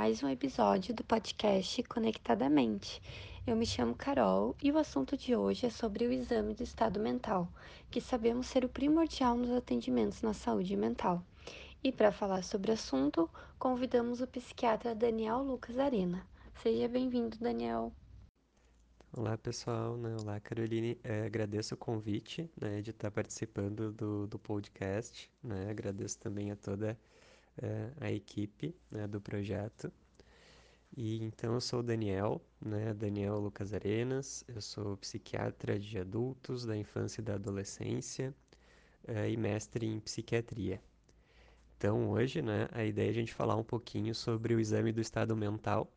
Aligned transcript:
mais 0.00 0.22
um 0.22 0.30
episódio 0.30 0.94
do 0.94 1.04
podcast 1.04 1.82
Conectadamente. 1.82 3.02
Eu 3.46 3.54
me 3.54 3.66
chamo 3.66 3.94
Carol 3.94 4.56
e 4.62 4.72
o 4.72 4.78
assunto 4.78 5.14
de 5.14 5.36
hoje 5.36 5.66
é 5.66 5.68
sobre 5.68 6.06
o 6.06 6.10
exame 6.10 6.54
do 6.54 6.62
estado 6.62 6.98
mental, 6.98 7.46
que 7.90 8.00
sabemos 8.00 8.46
ser 8.46 8.64
o 8.64 8.68
primordial 8.70 9.36
nos 9.36 9.50
atendimentos 9.50 10.22
na 10.22 10.32
saúde 10.32 10.74
mental. 10.74 11.22
E 11.84 11.92
para 11.92 12.10
falar 12.10 12.42
sobre 12.42 12.70
o 12.70 12.74
assunto, 12.74 13.28
convidamos 13.58 14.22
o 14.22 14.26
psiquiatra 14.26 14.94
Daniel 14.94 15.42
Lucas 15.42 15.78
Arena. 15.78 16.26
Seja 16.62 16.88
bem-vindo, 16.88 17.36
Daniel. 17.38 17.92
Olá 19.12 19.36
pessoal, 19.36 19.98
né? 19.98 20.16
olá 20.18 20.40
Caroline, 20.40 20.98
é, 21.04 21.26
agradeço 21.26 21.74
o 21.74 21.76
convite 21.76 22.50
né, 22.58 22.80
de 22.80 22.88
estar 22.88 23.10
participando 23.10 23.92
do, 23.92 24.26
do 24.26 24.38
podcast, 24.38 25.30
né? 25.42 25.68
agradeço 25.68 26.18
também 26.18 26.50
a 26.50 26.56
toda 26.56 26.98
é, 27.62 27.90
a 28.00 28.10
equipe 28.10 28.74
né, 28.90 29.06
do 29.06 29.20
projeto. 29.20 29.92
E 30.96 31.22
então 31.22 31.54
eu 31.54 31.60
sou 31.60 31.80
o 31.80 31.82
Daniel, 31.82 32.40
né, 32.60 32.92
Daniel 32.94 33.38
Lucas 33.38 33.72
Arenas, 33.72 34.44
eu 34.48 34.60
sou 34.60 34.96
psiquiatra 34.96 35.78
de 35.78 35.98
adultos, 35.98 36.66
da 36.66 36.76
infância 36.76 37.20
e 37.20 37.24
da 37.24 37.34
adolescência 37.34 38.34
é, 39.06 39.30
e 39.30 39.36
mestre 39.36 39.86
em 39.86 40.00
psiquiatria. 40.00 40.80
Então 41.76 42.10
hoje, 42.10 42.42
né, 42.42 42.68
a 42.72 42.84
ideia 42.84 43.08
é 43.08 43.10
a 43.10 43.14
gente 43.14 43.32
falar 43.32 43.56
um 43.56 43.64
pouquinho 43.64 44.14
sobre 44.14 44.54
o 44.54 44.60
exame 44.60 44.92
do 44.92 45.00
estado 45.00 45.36
mental, 45.36 45.90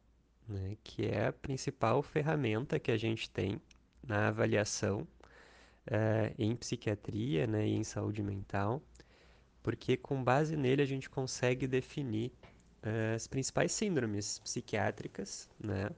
né, 0.48 0.78
que 0.84 1.06
é 1.06 1.28
a 1.28 1.34
principal 1.34 2.02
ferramenta 2.02 2.80
que 2.80 2.92
a 2.92 2.98
gente 2.98 3.30
tem 3.30 3.60
na 4.08 4.28
avaliação 4.30 5.08
é, 5.88 6.34
em 6.38 6.56
psiquiatria 6.56 7.48
né, 7.48 7.68
e 7.68 7.74
em 7.74 7.84
saúde 7.84 8.22
mental, 8.22 8.82
porque 9.62 9.98
com 9.98 10.24
base 10.24 10.56
nele 10.56 10.82
a 10.82 10.86
gente 10.86 11.10
consegue 11.10 11.68
definir 11.68 12.32
as 13.16 13.28
principais 13.28 13.72
síndromes 13.72 14.40
psiquiátricas, 14.40 15.50
né, 15.60 15.90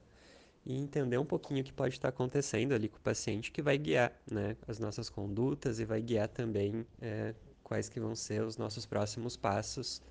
e 0.64 0.76
entender 0.76 1.18
um 1.18 1.24
pouquinho 1.24 1.60
o 1.60 1.64
que 1.64 1.72
pode 1.72 1.94
estar 1.94 2.08
acontecendo 2.08 2.72
ali 2.74 2.88
com 2.88 2.98
o 2.98 3.00
paciente, 3.00 3.52
que 3.52 3.62
vai 3.62 3.78
guiar 3.78 4.12
né, 4.30 4.56
as 4.66 4.78
nossas 4.78 5.08
condutas 5.08 5.78
e 5.78 5.84
vai 5.84 6.00
guiar 6.00 6.28
também 6.28 6.84
é, 7.00 7.34
quais 7.62 7.88
que 7.88 8.00
vão 8.00 8.14
ser 8.14 8.42
os 8.42 8.56
nossos 8.56 8.84
próximos 8.86 9.36
passos 9.36 10.02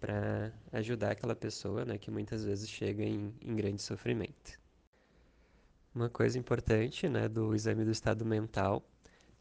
para 0.00 0.52
ajudar 0.72 1.12
aquela 1.12 1.34
pessoa, 1.34 1.84
né, 1.84 1.98
que 1.98 2.10
muitas 2.10 2.44
vezes 2.44 2.68
chega 2.68 3.02
em, 3.02 3.34
em 3.42 3.56
grande 3.56 3.82
sofrimento. 3.82 4.58
Uma 5.92 6.08
coisa 6.08 6.38
importante, 6.38 7.08
né, 7.08 7.28
do 7.28 7.54
exame 7.54 7.84
do 7.84 7.90
estado 7.90 8.24
mental, 8.24 8.84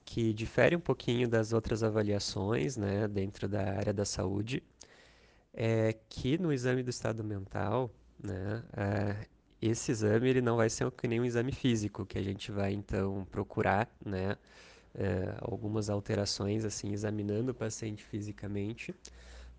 que 0.03 0.33
difere 0.33 0.75
um 0.75 0.79
pouquinho 0.79 1.27
das 1.27 1.53
outras 1.53 1.83
avaliações, 1.83 2.77
né, 2.77 3.07
dentro 3.07 3.47
da 3.47 3.61
área 3.77 3.93
da 3.93 4.05
saúde, 4.05 4.63
é 5.57 5.93
que 6.09 6.37
no 6.37 6.53
exame 6.53 6.83
do 6.83 6.89
estado 6.91 7.23
mental, 7.23 7.91
né, 8.23 8.63
é, 8.77 9.27
esse 9.61 9.91
exame 9.91 10.29
ele 10.29 10.41
não 10.41 10.57
vai 10.57 10.69
ser 10.69 10.91
nem 11.09 11.19
um 11.21 11.25
exame 11.25 11.51
físico, 11.51 12.05
que 12.05 12.17
a 12.17 12.23
gente 12.23 12.51
vai 12.51 12.73
então 12.73 13.25
procurar, 13.31 13.89
né, 14.05 14.37
é, 14.95 15.35
algumas 15.41 15.89
alterações 15.89 16.65
assim, 16.65 16.93
examinando 16.93 17.51
o 17.51 17.55
paciente 17.55 18.03
fisicamente, 18.03 18.93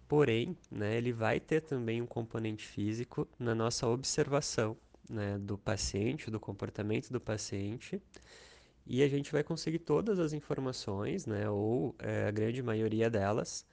Porém, 0.09 0.57
né, 0.71 0.97
ele 0.97 1.13
vai 1.13 1.39
ter 1.39 1.61
também 1.61 2.01
um 2.01 2.07
componente 2.07 2.67
físico 2.67 3.29
na 3.39 3.55
nossa 3.55 3.87
observação 3.87 4.77
né, 5.09 5.39
do 5.39 5.59
paciente, 5.59 6.31
do 6.31 6.41
comportamento 6.41 7.11
do 7.13 7.21
paciente, 7.21 8.01
e 8.87 9.03
a 9.03 9.09
gente 9.09 9.31
vai 9.31 9.45
conseguir 9.45 9.81
todas 9.81 10.19
as 10.19 10.33
informações, 10.33 11.27
né, 11.27 11.51
ou 11.51 11.95
é, 11.99 12.27
a 12.27 12.31
grande 12.31 12.63
maioria 12.63 13.11
delas, 13.11 13.67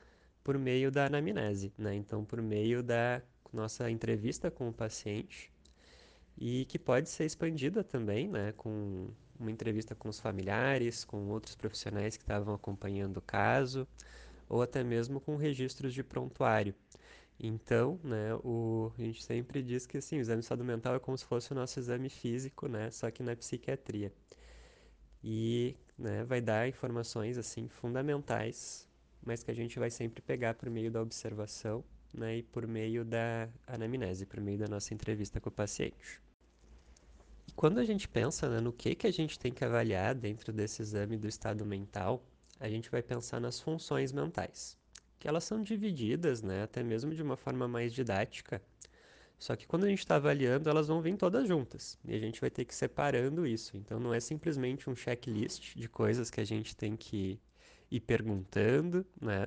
por 0.45 0.59
meio 0.59 0.91
da 0.91 1.07
anamnese, 1.07 1.73
né? 1.77 1.95
Então, 1.95 2.23
por 2.23 2.39
meio 2.41 2.83
da 2.83 3.21
nossa 3.51 3.89
entrevista 3.89 4.51
com 4.51 4.69
o 4.69 4.73
paciente, 4.73 5.51
e 6.37 6.65
que 6.65 6.77
pode 6.77 7.09
ser 7.09 7.25
expandida 7.25 7.83
também, 7.83 8.27
né, 8.29 8.53
com 8.53 9.09
uma 9.39 9.49
entrevista 9.51 9.95
com 9.95 10.07
os 10.09 10.19
familiares, 10.19 11.03
com 11.03 11.29
outros 11.29 11.55
profissionais 11.55 12.15
que 12.15 12.23
estavam 12.23 12.53
acompanhando 12.53 13.17
o 13.17 13.21
caso, 13.21 13.87
ou 14.47 14.61
até 14.61 14.83
mesmo 14.83 15.19
com 15.19 15.35
registros 15.35 15.93
de 15.93 16.03
prontuário. 16.03 16.75
Então, 17.39 17.99
né, 18.03 18.35
o, 18.43 18.91
a 18.97 19.01
gente 19.01 19.23
sempre 19.23 19.63
diz 19.63 19.87
que 19.87 19.97
assim, 19.97 20.17
o 20.17 20.21
exame 20.21 20.39
de 20.41 20.45
estado 20.45 20.63
mental 20.63 20.95
é 20.95 20.99
como 20.99 21.17
se 21.17 21.25
fosse 21.25 21.51
o 21.51 21.55
nosso 21.55 21.79
exame 21.79 22.09
físico, 22.09 22.67
né, 22.67 22.91
só 22.91 23.09
que 23.11 23.23
na 23.23 23.35
psiquiatria. 23.35 24.13
E 25.23 25.75
né, 25.97 26.23
vai 26.23 26.41
dar 26.41 26.67
informações 26.67 27.37
assim 27.37 27.67
fundamentais, 27.67 28.87
mas 29.25 29.43
que 29.43 29.51
a 29.51 29.55
gente 29.55 29.79
vai 29.79 29.89
sempre 29.89 30.21
pegar 30.21 30.53
por 30.53 30.69
meio 30.69 30.91
da 30.91 31.01
observação 31.01 31.83
né, 32.13 32.37
e 32.37 32.43
por 32.43 32.67
meio 32.67 33.03
da 33.03 33.49
anamnese, 33.67 34.25
por 34.25 34.39
meio 34.39 34.57
da 34.57 34.67
nossa 34.67 34.93
entrevista 34.93 35.41
com 35.41 35.49
o 35.49 35.51
paciente. 35.51 36.21
E 37.47 37.51
quando 37.53 37.79
a 37.79 37.83
gente 37.83 38.07
pensa 38.07 38.49
né, 38.49 38.61
no 38.61 38.71
que, 38.71 38.95
que 38.95 39.07
a 39.07 39.11
gente 39.11 39.37
tem 39.37 39.51
que 39.51 39.65
avaliar 39.65 40.15
dentro 40.15 40.53
desse 40.53 40.81
exame 40.81 41.17
do 41.17 41.27
estado 41.27 41.65
mental, 41.65 42.23
a 42.59 42.69
gente 42.69 42.89
vai 42.89 43.01
pensar 43.01 43.41
nas 43.41 43.59
funções 43.59 44.11
mentais, 44.11 44.77
que 45.19 45.27
elas 45.27 45.43
são 45.43 45.61
divididas, 45.61 46.41
né, 46.41 46.63
até 46.63 46.81
mesmo 46.83 47.13
de 47.13 47.21
uma 47.21 47.35
forma 47.35 47.67
mais 47.67 47.93
didática. 47.93 48.61
Só 49.37 49.55
que 49.55 49.67
quando 49.67 49.83
a 49.83 49.89
gente 49.89 49.99
está 49.99 50.15
avaliando, 50.15 50.69
elas 50.69 50.87
vão 50.87 51.01
vir 51.01 51.17
todas 51.17 51.45
juntas 51.45 51.97
e 52.05 52.15
a 52.15 52.19
gente 52.19 52.39
vai 52.39 52.49
ter 52.49 52.63
que 52.63 52.73
ir 52.73 52.77
separando 52.77 53.45
isso. 53.45 53.75
Então 53.75 53.99
não 53.99 54.13
é 54.13 54.19
simplesmente 54.19 54.89
um 54.89 54.95
checklist 54.95 55.75
de 55.75 55.89
coisas 55.89 56.29
que 56.29 56.39
a 56.39 56.45
gente 56.45 56.73
tem 56.73 56.95
que 56.95 57.37
ir 57.91 57.99
perguntando, 58.01 59.05
né? 59.21 59.45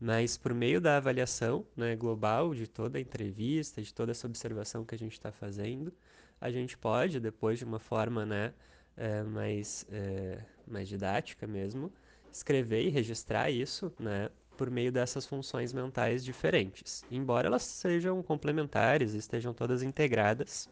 Mas 0.00 0.38
por 0.38 0.54
meio 0.54 0.80
da 0.80 0.96
avaliação 0.96 1.66
né, 1.76 1.96
global 1.96 2.54
de 2.54 2.66
toda 2.68 2.98
a 2.98 3.00
entrevista, 3.00 3.82
de 3.82 3.92
toda 3.92 4.12
essa 4.12 4.26
observação 4.26 4.84
que 4.84 4.94
a 4.94 4.98
gente 4.98 5.12
está 5.12 5.32
fazendo, 5.32 5.92
a 6.40 6.50
gente 6.50 6.78
pode, 6.78 7.18
depois 7.18 7.58
de 7.58 7.64
uma 7.64 7.80
forma 7.80 8.24
né, 8.24 8.52
é, 8.96 9.22
mais, 9.24 9.86
é, 9.90 10.38
mais 10.66 10.88
didática 10.88 11.46
mesmo, 11.46 11.92
escrever 12.32 12.82
e 12.84 12.90
registrar 12.90 13.50
isso, 13.50 13.92
né, 13.98 14.30
por 14.56 14.70
meio 14.70 14.92
dessas 14.92 15.26
funções 15.26 15.72
mentais 15.72 16.24
diferentes, 16.24 17.04
embora 17.10 17.48
elas 17.48 17.62
sejam 17.62 18.22
complementares 18.22 19.14
e 19.14 19.18
estejam 19.18 19.54
todas 19.54 19.82
integradas. 19.82 20.68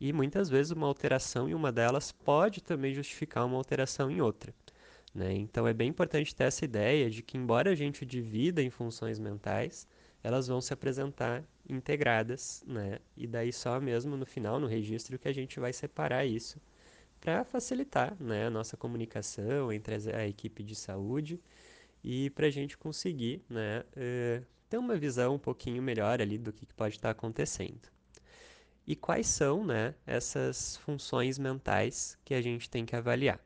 E 0.00 0.12
muitas 0.12 0.48
vezes 0.48 0.72
uma 0.72 0.86
alteração 0.86 1.48
em 1.48 1.54
uma 1.54 1.72
delas 1.72 2.12
pode 2.12 2.62
também 2.62 2.92
justificar 2.94 3.46
uma 3.46 3.56
alteração 3.56 4.10
em 4.10 4.20
outra. 4.20 4.52
Né? 5.16 5.32
Então 5.32 5.66
é 5.66 5.72
bem 5.72 5.88
importante 5.88 6.34
ter 6.34 6.44
essa 6.44 6.62
ideia 6.62 7.08
de 7.08 7.22
que, 7.22 7.38
embora 7.38 7.70
a 7.70 7.74
gente 7.74 8.04
divida 8.04 8.62
em 8.62 8.68
funções 8.68 9.18
mentais, 9.18 9.88
elas 10.22 10.46
vão 10.46 10.60
se 10.60 10.74
apresentar 10.74 11.42
integradas, 11.66 12.62
né? 12.66 12.98
E 13.16 13.26
daí 13.26 13.50
só 13.50 13.80
mesmo 13.80 14.14
no 14.14 14.26
final, 14.26 14.60
no 14.60 14.66
registro, 14.66 15.18
que 15.18 15.26
a 15.26 15.32
gente 15.32 15.58
vai 15.58 15.72
separar 15.72 16.26
isso 16.26 16.60
para 17.18 17.44
facilitar 17.44 18.14
né, 18.20 18.46
a 18.46 18.50
nossa 18.50 18.76
comunicação 18.76 19.72
entre 19.72 19.94
a 20.14 20.28
equipe 20.28 20.62
de 20.62 20.74
saúde 20.74 21.40
e 22.04 22.28
para 22.30 22.48
a 22.48 22.50
gente 22.50 22.76
conseguir 22.76 23.42
né, 23.48 23.84
uh, 23.96 24.44
ter 24.68 24.76
uma 24.76 24.96
visão 24.96 25.36
um 25.36 25.38
pouquinho 25.38 25.82
melhor 25.82 26.20
ali 26.20 26.36
do 26.36 26.52
que 26.52 26.66
pode 26.66 26.96
estar 26.96 27.10
acontecendo. 27.10 27.88
E 28.86 28.94
quais 28.94 29.28
são 29.28 29.64
né, 29.64 29.94
essas 30.06 30.76
funções 30.76 31.38
mentais 31.38 32.18
que 32.22 32.34
a 32.34 32.42
gente 32.42 32.68
tem 32.68 32.84
que 32.84 32.94
avaliar? 32.94 33.40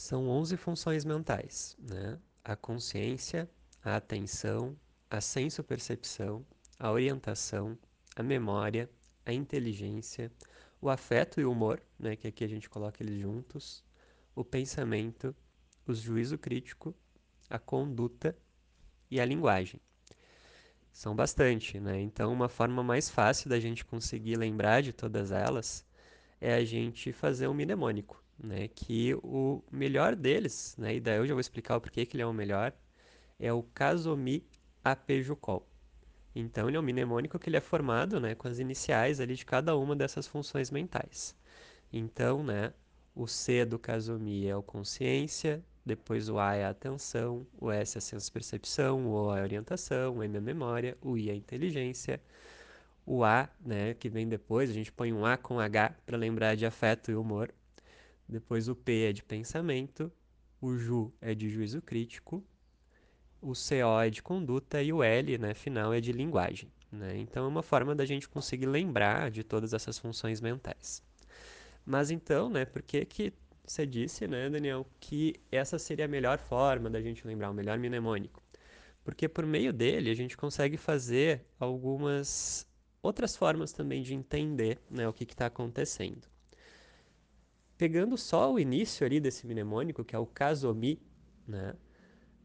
São 0.00 0.30
11 0.30 0.56
funções 0.56 1.04
mentais, 1.04 1.76
né? 1.78 2.18
A 2.42 2.56
consciência, 2.56 3.46
a 3.84 3.96
atenção, 3.96 4.74
a 5.10 5.20
senso-percepção, 5.20 6.42
a 6.78 6.90
orientação, 6.90 7.78
a 8.16 8.22
memória, 8.22 8.88
a 9.26 9.32
inteligência, 9.34 10.32
o 10.80 10.88
afeto 10.88 11.38
e 11.38 11.44
o 11.44 11.52
humor, 11.52 11.82
né, 11.98 12.16
que 12.16 12.26
aqui 12.26 12.42
a 12.42 12.48
gente 12.48 12.70
coloca 12.70 13.02
eles 13.02 13.20
juntos, 13.20 13.84
o 14.34 14.42
pensamento, 14.42 15.36
o 15.86 15.92
juízo 15.92 16.38
crítico, 16.38 16.94
a 17.50 17.58
conduta 17.58 18.34
e 19.10 19.20
a 19.20 19.24
linguagem. 19.26 19.82
São 20.90 21.14
bastante, 21.14 21.78
né? 21.78 22.00
Então, 22.00 22.32
uma 22.32 22.48
forma 22.48 22.82
mais 22.82 23.10
fácil 23.10 23.50
da 23.50 23.60
gente 23.60 23.84
conseguir 23.84 24.36
lembrar 24.36 24.80
de 24.80 24.94
todas 24.94 25.30
elas 25.30 25.84
é 26.40 26.54
a 26.54 26.64
gente 26.64 27.12
fazer 27.12 27.48
um 27.48 27.54
mnemônico, 27.54 28.24
né? 28.42 28.68
Que 28.68 29.14
o 29.22 29.62
melhor 29.70 30.16
deles, 30.16 30.74
né? 30.78 30.96
E 30.96 31.00
daí 31.00 31.18
eu 31.18 31.26
já 31.26 31.34
vou 31.34 31.40
explicar 31.40 31.76
o 31.76 31.80
porquê 31.80 32.06
que 32.06 32.16
ele 32.16 32.22
é 32.22 32.26
o 32.26 32.32
melhor, 32.32 32.72
é 33.38 33.52
o 33.52 33.62
Casomi 33.62 34.46
Apejucol. 34.84 35.66
Então, 36.34 36.68
ele 36.68 36.76
é 36.76 36.80
um 36.80 36.82
mnemônico 36.82 37.38
que 37.38 37.48
ele 37.48 37.56
é 37.56 37.60
formado 37.60 38.20
né, 38.20 38.34
com 38.34 38.46
as 38.48 38.58
iniciais 38.58 39.20
ali 39.20 39.34
de 39.34 39.44
cada 39.44 39.76
uma 39.76 39.96
dessas 39.96 40.26
funções 40.28 40.70
mentais. 40.70 41.36
Então, 41.92 42.42
né, 42.44 42.72
o 43.14 43.26
C 43.26 43.64
do 43.64 43.78
Casomi 43.78 44.46
é 44.46 44.56
o 44.56 44.62
consciência, 44.62 45.64
depois 45.84 46.28
o 46.28 46.38
A 46.38 46.54
é 46.54 46.64
a 46.64 46.70
atenção, 46.70 47.46
o 47.58 47.70
S 47.70 47.96
é 47.96 47.98
a 47.98 48.00
senso-percepção, 48.00 49.06
o 49.06 49.26
O 49.26 49.36
é 49.36 49.40
a 49.40 49.42
orientação, 49.42 50.18
o 50.18 50.22
M 50.22 50.36
é 50.36 50.38
a 50.38 50.40
memória, 50.40 50.96
o 51.02 51.18
I 51.18 51.30
é 51.30 51.32
a 51.32 51.36
inteligência, 51.36 52.20
o 53.04 53.24
A, 53.24 53.48
né, 53.60 53.94
que 53.94 54.08
vem 54.08 54.28
depois, 54.28 54.70
a 54.70 54.72
gente 54.72 54.92
põe 54.92 55.12
um 55.12 55.26
A 55.26 55.36
com 55.36 55.58
H 55.58 55.96
para 56.06 56.16
lembrar 56.16 56.54
de 56.54 56.64
afeto 56.64 57.10
e 57.10 57.14
humor. 57.16 57.52
Depois 58.30 58.68
o 58.68 58.76
P 58.76 59.08
é 59.08 59.12
de 59.12 59.24
pensamento, 59.24 60.10
o 60.60 60.76
JU 60.76 61.12
é 61.20 61.34
de 61.34 61.48
juízo 61.48 61.82
crítico, 61.82 62.44
o 63.42 63.52
CO 63.54 64.00
é 64.00 64.08
de 64.08 64.22
conduta 64.22 64.80
e 64.80 64.92
o 64.92 65.02
L, 65.02 65.36
né, 65.36 65.52
final, 65.52 65.92
é 65.92 66.00
de 66.00 66.12
linguagem. 66.12 66.70
Né? 66.92 67.18
Então, 67.18 67.44
é 67.44 67.48
uma 67.48 67.62
forma 67.62 67.94
da 67.94 68.04
gente 68.04 68.28
conseguir 68.28 68.66
lembrar 68.66 69.30
de 69.30 69.42
todas 69.42 69.72
essas 69.72 69.98
funções 69.98 70.40
mentais. 70.40 71.02
Mas 71.84 72.10
então, 72.10 72.48
né, 72.48 72.64
por 72.64 72.82
que 72.82 73.04
que 73.04 73.32
você 73.64 73.84
disse, 73.84 74.28
né, 74.28 74.48
Daniel, 74.48 74.86
que 75.00 75.34
essa 75.50 75.78
seria 75.78 76.04
a 76.04 76.08
melhor 76.08 76.38
forma 76.38 76.88
da 76.88 77.00
gente 77.00 77.26
lembrar, 77.26 77.50
o 77.50 77.54
melhor 77.54 77.78
mnemônico? 77.78 78.42
Porque 79.02 79.28
por 79.28 79.44
meio 79.44 79.72
dele 79.72 80.10
a 80.10 80.14
gente 80.14 80.36
consegue 80.36 80.76
fazer 80.76 81.44
algumas 81.58 82.66
outras 83.02 83.34
formas 83.34 83.72
também 83.72 84.02
de 84.02 84.14
entender 84.14 84.78
né, 84.88 85.08
o 85.08 85.12
que 85.12 85.24
está 85.24 85.46
acontecendo. 85.46 86.28
Pegando 87.80 88.18
só 88.18 88.52
o 88.52 88.58
início 88.60 89.06
ali 89.06 89.18
desse 89.18 89.46
mnemônico, 89.46 90.04
que 90.04 90.14
é 90.14 90.18
o 90.18 90.26
casomi, 90.26 91.00
né, 91.48 91.74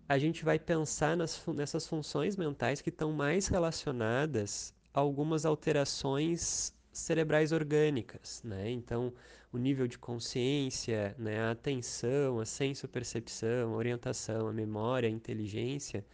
a 0.08 0.18
gente 0.18 0.46
vai 0.46 0.58
pensar 0.58 1.18
nas, 1.18 1.46
nessas 1.48 1.86
funções 1.86 2.38
mentais 2.38 2.80
que 2.82 2.90
estão 2.90 3.12
mais 3.12 3.48
relacionadas 3.50 4.74
a 4.94 5.02
algumas 5.02 5.46
alterações 5.46 6.74
cerebrais 6.90 7.52
orgânicas, 7.52 8.42
né? 8.46 8.72
Então, 8.72 9.14
o 9.52 9.58
nível 9.58 9.88
de 9.88 10.00
consciência, 10.00 11.14
né, 11.20 11.42
a 11.42 11.52
atenção, 11.52 12.40
a 12.40 12.46
senso-percepção, 12.46 13.74
a 13.74 13.76
orientação, 13.76 14.48
a 14.48 14.54
memória, 14.54 15.10
a 15.10 15.12
inteligência, 15.12 16.06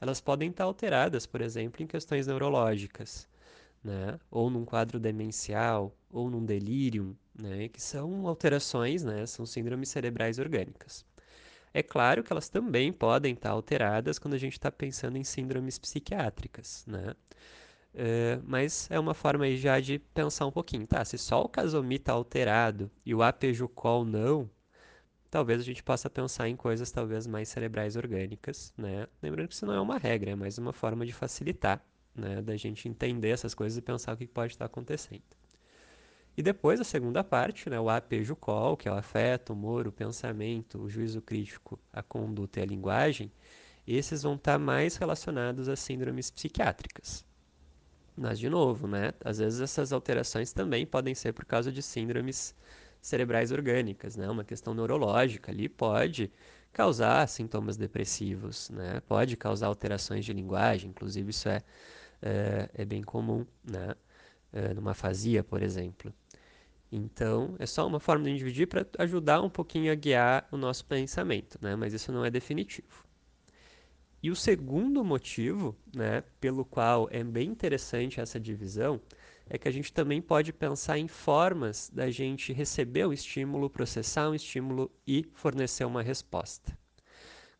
elas 0.00 0.22
podem 0.22 0.48
estar 0.48 0.64
alteradas, 0.64 1.26
por 1.26 1.42
exemplo, 1.42 1.82
em 1.82 1.86
questões 1.86 2.26
neurológicas, 2.26 3.28
né? 3.82 4.18
Ou 4.30 4.50
num 4.50 4.64
quadro 4.64 4.98
demencial, 5.00 5.94
ou 6.10 6.30
num 6.30 6.44
delírio, 6.44 7.16
né? 7.34 7.68
Que 7.68 7.80
são 7.80 8.26
alterações, 8.26 9.02
né? 9.04 9.26
São 9.26 9.46
síndromes 9.46 9.88
cerebrais 9.88 10.38
orgânicas. 10.38 11.04
É 11.72 11.82
claro 11.82 12.22
que 12.24 12.32
elas 12.32 12.48
também 12.48 12.92
podem 12.92 13.34
estar 13.34 13.50
alteradas 13.50 14.18
quando 14.18 14.34
a 14.34 14.38
gente 14.38 14.54
está 14.54 14.70
pensando 14.72 15.16
em 15.16 15.24
síndromes 15.24 15.78
psiquiátricas, 15.78 16.84
né? 16.86 17.14
É, 17.94 18.40
mas 18.44 18.88
é 18.90 18.98
uma 19.00 19.14
forma 19.14 19.44
aí 19.44 19.56
já 19.56 19.80
de 19.80 19.98
pensar 19.98 20.46
um 20.46 20.52
pouquinho, 20.52 20.86
tá? 20.86 21.04
Se 21.04 21.18
só 21.18 21.42
o 21.42 21.48
casomi 21.48 21.96
está 21.96 22.12
alterado 22.12 22.90
e 23.04 23.14
o 23.14 23.22
apejucol 23.22 24.04
não, 24.04 24.48
talvez 25.30 25.60
a 25.60 25.64
gente 25.64 25.82
possa 25.82 26.10
pensar 26.10 26.48
em 26.48 26.56
coisas 26.56 26.90
talvez 26.90 27.26
mais 27.26 27.48
cerebrais 27.48 27.96
orgânicas, 27.96 28.72
né? 28.76 29.06
Lembrando 29.22 29.48
que 29.48 29.54
isso 29.54 29.66
não 29.66 29.74
é 29.74 29.80
uma 29.80 29.98
regra, 29.98 30.30
é 30.32 30.34
mais 30.36 30.58
uma 30.58 30.72
forma 30.72 31.06
de 31.06 31.12
facilitar, 31.12 31.84
né? 32.14 32.42
Da 32.42 32.56
gente 32.56 32.88
entender 32.88 33.30
essas 33.30 33.54
coisas 33.54 33.76
e 33.78 33.82
pensar 33.82 34.14
o 34.14 34.16
que 34.16 34.26
pode 34.26 34.52
estar 34.54 34.66
acontecendo. 34.66 35.22
E 36.36 36.42
depois 36.42 36.80
a 36.80 36.84
segunda 36.84 37.22
parte, 37.24 37.68
né, 37.68 37.78
o 37.78 37.90
APJUCOL, 37.90 38.76
que 38.76 38.88
é 38.88 38.92
o 38.92 38.94
afeto, 38.96 39.50
o 39.50 39.52
humor, 39.52 39.86
o 39.86 39.92
pensamento, 39.92 40.78
o 40.80 40.88
juízo 40.88 41.20
crítico, 41.20 41.78
a 41.92 42.02
conduta 42.02 42.60
e 42.60 42.62
a 42.62 42.66
linguagem, 42.66 43.30
esses 43.86 44.22
vão 44.22 44.34
estar 44.36 44.58
mais 44.58 44.96
relacionados 44.96 45.68
a 45.68 45.76
síndromes 45.76 46.30
psiquiátricas. 46.30 47.24
Mas, 48.16 48.38
de 48.38 48.48
novo, 48.48 48.86
né, 48.86 49.12
às 49.24 49.38
vezes 49.38 49.60
essas 49.60 49.92
alterações 49.92 50.52
também 50.52 50.86
podem 50.86 51.14
ser 51.14 51.32
por 51.32 51.44
causa 51.44 51.72
de 51.72 51.82
síndromes 51.82 52.54
cerebrais 53.00 53.50
orgânicas, 53.50 54.16
né? 54.16 54.28
Uma 54.28 54.44
questão 54.44 54.74
neurológica 54.74 55.50
ali 55.50 55.68
pode 55.68 56.30
causar 56.72 57.26
sintomas 57.28 57.76
depressivos, 57.76 58.70
né? 58.70 59.00
Pode 59.08 59.36
causar 59.36 59.68
alterações 59.68 60.24
de 60.24 60.32
linguagem, 60.32 60.90
inclusive 60.90 61.30
isso 61.30 61.48
é, 61.48 61.62
é, 62.22 62.68
é 62.74 62.84
bem 62.84 63.02
comum, 63.02 63.46
né? 63.64 63.94
É, 64.52 64.74
numa 64.74 64.92
afasia, 64.92 65.44
por 65.44 65.62
exemplo. 65.62 66.12
Então, 66.92 67.54
é 67.58 67.66
só 67.66 67.86
uma 67.86 68.00
forma 68.00 68.24
de 68.24 68.36
dividir 68.36 68.66
para 68.66 68.84
ajudar 68.98 69.40
um 69.42 69.50
pouquinho 69.50 69.92
a 69.92 69.94
guiar 69.94 70.48
o 70.50 70.56
nosso 70.56 70.84
pensamento, 70.84 71.58
né? 71.62 71.76
Mas 71.76 71.92
isso 71.92 72.12
não 72.12 72.24
é 72.24 72.30
definitivo. 72.30 73.04
E 74.22 74.30
o 74.30 74.36
segundo 74.36 75.02
motivo, 75.02 75.74
né, 75.94 76.22
pelo 76.40 76.64
qual 76.64 77.08
é 77.10 77.24
bem 77.24 77.48
interessante 77.48 78.20
essa 78.20 78.38
divisão, 78.38 79.00
é 79.48 79.56
que 79.56 79.66
a 79.66 79.70
gente 79.70 79.92
também 79.92 80.20
pode 80.20 80.52
pensar 80.52 80.98
em 80.98 81.08
formas 81.08 81.90
da 81.92 82.10
gente 82.10 82.52
receber 82.52 83.06
o 83.06 83.12
estímulo, 83.12 83.70
processar 83.70 84.28
um 84.28 84.34
estímulo 84.34 84.90
e 85.06 85.26
fornecer 85.32 85.84
uma 85.84 86.02
resposta. 86.02 86.76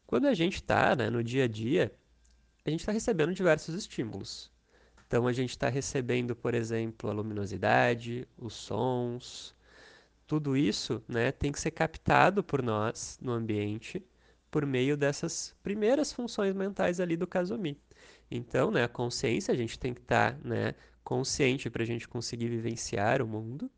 Quando 0.07 0.27
a 0.27 0.35
gente 0.35 0.57
está 0.57 0.95
né, 0.95 1.09
no 1.09 1.25
dia 1.25 1.45
a 1.45 1.49
dia, 1.49 1.93
a 2.65 2.71
gente 2.71 2.81
está 2.81 2.93
recebendo 2.93 3.33
diversos 3.33 3.75
estímulos. 3.75 4.50
Então 5.11 5.27
a 5.27 5.33
gente 5.33 5.51
está 5.51 5.69
recebendo, 5.69 6.37
por 6.37 6.55
exemplo, 6.55 7.11
a 7.11 7.13
luminosidade, 7.13 8.29
os 8.39 8.55
sons, 8.55 9.57
tudo 10.25 10.57
isso 10.57 11.03
né, 11.09 11.33
tem 11.33 11.51
que 11.51 11.59
ser 11.59 11.73
captado 11.73 12.45
por 12.45 12.63
nós 12.63 13.19
no 13.21 13.33
ambiente 13.33 14.01
por 14.53 14.65
meio 14.65 14.97
dessas 14.97 15.53
primeiras 15.65 16.13
funções 16.13 16.55
mentais 16.55 17.01
ali 17.01 17.17
do 17.17 17.27
Casomi. 17.27 17.77
Então, 18.31 18.71
né, 18.71 18.85
a 18.85 18.89
consciência, 18.89 19.53
a 19.53 19.57
gente 19.57 19.81
tem 19.81 19.93
que 19.93 20.01
estar 20.01 20.35
tá, 20.35 20.49
né, 20.49 20.77
consciente 21.03 21.69
para 21.69 21.83
a 21.83 21.87
gente 21.87 22.07
conseguir 22.07 22.47
vivenciar 22.49 23.21
o 23.21 23.27
mundo. 23.27 23.69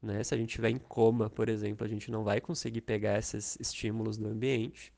Né? 0.00 0.24
Se 0.24 0.34
a 0.34 0.38
gente 0.38 0.48
estiver 0.48 0.70
em 0.70 0.78
coma, 0.78 1.28
por 1.28 1.50
exemplo, 1.50 1.84
a 1.84 1.90
gente 1.90 2.10
não 2.10 2.24
vai 2.24 2.40
conseguir 2.40 2.80
pegar 2.80 3.18
esses 3.18 3.58
estímulos 3.60 4.16
do 4.16 4.28
ambiente. 4.28 4.94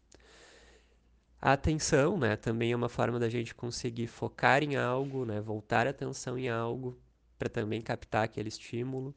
A 1.43 1.53
atenção, 1.55 2.17
né, 2.17 2.37
também 2.37 2.73
é 2.73 2.77
uma 2.77 2.89
forma 2.89 3.19
da 3.19 3.29
gente 3.29 3.55
conseguir 3.55 4.06
focar 4.06 4.62
em 4.62 4.77
algo, 4.77 5.25
né, 5.27 5.41
voltar 5.41 5.87
a 5.87 5.91
atenção 5.91 6.39
em 6.39 6.49
algo 6.49 6.99
para 7.39 7.49
também 7.50 7.83
captar 7.83 8.25
aquele 8.25 8.49
estímulo. 8.49 9.15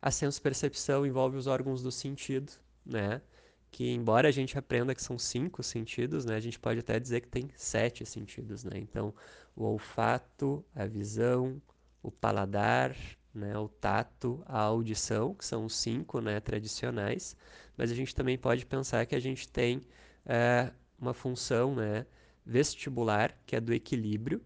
A 0.00 0.10
senso-percepção 0.10 1.04
envolve 1.04 1.36
os 1.36 1.46
órgãos 1.46 1.82
do 1.82 1.90
sentido, 1.90 2.52
né? 2.86 3.20
que 3.70 3.90
embora 3.92 4.28
a 4.28 4.30
gente 4.32 4.58
aprenda 4.58 4.94
que 4.94 5.02
são 5.02 5.18
cinco 5.18 5.62
sentidos, 5.62 6.24
né, 6.24 6.34
a 6.36 6.40
gente 6.40 6.58
pode 6.58 6.80
até 6.80 6.98
dizer 6.98 7.20
que 7.20 7.28
tem 7.28 7.50
sete 7.56 8.04
sentidos, 8.04 8.64
né? 8.64 8.72
Então, 8.78 9.14
o 9.54 9.64
olfato, 9.64 10.64
a 10.74 10.86
visão, 10.86 11.60
o 12.02 12.10
paladar, 12.10 12.96
né, 13.34 13.56
o 13.58 13.68
tato, 13.68 14.42
a 14.46 14.60
audição, 14.60 15.34
que 15.34 15.44
são 15.44 15.64
os 15.64 15.76
cinco, 15.76 16.20
né, 16.20 16.40
tradicionais. 16.40 17.36
Mas 17.76 17.90
a 17.92 17.94
gente 17.94 18.14
também 18.14 18.36
pode 18.38 18.66
pensar 18.66 19.06
que 19.06 19.14
a 19.14 19.20
gente 19.20 19.48
tem 19.48 19.82
é, 20.26 20.72
uma 21.00 21.14
função, 21.14 21.74
né, 21.74 22.06
vestibular, 22.44 23.36
que 23.46 23.56
é 23.56 23.60
do 23.60 23.72
equilíbrio, 23.72 24.42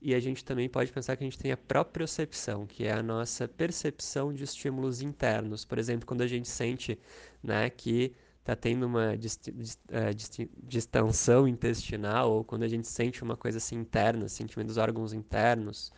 e 0.00 0.14
a 0.14 0.20
gente 0.20 0.44
também 0.44 0.68
pode 0.68 0.92
pensar 0.92 1.16
que 1.16 1.24
a 1.24 1.26
gente 1.26 1.38
tem 1.38 1.50
a 1.50 1.56
propriocepção, 1.56 2.66
que 2.66 2.84
é 2.84 2.92
a 2.92 3.02
nossa 3.02 3.48
percepção 3.48 4.32
de 4.32 4.44
estímulos 4.44 5.02
internos. 5.02 5.64
Por 5.64 5.78
exemplo, 5.78 6.06
quando 6.06 6.22
a 6.22 6.26
gente 6.26 6.48
sente 6.48 6.98
né, 7.42 7.68
que 7.68 8.14
está 8.40 8.54
tendo 8.54 8.86
uma 8.86 9.16
dist, 9.18 9.50
dist, 9.50 9.80
dist, 10.14 10.48
distensão 10.62 11.48
intestinal, 11.48 12.30
ou 12.32 12.44
quando 12.44 12.62
a 12.62 12.68
gente 12.68 12.86
sente 12.86 13.22
uma 13.22 13.36
coisa 13.36 13.58
assim 13.58 13.76
interna, 13.76 14.28
sentimento 14.28 14.68
dos 14.68 14.78
órgãos 14.78 15.12
internos, 15.12 15.92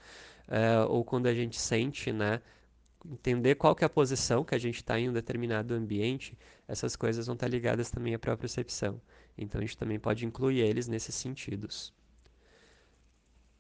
uh, 0.49 0.89
ou 0.89 1.05
quando 1.05 1.27
a 1.27 1.35
gente 1.35 1.61
sente, 1.61 2.11
né, 2.11 2.41
entender 3.05 3.55
qual 3.55 3.75
que 3.75 3.85
é 3.85 3.87
a 3.87 3.91
posição 3.91 4.45
que 4.45 4.55
a 4.55 4.59
gente 4.59 4.77
está 4.77 4.99
em 4.99 5.09
um 5.09 5.13
determinado 5.13 5.75
ambiente, 5.75 6.37
essas 6.67 6.97
coisas 6.97 7.27
vão 7.27 7.35
estar 7.35 7.47
tá 7.47 7.51
ligadas 7.51 7.91
também 7.91 8.15
à 8.15 8.19
própria 8.19 8.49
percepção. 8.49 9.01
Então 9.37 9.61
a 9.61 9.65
gente 9.65 9.77
também 9.77 9.99
pode 9.99 10.27
incluir 10.27 10.61
eles 10.61 10.89
nesses 10.89 11.15
sentidos. 11.15 11.93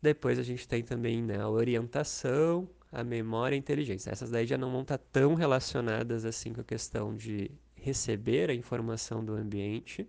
Depois 0.02 0.38
a 0.38 0.42
gente 0.42 0.66
tem 0.66 0.82
também 0.82 1.22
né, 1.22 1.40
a 1.40 1.48
orientação, 1.48 2.68
a 2.90 3.04
memória 3.04 3.54
e 3.54 3.58
a 3.58 3.58
inteligência. 3.58 4.10
Essas 4.10 4.30
daí 4.30 4.46
já 4.46 4.56
não 4.56 4.70
vão 4.70 4.82
estar 4.82 4.98
tá 4.98 5.04
tão 5.12 5.34
relacionadas 5.34 6.24
assim 6.24 6.52
com 6.52 6.60
a 6.60 6.64
questão 6.64 7.14
de 7.14 7.50
receber 7.74 8.50
a 8.50 8.54
informação 8.54 9.24
do 9.24 9.34
ambiente, 9.34 10.08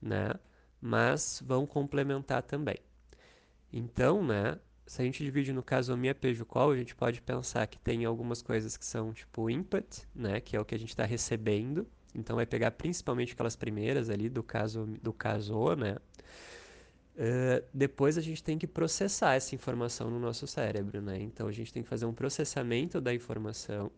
né? 0.00 0.34
Mas 0.80 1.42
vão 1.44 1.66
complementar 1.66 2.42
também. 2.42 2.78
Então, 3.72 4.24
né? 4.24 4.58
Se 4.86 5.00
a 5.00 5.04
gente 5.04 5.24
divide 5.24 5.52
no 5.52 5.62
caso 5.62 5.96
minha 5.96 6.14
qual 6.46 6.72
a 6.72 6.76
gente 6.76 6.94
pode 6.94 7.22
pensar 7.22 7.66
que 7.66 7.78
tem 7.78 8.04
algumas 8.04 8.42
coisas 8.42 8.76
que 8.76 8.84
são 8.84 9.12
tipo 9.12 9.48
input, 9.48 10.02
né? 10.14 10.40
Que 10.40 10.56
é 10.56 10.60
o 10.60 10.64
que 10.64 10.74
a 10.74 10.78
gente 10.78 10.90
está 10.90 11.04
recebendo. 11.04 11.86
Então 12.14 12.36
vai 12.36 12.46
pegar 12.46 12.70
principalmente 12.72 13.32
aquelas 13.32 13.56
primeiras 13.56 14.10
ali 14.10 14.28
do 14.28 14.42
caso 14.42 14.86
do 15.02 15.12
caso, 15.12 15.74
né? 15.74 15.96
Uh, 17.14 17.62
depois 17.74 18.16
a 18.16 18.22
gente 18.22 18.42
tem 18.42 18.56
que 18.56 18.66
processar 18.66 19.34
essa 19.34 19.54
informação 19.54 20.10
no 20.10 20.18
nosso 20.18 20.46
cérebro, 20.46 21.02
né? 21.02 21.20
Então 21.20 21.46
a 21.46 21.52
gente 21.52 21.72
tem 21.72 21.82
que 21.82 21.88
fazer 21.88 22.06
um 22.06 22.14
processamento 22.14 23.00
da 23.00 23.14
informação 23.14 23.90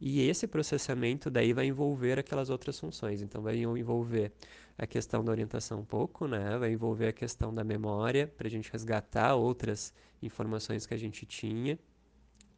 e 0.00 0.28
esse 0.28 0.46
processamento 0.46 1.30
daí 1.30 1.52
vai 1.52 1.66
envolver 1.66 2.18
aquelas 2.18 2.50
outras 2.50 2.78
funções. 2.78 3.22
Então 3.22 3.42
vai 3.42 3.56
envolver 3.56 4.32
a 4.76 4.86
questão 4.86 5.24
da 5.24 5.30
orientação 5.30 5.80
um 5.80 5.84
pouco, 5.84 6.26
né? 6.26 6.58
Vai 6.58 6.72
envolver 6.72 7.08
a 7.08 7.12
questão 7.12 7.54
da 7.54 7.64
memória 7.64 8.26
para 8.26 8.46
a 8.46 8.50
gente 8.50 8.70
resgatar 8.70 9.34
outras 9.34 9.94
informações 10.22 10.86
que 10.86 10.94
a 10.94 10.96
gente 10.98 11.24
tinha. 11.24 11.78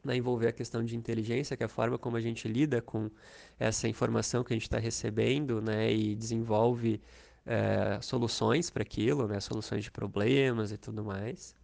Vai 0.06 0.16
envolver 0.16 0.48
a 0.48 0.52
questão 0.52 0.84
de 0.84 0.96
inteligência, 0.96 1.56
que 1.56 1.62
é 1.62 1.66
a 1.66 1.68
forma 1.68 1.98
como 1.98 2.16
a 2.16 2.20
gente 2.20 2.48
lida 2.48 2.80
com 2.80 3.10
essa 3.58 3.88
informação 3.88 4.44
que 4.44 4.52
a 4.52 4.56
gente 4.56 4.64
está 4.64 4.78
recebendo, 4.78 5.60
né? 5.60 5.92
E 5.92 6.14
desenvolve 6.14 7.00
é, 7.44 7.98
soluções 8.00 8.70
para 8.70 8.82
aquilo, 8.82 9.26
né? 9.28 9.40
Soluções 9.40 9.84
de 9.84 9.90
problemas 9.90 10.72
e 10.72 10.78
tudo 10.78 11.04
mais. 11.04 11.54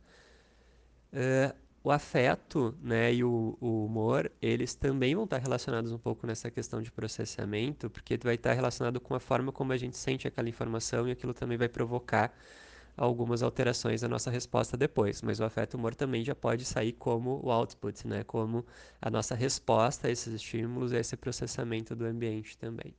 Uh, 1.13 1.55
o 1.85 1.91
afeto 1.91 2.77
né, 2.81 3.13
e 3.13 3.25
o, 3.25 3.57
o, 3.61 3.85
humor, 3.85 4.31
eles 4.41 4.75
também 4.75 5.15
vão 5.15 5.25
estar 5.25 5.39
relacionados 5.39 5.91
um 5.91 5.99
pouco 5.99 6.27
nessa 6.27 6.51
questão 6.51 6.81
de 6.81 6.93
processamento, 6.93 7.91
porque 7.91 8.17
vai 8.23 8.37
estar 8.37 8.53
relacionado 8.53 9.01
com 9.01 9.15
a 9.15 9.21
forma 9.21 9.51
como 9.51 9.73
a 9.73 9.77
gente 9.77 9.97
sente 9.97 10.29
aquela 10.29 10.49
informação 10.49 11.09
e 11.09 11.11
aquilo 11.11 11.35
também 11.35 11.59
vai 11.59 11.69
provocar 11.69 12.33
algumas 12.97 13.43
alterações 13.43 14.03
na 14.03 14.09
nossa 14.09 14.31
resposta 14.31 14.77
depois, 14.77 15.23
mas 15.23 15.41
o 15.41 15.45
afeto 15.45 15.75
humor 15.75 15.95
também 15.95 16.25
já 16.25 16.35
pode 16.35 16.65
sair 16.65 16.93
como 16.93 17.41
o 17.43 17.51
output, 17.51 18.07
né? 18.07 18.23
Como 18.25 18.65
a 19.01 19.11
nossa 19.11 19.35
resposta 19.35 20.09
a 20.09 20.11
esses 20.11 20.33
estímulos, 20.33 20.93
a 20.93 20.99
esse 20.99 21.17
processamento 21.17 21.97
do 21.97 22.05
ambiente 22.05 22.57
também. 22.59 22.95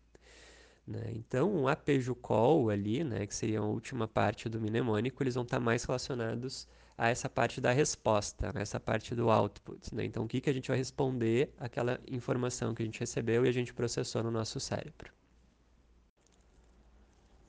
Né? 0.85 1.13
Então, 1.15 1.53
um 1.53 1.67
apejucol 1.67 2.69
ali, 2.69 3.03
né, 3.03 3.25
que 3.25 3.33
seria 3.33 3.59
a 3.59 3.63
última 3.63 4.07
parte 4.07 4.49
do 4.49 4.59
mnemônico, 4.59 5.23
eles 5.23 5.35
vão 5.35 5.43
estar 5.43 5.59
mais 5.59 5.83
relacionados 5.85 6.67
a 6.97 7.09
essa 7.09 7.29
parte 7.29 7.61
da 7.61 7.71
resposta, 7.71 8.51
né, 8.53 8.61
essa 8.61 8.79
parte 8.79 9.15
do 9.15 9.29
output. 9.29 9.95
Né? 9.95 10.05
Então, 10.05 10.25
o 10.25 10.27
que, 10.27 10.41
que 10.41 10.49
a 10.49 10.53
gente 10.53 10.67
vai 10.67 10.77
responder 10.77 11.53
àquela 11.57 11.99
informação 12.07 12.73
que 12.73 12.83
a 12.83 12.85
gente 12.85 12.99
recebeu 12.99 13.45
e 13.45 13.49
a 13.49 13.51
gente 13.51 13.73
processou 13.73 14.23
no 14.23 14.31
nosso 14.31 14.59
cérebro. 14.59 15.11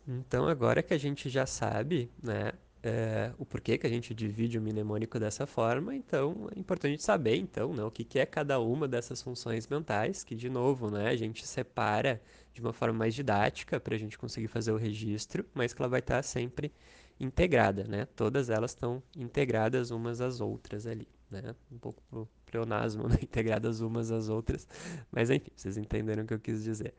Então, 0.07 0.47
agora 0.49 0.83
que 0.83 0.93
a 0.93 0.99
gente 0.99 1.29
já 1.31 1.47
sabe, 1.47 2.11
né, 2.23 2.53
é, 2.83 3.33
o 3.39 3.47
porquê 3.47 3.79
que 3.79 3.87
a 3.87 3.91
gente 3.91 4.15
divide 4.15 4.59
o 4.59 4.63
mnemônico 4.63 5.19
dessa 5.19 5.47
forma, 5.47 5.95
então 5.95 6.49
é 6.55 6.59
importante 6.59 7.03
saber, 7.03 7.37
então, 7.37 7.73
né, 7.73 7.83
o 7.83 7.91
que, 7.91 8.05
que 8.05 8.19
é 8.19 8.27
cada 8.27 8.61
uma 8.61 8.87
dessas 8.87 9.23
funções 9.23 9.67
mentais, 9.67 10.23
que, 10.23 10.35
de 10.35 10.51
novo, 10.51 10.91
né, 10.91 11.09
a 11.09 11.17
gente 11.17 11.47
separa 11.47 12.21
de 12.53 12.61
uma 12.61 12.73
forma 12.73 12.99
mais 12.99 13.15
didática 13.15 13.81
para 13.81 13.95
a 13.95 13.99
gente 13.99 14.19
conseguir 14.19 14.49
fazer 14.49 14.73
o 14.73 14.77
registro, 14.77 15.45
mas 15.55 15.73
que 15.73 15.81
ela 15.81 15.89
vai 15.89 16.01
estar 16.01 16.23
sempre 16.23 16.71
integrada, 17.19 17.85
né? 17.85 18.07
Todas 18.17 18.51
elas 18.51 18.73
estão 18.73 19.03
integradas 19.17 19.91
umas 19.91 20.21
às 20.21 20.41
outras 20.41 20.87
ali, 20.87 21.09
né? 21.31 21.55
Um 21.73 21.79
pouco 21.79 22.29
pleonasmo, 22.45 23.09
né? 23.09 23.17
integradas 23.23 23.81
umas 23.81 24.11
às 24.11 24.29
outras, 24.29 24.69
mas 25.11 25.31
enfim, 25.31 25.51
vocês 25.57 25.77
entenderam 25.77 26.25
o 26.25 26.27
que 26.27 26.35
eu 26.35 26.41
quis 26.41 26.63
dizer. 26.63 26.95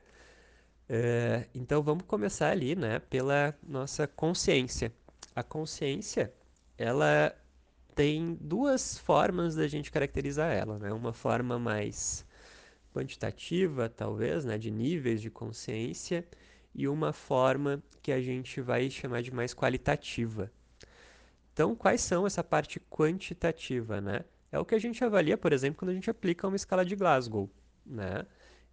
É, 0.87 1.47
então 1.53 1.81
vamos 1.81 2.03
começar 2.05 2.49
ali, 2.51 2.75
né, 2.75 2.99
pela 2.99 3.55
nossa 3.63 4.07
consciência. 4.07 4.93
A 5.35 5.43
consciência, 5.43 6.33
ela 6.77 7.35
tem 7.95 8.37
duas 8.39 8.97
formas 8.99 9.55
da 9.55 9.67
gente 9.67 9.91
caracterizar 9.91 10.51
ela, 10.51 10.77
né? 10.77 10.91
Uma 10.93 11.13
forma 11.13 11.57
mais 11.57 12.25
quantitativa, 12.93 13.89
talvez, 13.89 14.45
né, 14.45 14.57
de 14.57 14.69
níveis 14.71 15.21
de 15.21 15.29
consciência, 15.29 16.25
e 16.73 16.87
uma 16.87 17.13
forma 17.13 17.81
que 18.01 18.11
a 18.11 18.21
gente 18.21 18.61
vai 18.61 18.89
chamar 18.89 19.21
de 19.21 19.33
mais 19.33 19.53
qualitativa. 19.53 20.51
Então, 21.53 21.75
quais 21.75 22.01
são 22.01 22.27
essa 22.27 22.43
parte 22.43 22.79
quantitativa, 22.89 24.01
né? 24.01 24.25
É 24.51 24.59
o 24.59 24.65
que 24.65 24.75
a 24.75 24.79
gente 24.79 25.03
avalia, 25.03 25.37
por 25.37 25.53
exemplo, 25.53 25.79
quando 25.79 25.91
a 25.91 25.93
gente 25.93 26.09
aplica 26.09 26.47
uma 26.47 26.55
escala 26.55 26.85
de 26.85 26.95
Glasgow, 26.95 27.49
né? 27.85 28.25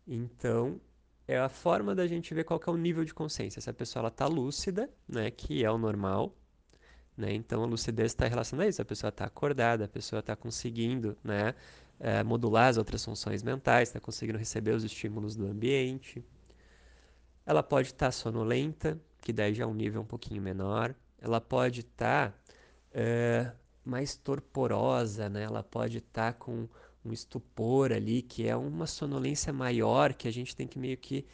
Então, 0.07 0.81
é 1.27 1.39
a 1.39 1.49
forma 1.49 1.95
da 1.95 2.07
gente 2.07 2.35
ver 2.35 2.45
qual 2.45 2.61
é 2.67 2.71
o 2.71 2.77
nível 2.77 3.05
de 3.05 3.15
consciência. 3.15 3.61
Se 3.61 3.71
a 3.71 3.75
pessoa 3.75 4.09
está 4.09 4.27
lúcida, 4.27 4.91
né, 5.09 5.31
que 5.31 5.65
é 5.65 5.71
o 5.71 5.79
normal, 5.79 6.35
né? 7.17 7.33
Então, 7.33 7.63
a 7.63 7.67
lucidez 7.67 8.13
está 8.13 8.27
relacionada 8.27 8.67
a 8.67 8.71
isso. 8.71 8.83
A 8.83 8.85
pessoa 8.85 9.11
está 9.11 9.25
acordada, 9.27 9.85
a 9.85 9.89
pessoa 9.89 10.21
está 10.21 10.35
conseguindo, 10.35 11.17
né, 11.23 11.55
é, 12.01 12.23
modular 12.23 12.69
as 12.69 12.77
outras 12.77 13.05
funções 13.05 13.43
mentais, 13.43 13.89
está 13.89 14.01
conseguindo 14.01 14.39
receber 14.39 14.73
os 14.73 14.83
estímulos 14.85 15.37
do 15.37 15.47
ambiente. 15.47 16.25
Ela 17.45 17.63
pode 17.63 17.89
estar 17.89 18.07
tá 18.07 18.13
sonolenta, 18.13 18.99
que 19.21 19.33
daí 19.33 19.55
já 19.55 19.65
é 19.65 19.67
um 19.67 19.75
nível 19.75 20.01
um 20.03 20.07
pouquinho 20.07 20.43
menor. 20.43 20.95
Ela 21.21 21.41
pode 21.41 21.81
estar 21.81 22.31
tá, 22.31 22.39
é, 22.93 23.53
mais 23.85 24.17
torporosa, 24.17 25.29
né? 25.29 25.43
Ela 25.43 25.63
pode 25.63 25.99
estar 25.99 26.33
tá 26.33 26.39
com 26.39 26.69
um 27.05 27.13
estupor 27.13 27.93
ali, 27.93 28.23
que 28.23 28.47
é 28.47 28.57
uma 28.57 28.87
sonolência 28.87 29.53
maior, 29.53 30.15
que 30.15 30.29
a 30.29 30.33
gente 30.33 30.55
tem 30.55 30.67
que 30.67 30.79
meio 30.79 30.97
que 30.97 31.27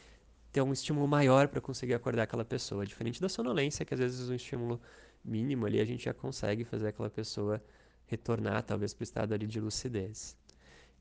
ter 0.52 0.62
um 0.62 0.72
estímulo 0.72 1.06
maior 1.06 1.48
para 1.48 1.60
conseguir 1.60 1.94
acordar 1.94 2.22
aquela 2.24 2.44
pessoa. 2.44 2.86
Diferente 2.86 3.20
da 3.20 3.28
sonolência, 3.28 3.84
que 3.84 3.94
às 3.94 4.00
vezes 4.00 4.28
um 4.28 4.34
estímulo 4.34 4.80
mínimo 5.24 5.66
ali 5.66 5.80
a 5.80 5.84
gente 5.84 6.04
já 6.04 6.14
consegue 6.14 6.64
fazer 6.64 6.88
aquela 6.88 7.10
pessoa 7.10 7.62
retornar 8.06 8.62
talvez 8.62 8.94
para 8.94 9.02
o 9.02 9.04
estado 9.04 9.34
ali 9.34 9.46
de 9.46 9.60
lucidez. 9.60 10.36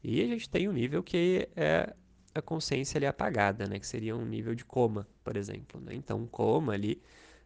E 0.04 0.22
a 0.22 0.28
gente 0.28 0.50
tem 0.50 0.68
um 0.68 0.74
nível 0.74 1.02
que 1.02 1.48
é 1.56 1.94
a 2.36 2.42
consciência 2.42 2.98
ali 2.98 3.06
apagada, 3.06 3.68
né? 3.68 3.80
Que 3.80 3.88
seria 3.88 4.16
um 4.16 4.26
nível 4.26 4.54
de 4.54 4.64
coma, 4.66 5.08
por 5.24 5.36
exemplo. 5.36 5.82
Né? 5.82 5.96
Então, 5.96 6.20
um 6.20 6.28
coma 6.28 6.74
ali, 6.74 7.02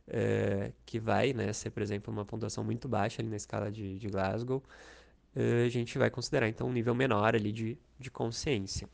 é, 0.07 0.71
que 0.85 0.99
vai 0.99 1.33
né, 1.33 1.53
ser, 1.53 1.69
por 1.69 1.81
exemplo, 1.81 2.13
uma 2.13 2.25
pontuação 2.25 2.63
muito 2.63 2.87
baixa 2.87 3.21
ali 3.21 3.29
na 3.29 3.37
escala 3.37 3.71
de, 3.71 3.97
de 3.97 4.07
Glasgow, 4.09 4.61
a 5.35 5.69
gente 5.69 5.97
vai 5.97 6.09
considerar, 6.09 6.49
então, 6.49 6.67
um 6.67 6.73
nível 6.73 6.93
menor 6.93 7.35
ali 7.35 7.51
de, 7.51 7.77
de 7.97 8.11
consciência. 8.11 8.89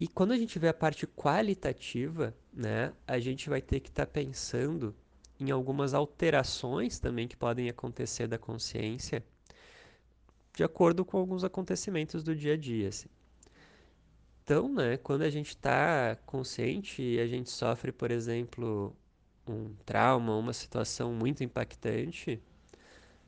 E 0.00 0.08
quando 0.08 0.32
a 0.32 0.36
gente 0.36 0.58
vê 0.58 0.68
a 0.68 0.74
parte 0.74 1.06
qualitativa, 1.06 2.34
né, 2.52 2.92
a 3.06 3.20
gente 3.20 3.48
vai 3.48 3.62
ter 3.62 3.78
que 3.78 3.88
estar 3.88 4.06
tá 4.06 4.12
pensando 4.12 4.94
em 5.38 5.50
algumas 5.50 5.94
alterações 5.94 6.98
também 6.98 7.28
que 7.28 7.36
podem 7.36 7.68
acontecer 7.68 8.26
da 8.26 8.38
consciência 8.38 9.24
de 10.54 10.62
acordo 10.62 11.04
com 11.04 11.16
alguns 11.16 11.44
acontecimentos 11.44 12.22
do 12.22 12.34
dia 12.34 12.54
a 12.54 12.56
dia. 12.56 12.88
Assim. 12.88 13.08
Então, 14.42 14.68
né, 14.68 14.96
quando 14.96 15.22
a 15.22 15.30
gente 15.30 15.48
está 15.50 16.16
consciente 16.26 17.00
e 17.02 17.20
a 17.20 17.26
gente 17.26 17.48
sofre, 17.48 17.92
por 17.92 18.10
exemplo, 18.10 18.94
um 19.46 19.72
trauma, 19.86 20.36
uma 20.36 20.52
situação 20.52 21.12
muito 21.14 21.42
impactante, 21.44 22.42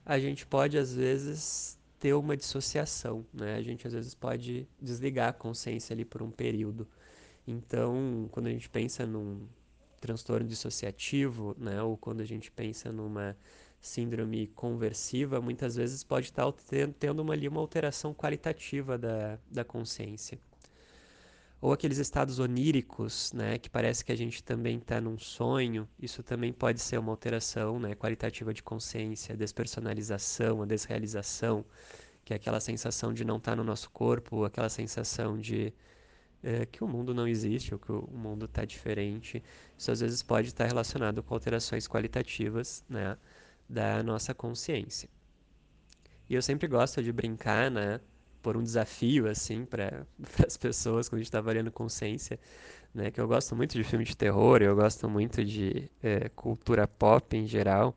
a 0.04 0.18
gente 0.18 0.46
pode 0.46 0.76
às 0.78 0.94
vezes 0.94 1.78
ter 1.98 2.12
uma 2.14 2.36
dissociação, 2.36 3.24
né? 3.32 3.56
A 3.56 3.62
gente 3.62 3.86
às 3.86 3.92
vezes 3.92 4.14
pode 4.14 4.68
desligar 4.80 5.30
a 5.30 5.32
consciência 5.32 5.94
ali 5.94 6.04
por 6.04 6.22
um 6.22 6.30
período. 6.30 6.86
Então, 7.46 8.28
quando 8.30 8.46
a 8.46 8.50
gente 8.50 8.68
pensa 8.68 9.06
num 9.06 9.46
transtorno 10.00 10.46
dissociativo, 10.46 11.56
né, 11.58 11.82
ou 11.82 11.96
quando 11.96 12.20
a 12.20 12.24
gente 12.26 12.50
pensa 12.50 12.92
numa 12.92 13.36
síndrome 13.80 14.48
conversiva, 14.48 15.40
muitas 15.40 15.76
vezes 15.76 16.04
pode 16.04 16.26
estar 16.26 16.50
tendo 16.98 17.20
uma, 17.20 17.32
ali 17.32 17.48
uma 17.48 17.60
alteração 17.60 18.12
qualitativa 18.14 18.98
da, 18.98 19.38
da 19.50 19.64
consciência. 19.64 20.38
Ou 21.64 21.72
aqueles 21.72 21.96
estados 21.96 22.38
oníricos, 22.38 23.32
né, 23.32 23.56
que 23.56 23.70
parece 23.70 24.04
que 24.04 24.12
a 24.12 24.14
gente 24.14 24.44
também 24.44 24.76
está 24.76 25.00
num 25.00 25.18
sonho, 25.18 25.88
isso 25.98 26.22
também 26.22 26.52
pode 26.52 26.78
ser 26.78 26.98
uma 26.98 27.10
alteração 27.10 27.80
né, 27.80 27.94
qualitativa 27.94 28.52
de 28.52 28.62
consciência, 28.62 29.34
despersonalização, 29.34 30.60
a 30.60 30.66
desrealização, 30.66 31.64
que 32.22 32.34
é 32.34 32.36
aquela 32.36 32.60
sensação 32.60 33.14
de 33.14 33.24
não 33.24 33.38
estar 33.38 33.52
tá 33.52 33.56
no 33.56 33.64
nosso 33.64 33.88
corpo, 33.88 34.44
aquela 34.44 34.68
sensação 34.68 35.38
de 35.38 35.72
é, 36.42 36.66
que 36.66 36.84
o 36.84 36.86
mundo 36.86 37.14
não 37.14 37.26
existe 37.26 37.72
ou 37.72 37.80
que 37.80 37.92
o 37.92 38.10
mundo 38.12 38.44
está 38.44 38.66
diferente. 38.66 39.42
Isso 39.78 39.90
às 39.90 40.00
vezes 40.00 40.22
pode 40.22 40.48
estar 40.48 40.66
relacionado 40.66 41.22
com 41.22 41.32
alterações 41.32 41.88
qualitativas, 41.88 42.84
né? 42.90 43.16
da 43.66 44.02
nossa 44.02 44.34
consciência. 44.34 45.08
E 46.28 46.34
eu 46.34 46.42
sempre 46.42 46.68
gosto 46.68 47.02
de 47.02 47.10
brincar, 47.10 47.70
né? 47.70 48.02
Por 48.44 48.56
um 48.58 48.64
desafio, 48.64 49.28
assim, 49.28 49.66
para 49.66 50.06
as 50.46 50.56
pessoas 50.58 51.08
quando 51.08 51.18
a 51.18 51.22
gente 51.22 51.28
está 51.28 51.40
avaliando 51.40 51.72
consciência, 51.72 52.38
né? 52.94 53.10
Que 53.10 53.20
eu 53.20 53.28
gosto 53.28 53.56
muito 53.56 53.74
de 53.78 53.84
filme 53.84 54.04
de 54.04 54.16
terror, 54.16 54.62
eu 54.62 54.76
gosto 54.76 55.08
muito 55.10 55.44
de 55.44 55.90
é, 56.02 56.28
cultura 56.30 56.86
pop 56.88 57.36
em 57.36 57.46
geral. 57.48 57.96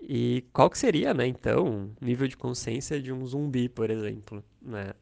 E 0.00 0.44
qual 0.52 0.70
que 0.70 0.78
seria, 0.78 1.14
né, 1.14 1.26
então, 1.26 1.66
um 1.66 1.94
nível 2.06 2.26
de 2.28 2.36
consciência 2.36 3.00
de 3.00 3.12
um 3.12 3.26
zumbi, 3.26 3.68
por 3.68 3.90
exemplo, 3.90 4.42
né? 4.62 4.92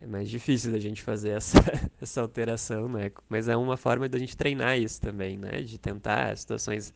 É 0.00 0.06
mais 0.06 0.30
difícil 0.30 0.72
da 0.72 0.78
gente 0.78 1.02
fazer 1.02 1.30
essa, 1.30 1.58
essa 2.00 2.20
alteração, 2.22 2.88
né? 2.88 3.10
Mas 3.28 3.48
é 3.48 3.56
uma 3.56 3.76
forma 3.76 4.08
da 4.08 4.18
gente 4.18 4.36
treinar 4.36 4.78
isso 4.78 5.00
também, 5.00 5.36
né? 5.38 5.62
De 5.62 5.78
tentar 5.78 6.36
situações 6.38 6.94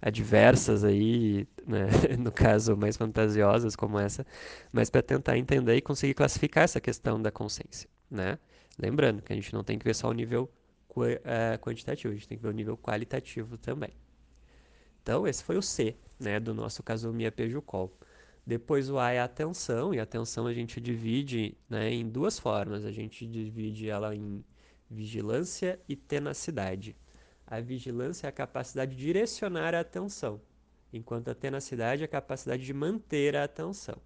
adversas 0.00 0.84
aí, 0.84 1.46
né? 1.66 1.86
no 2.18 2.32
caso 2.32 2.76
mais 2.76 2.96
fantasiosas 2.96 3.76
como 3.76 3.98
essa, 3.98 4.26
mas 4.72 4.90
para 4.90 5.02
tentar 5.02 5.36
entender 5.36 5.76
e 5.76 5.80
conseguir 5.80 6.14
classificar 6.14 6.64
essa 6.64 6.80
questão 6.80 7.20
da 7.20 7.30
consciência, 7.30 7.88
né? 8.10 8.38
Lembrando 8.78 9.22
que 9.22 9.32
a 9.32 9.36
gente 9.36 9.52
não 9.52 9.64
tem 9.64 9.78
que 9.78 9.84
ver 9.84 9.94
só 9.94 10.08
o 10.08 10.12
nível 10.12 10.50
uh, 10.90 11.58
quantitativo, 11.60 12.12
a 12.12 12.16
gente 12.16 12.28
tem 12.28 12.36
que 12.38 12.42
ver 12.42 12.50
o 12.50 12.52
nível 12.52 12.76
qualitativo 12.76 13.58
também. 13.58 13.90
Então, 15.02 15.26
esse 15.26 15.42
foi 15.42 15.56
o 15.56 15.62
C, 15.62 15.96
né, 16.18 16.38
do 16.38 16.52
nosso 16.54 16.82
Kazumi 16.82 17.30
Pejucol. 17.30 17.92
Depois 18.46 18.90
o 18.90 18.98
A 18.98 19.12
é 19.12 19.20
a 19.20 19.24
atenção, 19.24 19.92
e 19.92 20.00
a 20.00 20.02
atenção 20.02 20.46
a 20.46 20.52
gente 20.54 20.80
divide 20.80 21.56
né, 21.68 21.92
em 21.92 22.08
duas 22.08 22.38
formas. 22.38 22.84
A 22.84 22.92
gente 22.92 23.26
divide 23.26 23.88
ela 23.88 24.14
em 24.14 24.44
vigilância 24.90 25.78
e 25.88 25.94
tenacidade. 25.94 26.96
A 27.50 27.60
vigilância 27.60 28.26
é 28.26 28.28
a 28.28 28.32
capacidade 28.32 28.94
de 28.94 29.02
direcionar 29.02 29.74
a 29.74 29.80
atenção, 29.80 30.38
enquanto 30.92 31.30
a 31.30 31.34
tenacidade 31.34 32.02
é 32.02 32.04
a 32.04 32.08
capacidade 32.08 32.62
de 32.62 32.74
manter 32.74 33.34
a 33.34 33.44
atenção. 33.44 33.96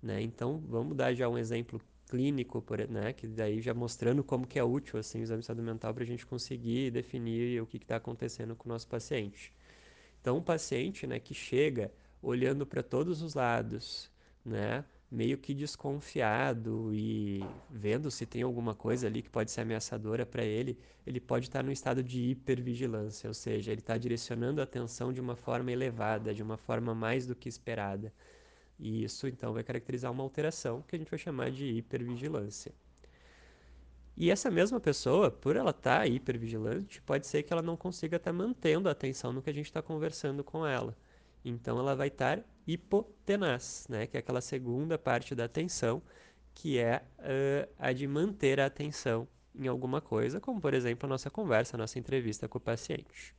Né? 0.00 0.22
Então, 0.22 0.62
vamos 0.68 0.96
dar 0.96 1.12
já 1.12 1.28
um 1.28 1.36
exemplo 1.36 1.80
clínico, 2.08 2.62
por, 2.62 2.78
né, 2.88 3.12
que 3.12 3.26
daí 3.26 3.60
já 3.60 3.74
mostrando 3.74 4.22
como 4.22 4.46
que 4.46 4.60
é 4.60 4.62
útil 4.62 4.96
assim, 4.96 5.18
o 5.18 5.22
exame 5.22 5.42
de 5.42 5.54
mental 5.60 5.92
para 5.92 6.04
a 6.04 6.06
gente 6.06 6.24
conseguir 6.24 6.92
definir 6.92 7.60
o 7.60 7.66
que 7.66 7.78
está 7.78 7.96
acontecendo 7.96 8.54
com 8.54 8.68
o 8.68 8.72
nosso 8.72 8.86
paciente. 8.86 9.52
Então, 10.20 10.36
um 10.36 10.42
paciente 10.42 11.04
né, 11.04 11.18
que 11.18 11.34
chega 11.34 11.92
olhando 12.22 12.64
para 12.64 12.82
todos 12.82 13.22
os 13.22 13.34
lados, 13.34 14.08
né, 14.44 14.84
meio 15.10 15.38
que 15.38 15.54
desconfiado 15.54 16.92
e 16.92 17.42
vendo 17.70 18.10
se 18.10 18.26
tem 18.26 18.42
alguma 18.42 18.74
coisa 18.74 19.06
ali 19.06 19.22
que 19.22 19.30
pode 19.30 19.50
ser 19.50 19.62
ameaçadora 19.62 20.26
para 20.26 20.44
ele, 20.44 20.78
ele 21.06 21.20
pode 21.20 21.46
estar 21.46 21.62
num 21.62 21.72
estado 21.72 22.02
de 22.02 22.20
hipervigilância, 22.30 23.28
ou 23.28 23.34
seja, 23.34 23.72
ele 23.72 23.80
está 23.80 23.96
direcionando 23.96 24.60
a 24.60 24.64
atenção 24.64 25.12
de 25.12 25.20
uma 25.20 25.34
forma 25.34 25.72
elevada, 25.72 26.34
de 26.34 26.42
uma 26.42 26.58
forma 26.58 26.94
mais 26.94 27.26
do 27.26 27.34
que 27.34 27.48
esperada. 27.48 28.12
E 28.78 29.02
isso 29.02 29.26
então 29.26 29.52
vai 29.54 29.64
caracterizar 29.64 30.12
uma 30.12 30.22
alteração 30.22 30.82
que 30.82 30.94
a 30.94 30.98
gente 30.98 31.10
vai 31.10 31.18
chamar 31.18 31.50
de 31.50 31.64
hipervigilância. 31.66 32.72
E 34.16 34.30
essa 34.30 34.50
mesma 34.50 34.80
pessoa, 34.80 35.30
por 35.30 35.56
ela 35.56 35.70
estar 35.70 36.00
tá 36.00 36.06
hipervigilante, 36.06 37.00
pode 37.02 37.26
ser 37.26 37.44
que 37.44 37.52
ela 37.52 37.62
não 37.62 37.76
consiga 37.76 38.16
estar 38.16 38.32
tá 38.32 38.36
mantendo 38.36 38.88
a 38.88 38.92
atenção 38.92 39.32
no 39.32 39.40
que 39.40 39.48
a 39.48 39.54
gente 39.54 39.66
está 39.66 39.80
conversando 39.80 40.44
com 40.44 40.66
ela. 40.66 40.96
Então 41.44 41.78
ela 41.78 41.94
vai 41.94 42.08
estar 42.08 42.42
hipotenaz, 42.66 43.86
né? 43.88 44.06
que 44.06 44.16
é 44.16 44.20
aquela 44.20 44.40
segunda 44.40 44.98
parte 44.98 45.34
da 45.34 45.44
atenção, 45.44 46.02
que 46.54 46.78
é 46.78 47.02
uh, 47.18 47.72
a 47.78 47.92
de 47.92 48.06
manter 48.06 48.60
a 48.60 48.66
atenção 48.66 49.26
em 49.54 49.66
alguma 49.66 50.00
coisa, 50.00 50.40
como 50.40 50.60
por 50.60 50.74
exemplo 50.74 51.06
a 51.06 51.08
nossa 51.08 51.30
conversa, 51.30 51.76
a 51.76 51.78
nossa 51.78 51.98
entrevista 51.98 52.48
com 52.48 52.58
o 52.58 52.60
paciente. 52.60 53.34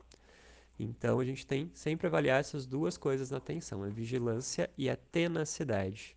Então 0.79 1.19
a 1.19 1.25
gente 1.25 1.45
tem 1.45 1.69
sempre 1.73 2.07
avaliar 2.07 2.39
essas 2.39 2.65
duas 2.65 2.97
coisas 2.97 3.31
na 3.31 3.37
atenção, 3.37 3.83
a 3.83 3.89
vigilância 3.89 4.69
e 4.77 4.89
a 4.89 4.95
tenacidade. 4.95 6.15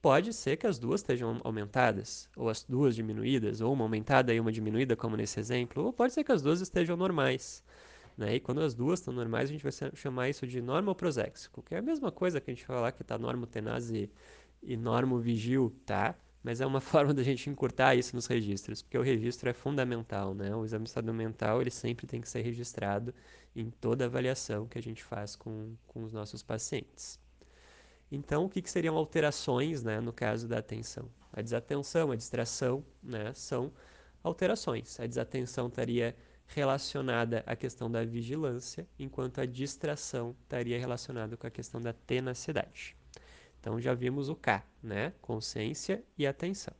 Pode 0.00 0.32
ser 0.32 0.56
que 0.56 0.66
as 0.66 0.78
duas 0.78 1.00
estejam 1.00 1.40
aumentadas, 1.42 2.30
ou 2.36 2.48
as 2.48 2.62
duas 2.62 2.94
diminuídas, 2.94 3.60
ou 3.60 3.72
uma 3.72 3.84
aumentada 3.84 4.32
e 4.32 4.38
uma 4.38 4.52
diminuída, 4.52 4.94
como 4.94 5.16
nesse 5.16 5.40
exemplo, 5.40 5.86
ou 5.86 5.92
pode 5.92 6.12
ser 6.12 6.22
que 6.22 6.30
as 6.30 6.40
duas 6.40 6.60
estejam 6.60 6.96
normais. 6.96 7.64
Né? 8.18 8.34
E 8.34 8.40
quando 8.40 8.60
as 8.60 8.74
duas 8.74 8.98
estão 8.98 9.14
normais, 9.14 9.48
a 9.48 9.52
gente 9.52 9.62
vai 9.62 9.70
chamar 9.94 10.28
isso 10.28 10.44
de 10.44 10.60
normoproséxico, 10.60 11.62
que 11.62 11.72
é 11.76 11.78
a 11.78 11.82
mesma 11.82 12.10
coisa 12.10 12.40
que 12.40 12.50
a 12.50 12.54
gente 12.54 12.66
falar 12.66 12.90
que 12.90 13.02
está 13.02 13.16
normotenaz 13.16 13.90
e, 13.92 14.10
e 14.60 14.76
normovigil, 14.76 15.72
tá? 15.86 16.16
Mas 16.42 16.60
é 16.60 16.66
uma 16.66 16.80
forma 16.82 17.14
da 17.14 17.22
gente 17.22 17.48
encurtar 17.48 17.94
isso 17.94 18.16
nos 18.16 18.26
registros, 18.26 18.82
porque 18.82 18.98
o 18.98 19.02
registro 19.02 19.48
é 19.48 19.52
fundamental, 19.52 20.34
né? 20.34 20.52
O 20.52 20.64
exame 20.64 20.84
estado 20.84 21.14
mental, 21.14 21.60
ele 21.60 21.70
sempre 21.70 22.08
tem 22.08 22.20
que 22.20 22.28
ser 22.28 22.42
registrado 22.42 23.14
em 23.54 23.70
toda 23.70 24.06
avaliação 24.06 24.66
que 24.66 24.78
a 24.78 24.82
gente 24.82 25.04
faz 25.04 25.36
com, 25.36 25.76
com 25.86 26.02
os 26.02 26.12
nossos 26.12 26.42
pacientes. 26.42 27.20
Então, 28.10 28.46
o 28.46 28.48
que, 28.48 28.60
que 28.60 28.70
seriam 28.70 28.96
alterações, 28.96 29.84
né, 29.84 30.00
no 30.00 30.12
caso 30.12 30.48
da 30.48 30.58
atenção? 30.58 31.08
A 31.32 31.40
desatenção, 31.40 32.10
a 32.10 32.16
distração, 32.16 32.84
né, 33.02 33.32
são 33.34 33.70
alterações. 34.24 34.98
A 34.98 35.06
desatenção 35.06 35.68
estaria 35.68 36.16
relacionada 36.48 37.42
à 37.46 37.54
questão 37.54 37.90
da 37.90 38.04
vigilância, 38.04 38.88
enquanto 38.98 39.40
a 39.40 39.46
distração 39.46 40.34
estaria 40.42 40.78
relacionada 40.78 41.36
com 41.36 41.46
a 41.46 41.50
questão 41.50 41.80
da 41.80 41.92
tenacidade. 41.92 42.96
Então 43.60 43.80
já 43.80 43.94
vimos 43.94 44.28
o 44.28 44.36
K, 44.36 44.64
né? 44.82 45.12
Consciência 45.20 46.04
e 46.16 46.26
atenção. 46.26 46.74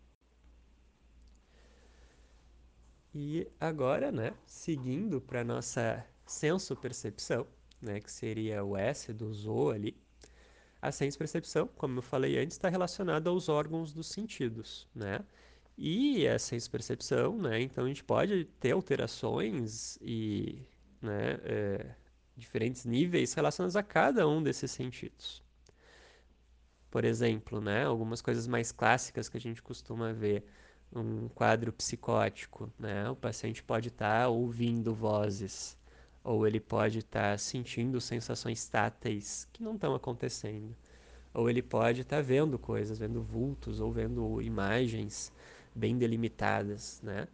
E 3.15 3.47
agora, 3.59 4.13
né, 4.13 4.35
seguindo 4.47 5.21
para 5.21 5.43
nossa 5.43 6.07
senso-percepção, 6.27 7.47
né, 7.81 8.01
que 8.01 8.11
seria 8.13 8.63
o 8.63 8.77
S 8.77 9.13
do 9.13 9.33
ZO 9.33 9.71
ali, 9.71 9.97
a 10.81 10.93
senso-percepção, 10.93 11.67
como 11.77 11.99
eu 11.99 12.03
falei 12.03 12.39
antes, 12.39 12.57
está 12.57 12.69
relacionada 12.69 13.29
aos 13.31 13.49
órgãos 13.49 13.93
dos 13.93 14.09
sentidos, 14.09 14.89
né? 14.95 15.25
E 15.81 16.27
a 16.27 16.39
senso-percepção, 16.41 17.39
né? 17.39 17.61
Então 17.63 17.85
a 17.85 17.89
gente 17.89 18.03
pode 18.03 18.45
ter 18.59 18.73
alterações 18.73 19.97
e 20.03 20.61
né, 21.01 21.39
é, 21.45 21.95
diferentes 22.37 22.85
níveis 22.85 23.33
relacionados 23.33 23.77
a 23.77 23.83
cada 23.83 24.27
um 24.27 24.43
desses 24.43 24.73
sentidos. 24.73 25.41
Por 26.91 27.05
exemplo, 27.05 27.61
né, 27.61 27.85
algumas 27.85 28.21
coisas 28.21 28.49
mais 28.49 28.73
clássicas 28.73 29.29
que 29.29 29.37
a 29.37 29.41
gente 29.41 29.63
costuma 29.63 30.13
ver 30.13 30.45
um 30.93 31.29
quadro 31.29 31.73
psicótico, 31.73 32.73
né? 32.77 33.09
O 33.11 33.15
paciente 33.15 33.63
pode 33.63 33.89
estar 33.89 34.23
tá 34.23 34.29
ouvindo 34.29 34.93
vozes 34.93 35.79
ou 36.25 36.47
ele 36.47 36.59
pode 36.59 36.99
estar 36.99 37.33
tá 37.33 37.39
sentindo 37.39 38.01
sensações 38.01 38.67
táteis 38.69 39.47
que 39.53 39.63
não 39.63 39.77
estão 39.77 39.95
acontecendo, 39.95 40.75
ou 41.33 41.49
ele 41.49 41.63
pode 41.63 42.01
estar 42.03 42.17
tá 42.17 42.23
vendo 42.23 42.59
coisas, 42.59 42.99
vendo 42.99 43.23
vultos 43.23 43.81
ou 43.81 43.93
vendo 43.93 44.43
imagens 44.43 45.33
bem 45.75 45.97
delimitadas, 45.99 47.01
né? 47.03 47.29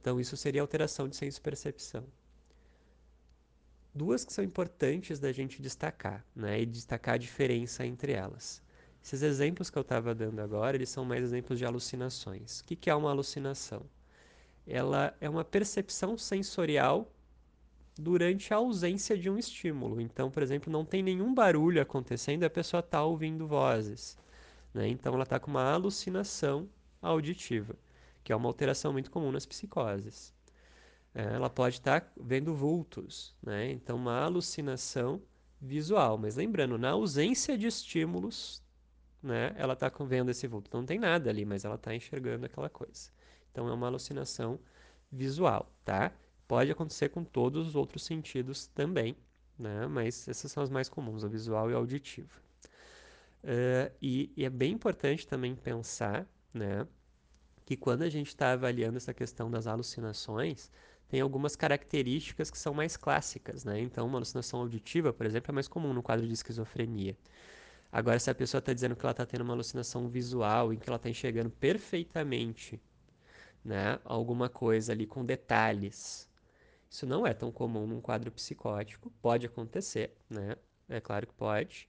Então 0.00 0.20
isso 0.20 0.36
seria 0.36 0.60
alteração 0.60 1.08
de 1.08 1.16
senso-percepção. 1.16 2.04
Duas 3.94 4.24
que 4.24 4.32
são 4.32 4.44
importantes 4.44 5.18
da 5.18 5.32
gente 5.32 5.60
destacar, 5.62 6.24
né? 6.34 6.60
E 6.60 6.66
destacar 6.66 7.14
a 7.14 7.18
diferença 7.18 7.84
entre 7.84 8.12
elas. 8.12 8.62
Esses 9.02 9.22
exemplos 9.22 9.70
que 9.70 9.78
eu 9.78 9.82
estava 9.82 10.14
dando 10.14 10.40
agora, 10.40 10.76
eles 10.76 10.88
são 10.88 11.04
mais 11.04 11.22
exemplos 11.22 11.58
de 11.58 11.64
alucinações. 11.64 12.60
O 12.60 12.64
que, 12.64 12.76
que 12.76 12.90
é 12.90 12.94
uma 12.94 13.10
alucinação? 13.10 13.82
Ela 14.66 15.16
é 15.20 15.30
uma 15.30 15.44
percepção 15.44 16.18
sensorial 16.18 17.10
durante 17.98 18.52
a 18.52 18.56
ausência 18.56 19.16
de 19.16 19.30
um 19.30 19.38
estímulo. 19.38 20.00
Então, 20.00 20.30
por 20.30 20.42
exemplo, 20.42 20.72
não 20.72 20.84
tem 20.84 21.02
nenhum 21.02 21.32
barulho 21.32 21.80
acontecendo 21.80 22.44
a 22.44 22.50
pessoa 22.50 22.80
está 22.80 23.02
ouvindo 23.02 23.46
vozes. 23.46 24.18
Né? 24.74 24.88
Então, 24.88 25.14
ela 25.14 25.22
está 25.22 25.38
com 25.38 25.50
uma 25.50 25.72
alucinação 25.72 26.68
auditiva, 27.06 27.74
que 28.22 28.32
é 28.32 28.36
uma 28.36 28.48
alteração 28.48 28.92
muito 28.92 29.10
comum 29.10 29.32
nas 29.32 29.46
psicoses. 29.46 30.34
É, 31.14 31.34
ela 31.34 31.48
pode 31.48 31.76
estar 31.76 32.00
tá 32.00 32.12
vendo 32.20 32.54
vultos, 32.54 33.34
né? 33.42 33.70
então 33.70 33.96
uma 33.96 34.20
alucinação 34.22 35.22
visual. 35.60 36.18
Mas 36.18 36.36
lembrando, 36.36 36.76
na 36.78 36.90
ausência 36.90 37.56
de 37.56 37.66
estímulos, 37.66 38.62
né, 39.22 39.54
ela 39.56 39.72
está 39.72 39.90
vendo 40.00 40.30
esse 40.30 40.46
vulto. 40.46 40.70
Não 40.72 40.84
tem 40.84 40.98
nada 40.98 41.30
ali, 41.30 41.44
mas 41.44 41.64
ela 41.64 41.76
está 41.76 41.94
enxergando 41.94 42.46
aquela 42.46 42.68
coisa. 42.68 43.10
Então 43.50 43.68
é 43.68 43.72
uma 43.72 43.86
alucinação 43.86 44.60
visual, 45.10 45.72
tá? 45.84 46.12
Pode 46.46 46.70
acontecer 46.70 47.08
com 47.08 47.24
todos 47.24 47.68
os 47.68 47.74
outros 47.74 48.04
sentidos 48.04 48.66
também, 48.68 49.16
né? 49.58 49.86
mas 49.86 50.28
essas 50.28 50.52
são 50.52 50.62
as 50.62 50.70
mais 50.70 50.88
comuns, 50.88 51.24
o 51.24 51.28
visual 51.28 51.70
e 51.70 51.74
o 51.74 51.76
auditivo. 51.76 52.40
Uh, 53.42 53.92
e, 54.02 54.32
e, 54.36 54.44
é 54.44 54.50
bem 54.50 54.72
importante 54.72 55.26
também 55.26 55.54
pensar 55.54 56.26
né, 56.52 56.86
que 57.66 57.76
quando 57.76 58.02
a 58.02 58.08
gente 58.08 58.28
está 58.28 58.52
avaliando 58.52 58.96
essa 58.96 59.12
questão 59.12 59.50
das 59.50 59.66
alucinações, 59.66 60.70
tem 61.08 61.20
algumas 61.20 61.56
características 61.56 62.50
que 62.50 62.56
são 62.56 62.72
mais 62.72 62.96
clássicas. 62.96 63.64
Né? 63.64 63.80
Então, 63.80 64.06
uma 64.06 64.18
alucinação 64.18 64.60
auditiva, 64.60 65.12
por 65.12 65.26
exemplo, 65.26 65.50
é 65.50 65.54
mais 65.54 65.66
comum 65.68 65.92
no 65.92 66.02
quadro 66.02 66.26
de 66.26 66.32
esquizofrenia. 66.32 67.16
Agora, 67.90 68.18
se 68.20 68.30
a 68.30 68.34
pessoa 68.34 68.60
está 68.60 68.72
dizendo 68.72 68.94
que 68.94 69.04
ela 69.04 69.10
está 69.10 69.26
tendo 69.26 69.42
uma 69.42 69.52
alucinação 69.52 70.08
visual, 70.08 70.72
em 70.72 70.78
que 70.78 70.88
ela 70.88 70.96
está 70.96 71.10
enxergando 71.10 71.50
perfeitamente 71.50 72.80
né, 73.64 73.98
alguma 74.04 74.48
coisa 74.48 74.92
ali 74.92 75.06
com 75.06 75.24
detalhes, 75.24 76.28
isso 76.88 77.04
não 77.04 77.26
é 77.26 77.34
tão 77.34 77.50
comum 77.50 77.86
num 77.86 78.00
quadro 78.00 78.30
psicótico, 78.30 79.10
pode 79.20 79.46
acontecer, 79.46 80.16
né? 80.30 80.56
É 80.88 81.00
claro 81.00 81.26
que 81.26 81.34
pode, 81.34 81.88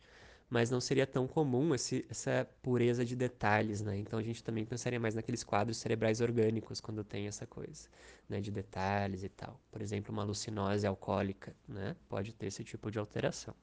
mas 0.50 0.70
não 0.70 0.80
seria 0.80 1.06
tão 1.06 1.28
comum 1.28 1.76
esse, 1.76 2.06
essa 2.10 2.48
pureza 2.62 3.04
de 3.04 3.16
detalhes, 3.16 3.82
né? 3.82 3.98
Então 3.98 4.18
a 4.18 4.24
gente 4.24 4.44
também 4.44 4.66
pensaria 4.66 5.00
mais 5.00 5.14
naqueles 5.14 5.44
quadros 5.44 5.78
cerebrais 5.78 6.22
orgânicos 6.22 6.80
quando 6.80 7.04
tem 7.04 7.28
essa 7.28 7.46
coisa, 7.46 7.90
né? 8.30 8.40
De 8.40 8.50
detalhes 8.52 9.24
e 9.24 9.30
tal. 9.30 9.60
Por 9.72 9.82
exemplo, 9.82 10.14
uma 10.14 10.24
alucinose 10.24 10.88
alcoólica, 10.88 11.56
né? 11.68 11.96
Pode 12.08 12.34
ter 12.34 12.48
esse 12.48 12.64
tipo 12.64 12.90
de 12.90 12.98
alteração. 12.98 13.54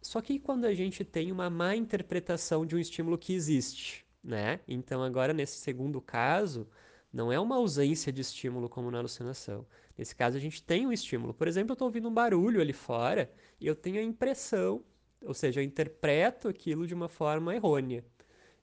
Só 0.00 0.20
que 0.20 0.38
quando 0.38 0.66
a 0.66 0.74
gente 0.74 1.04
tem 1.04 1.32
uma 1.32 1.50
má 1.50 1.74
interpretação 1.74 2.64
de 2.64 2.76
um 2.76 2.78
estímulo 2.78 3.18
que 3.18 3.34
existe, 3.34 4.04
né? 4.22 4.60
Então 4.68 5.02
agora 5.02 5.32
nesse 5.32 5.56
segundo 5.58 6.00
caso, 6.00 6.68
não 7.12 7.32
é 7.32 7.38
uma 7.40 7.56
ausência 7.56 8.12
de 8.12 8.20
estímulo 8.20 8.68
como 8.68 8.90
na 8.90 8.98
alucinação. 8.98 9.66
Nesse 9.96 10.14
caso, 10.16 10.36
a 10.36 10.40
gente 10.40 10.62
tem 10.62 10.84
um 10.86 10.92
estímulo. 10.92 11.32
Por 11.32 11.46
exemplo, 11.46 11.70
eu 11.70 11.74
estou 11.74 11.86
ouvindo 11.86 12.08
um 12.08 12.12
barulho 12.12 12.60
ali 12.60 12.72
fora 12.72 13.30
e 13.60 13.66
eu 13.66 13.76
tenho 13.76 14.00
a 14.00 14.02
impressão, 14.02 14.82
ou 15.26 15.34
seja, 15.34 15.60
eu 15.60 15.64
interpreto 15.64 16.48
aquilo 16.48 16.86
de 16.86 16.94
uma 16.94 17.08
forma 17.08 17.54
errônea. 17.54 18.04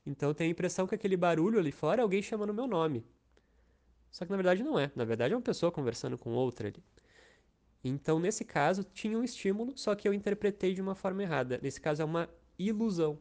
Então, 0.05 0.29
eu 0.29 0.35
tenho 0.35 0.49
a 0.49 0.51
impressão 0.51 0.87
que 0.87 0.95
aquele 0.95 1.15
barulho 1.17 1.59
ali 1.59 1.71
fora 1.71 2.01
é 2.01 2.03
alguém 2.03 2.21
chamando 2.21 2.53
meu 2.53 2.67
nome. 2.67 3.05
Só 4.11 4.25
que 4.25 4.31
na 4.31 4.37
verdade 4.37 4.61
não 4.63 4.77
é. 4.77 4.91
Na 4.95 5.05
verdade 5.05 5.33
é 5.33 5.37
uma 5.37 5.41
pessoa 5.41 5.71
conversando 5.71 6.17
com 6.17 6.31
outra 6.31 6.67
ali. 6.67 6.83
Então, 7.83 8.19
nesse 8.19 8.45
caso, 8.45 8.83
tinha 8.83 9.17
um 9.17 9.23
estímulo, 9.23 9.73
só 9.75 9.95
que 9.95 10.07
eu 10.07 10.13
interpretei 10.13 10.73
de 10.73 10.81
uma 10.81 10.93
forma 10.93 11.23
errada. 11.23 11.59
Nesse 11.63 11.81
caso, 11.81 12.01
é 12.01 12.05
uma 12.05 12.29
ilusão. 12.59 13.17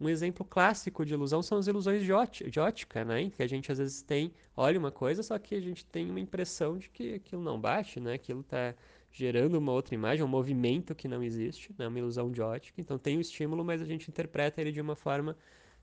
Um 0.00 0.08
exemplo 0.08 0.44
clássico 0.44 1.04
de 1.04 1.14
ilusão 1.14 1.40
são 1.40 1.58
as 1.58 1.68
ilusões 1.68 2.02
de, 2.02 2.50
de 2.50 2.58
ótica, 2.60 3.04
né? 3.04 3.30
Que 3.30 3.42
a 3.42 3.46
gente 3.46 3.70
às 3.70 3.78
vezes 3.78 4.02
tem, 4.02 4.34
olha 4.56 4.78
uma 4.78 4.90
coisa, 4.90 5.22
só 5.22 5.38
que 5.38 5.54
a 5.54 5.60
gente 5.60 5.86
tem 5.86 6.10
uma 6.10 6.18
impressão 6.18 6.76
de 6.76 6.88
que 6.88 7.14
aquilo 7.14 7.42
não 7.42 7.60
bate, 7.60 8.00
né? 8.00 8.14
Aquilo 8.14 8.40
está 8.40 8.74
gerando 9.14 9.54
uma 9.56 9.72
outra 9.72 9.94
imagem, 9.94 10.24
um 10.24 10.28
movimento 10.28 10.94
que 10.94 11.06
não 11.06 11.22
existe, 11.22 11.72
né? 11.78 11.86
Uma 11.86 11.98
ilusão 12.00 12.30
de 12.32 12.42
ótica. 12.42 12.80
Então 12.80 12.98
tem 12.98 13.16
o 13.16 13.20
estímulo, 13.20 13.64
mas 13.64 13.80
a 13.80 13.84
gente 13.84 14.10
interpreta 14.10 14.60
ele 14.60 14.72
de 14.72 14.80
uma 14.80 14.96
forma 14.96 15.36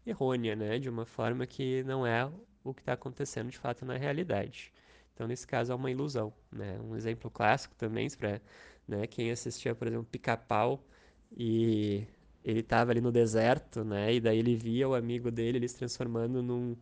errônea, 0.05 0.55
né? 0.55 0.77
De 0.77 0.89
uma 0.89 1.05
forma 1.05 1.47
que 1.47 1.81
não 1.83 2.05
é 2.05 2.29
o 2.63 2.73
que 2.73 2.81
está 2.81 2.93
acontecendo 2.93 3.49
de 3.49 3.57
fato 3.57 3.85
na 3.85 3.95
realidade. 3.97 4.73
Então 5.13 5.27
nesse 5.27 5.47
caso 5.47 5.71
é 5.71 5.75
uma 5.75 5.89
ilusão, 5.89 6.33
né? 6.51 6.77
Um 6.81 6.93
exemplo 6.95 7.31
clássico 7.31 7.73
também 7.75 8.09
para 8.09 8.41
né, 8.87 9.07
quem 9.07 9.31
assistia, 9.31 9.73
por 9.73 9.87
exemplo, 9.87 10.05
Pica-Pau 10.11 10.83
e 11.31 12.05
ele 12.43 12.59
estava 12.59 12.91
ali 12.91 12.99
no 13.01 13.11
deserto, 13.13 13.83
né? 13.83 14.13
E 14.13 14.19
daí 14.19 14.39
ele 14.39 14.55
via 14.55 14.89
o 14.89 14.93
amigo 14.95 15.31
dele 15.31 15.57
ele 15.59 15.67
se 15.69 15.77
transformando 15.77 16.41
num 16.43 16.75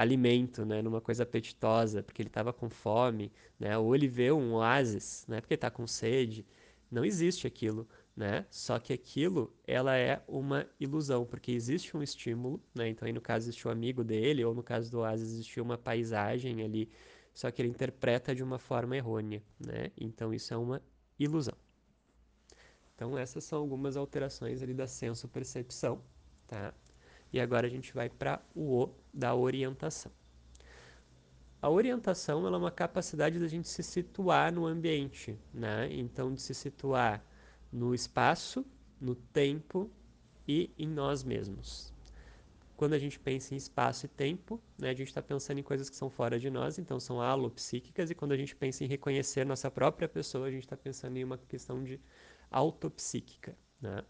alimento, 0.00 0.64
né? 0.64 0.80
Numa 0.82 1.00
coisa 1.00 1.24
apetitosa, 1.24 2.02
porque 2.02 2.22
ele 2.22 2.28
estava 2.28 2.52
com 2.52 2.70
fome, 2.70 3.30
né? 3.58 3.76
Ou 3.76 3.94
ele 3.94 4.08
vê 4.08 4.32
um 4.32 4.54
oásis, 4.54 5.26
né? 5.28 5.40
Porque 5.40 5.54
está 5.54 5.70
com 5.70 5.86
sede. 5.86 6.46
Não 6.90 7.04
existe 7.04 7.46
aquilo, 7.46 7.86
né? 8.16 8.46
Só 8.50 8.78
que 8.78 8.92
aquilo, 8.92 9.54
ela 9.66 9.96
é 9.96 10.22
uma 10.26 10.66
ilusão, 10.80 11.26
porque 11.26 11.52
existe 11.52 11.96
um 11.96 12.02
estímulo, 12.02 12.62
né? 12.74 12.88
Então 12.88 13.06
aí 13.06 13.12
no 13.12 13.20
caso 13.20 13.44
existe 13.44 13.68
o 13.68 13.70
amigo 13.70 14.02
dele, 14.02 14.44
ou 14.44 14.54
no 14.54 14.62
caso 14.62 14.90
do 14.90 15.00
oásis 15.00 15.32
existe 15.32 15.60
uma 15.60 15.76
paisagem 15.76 16.62
ali, 16.62 16.90
só 17.34 17.50
que 17.50 17.60
ele 17.62 17.68
interpreta 17.68 18.34
de 18.34 18.42
uma 18.42 18.58
forma 18.58 18.96
errônea, 18.96 19.42
né? 19.58 19.90
Então 19.98 20.32
isso 20.32 20.54
é 20.54 20.56
uma 20.56 20.82
ilusão. 21.18 21.54
Então 22.94 23.18
essas 23.18 23.44
são 23.44 23.58
algumas 23.60 23.96
alterações 23.96 24.62
ali 24.62 24.74
da 24.74 24.86
senso-percepção, 24.86 26.02
tá? 26.48 26.74
E 27.32 27.40
agora 27.40 27.66
a 27.66 27.70
gente 27.70 27.92
vai 27.94 28.08
para 28.08 28.40
o 28.54 28.82
O 28.82 28.94
da 29.12 29.34
orientação. 29.34 30.12
A 31.62 31.68
orientação 31.68 32.46
é 32.46 32.56
uma 32.56 32.70
capacidade 32.70 33.38
da 33.38 33.46
gente 33.46 33.68
se 33.68 33.82
situar 33.82 34.52
no 34.52 34.66
ambiente, 34.66 35.38
né? 35.52 35.88
Então 35.92 36.32
de 36.32 36.40
se 36.40 36.54
situar 36.54 37.22
no 37.70 37.94
espaço, 37.94 38.64
no 39.00 39.14
tempo 39.14 39.90
e 40.48 40.70
em 40.78 40.88
nós 40.88 41.22
mesmos. 41.22 41.92
Quando 42.76 42.94
a 42.94 42.98
gente 42.98 43.20
pensa 43.20 43.52
em 43.52 43.58
espaço 43.58 44.06
e 44.06 44.08
tempo, 44.08 44.58
né, 44.78 44.88
a 44.88 44.94
gente 44.94 45.08
está 45.08 45.20
pensando 45.20 45.58
em 45.58 45.62
coisas 45.62 45.90
que 45.90 45.96
são 45.96 46.08
fora 46.08 46.40
de 46.40 46.48
nós, 46.48 46.78
então 46.78 46.98
são 46.98 47.20
alopsíquicas, 47.20 48.10
e 48.10 48.14
quando 48.14 48.32
a 48.32 48.36
gente 48.38 48.56
pensa 48.56 48.82
em 48.82 48.86
reconhecer 48.86 49.44
nossa 49.44 49.70
própria 49.70 50.08
pessoa, 50.08 50.46
a 50.46 50.50
gente 50.50 50.64
está 50.64 50.78
pensando 50.78 51.18
em 51.18 51.24
uma 51.24 51.36
questão 51.36 51.84
de 51.84 52.00
autopsíquica, 52.50 53.54
né? 53.82 54.02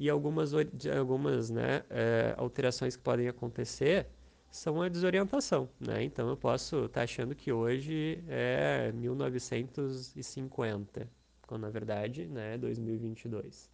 E 0.00 0.08
algumas, 0.08 0.52
algumas 0.98 1.50
né, 1.50 1.84
é, 1.90 2.34
alterações 2.38 2.96
que 2.96 3.02
podem 3.02 3.28
acontecer 3.28 4.06
são 4.50 4.80
a 4.82 4.88
desorientação, 4.88 5.68
né? 5.78 6.02
Então 6.02 6.28
eu 6.28 6.36
posso 6.36 6.86
estar 6.86 7.00
tá 7.00 7.04
achando 7.04 7.34
que 7.34 7.52
hoje 7.52 8.24
é 8.26 8.90
1950, 8.92 11.08
quando 11.46 11.62
na 11.62 11.70
verdade 11.70 12.26
né, 12.26 12.54
é 12.54 12.58
2022. 12.58 13.70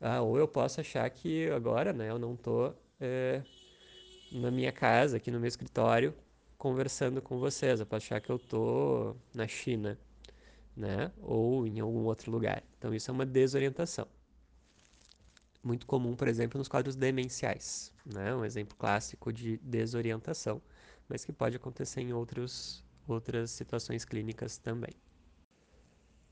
Ah, 0.00 0.22
ou 0.22 0.38
eu 0.38 0.48
posso 0.48 0.80
achar 0.80 1.08
que 1.10 1.50
agora 1.50 1.92
né, 1.92 2.10
eu 2.10 2.18
não 2.18 2.34
estou 2.34 2.74
é, 3.00 3.42
na 4.32 4.50
minha 4.52 4.72
casa, 4.72 5.16
aqui 5.16 5.30
no 5.30 5.40
meu 5.40 5.48
escritório, 5.48 6.14
conversando 6.56 7.20
com 7.20 7.38
vocês. 7.38 7.80
Eu 7.80 7.86
posso 7.86 8.06
achar 8.06 8.20
que 8.20 8.30
eu 8.30 8.36
estou 8.36 9.16
na 9.34 9.46
China 9.48 9.98
né? 10.76 11.10
Ou 11.20 11.66
em 11.66 11.80
algum 11.80 12.04
outro 12.04 12.30
lugar. 12.30 12.62
Então 12.78 12.94
isso 12.94 13.10
é 13.10 13.14
uma 13.14 13.26
desorientação. 13.26 14.06
Muito 15.62 15.86
comum, 15.86 16.16
por 16.16 16.26
exemplo, 16.26 16.58
nos 16.58 16.68
quadros 16.68 16.96
demenciais, 16.96 17.92
né? 18.06 18.34
Um 18.34 18.44
exemplo 18.44 18.76
clássico 18.76 19.32
de 19.32 19.58
desorientação, 19.58 20.60
mas 21.08 21.24
que 21.24 21.32
pode 21.32 21.56
acontecer 21.56 22.00
em 22.00 22.12
outros, 22.12 22.84
outras 23.06 23.50
situações 23.50 24.04
clínicas 24.04 24.56
também. 24.56 24.94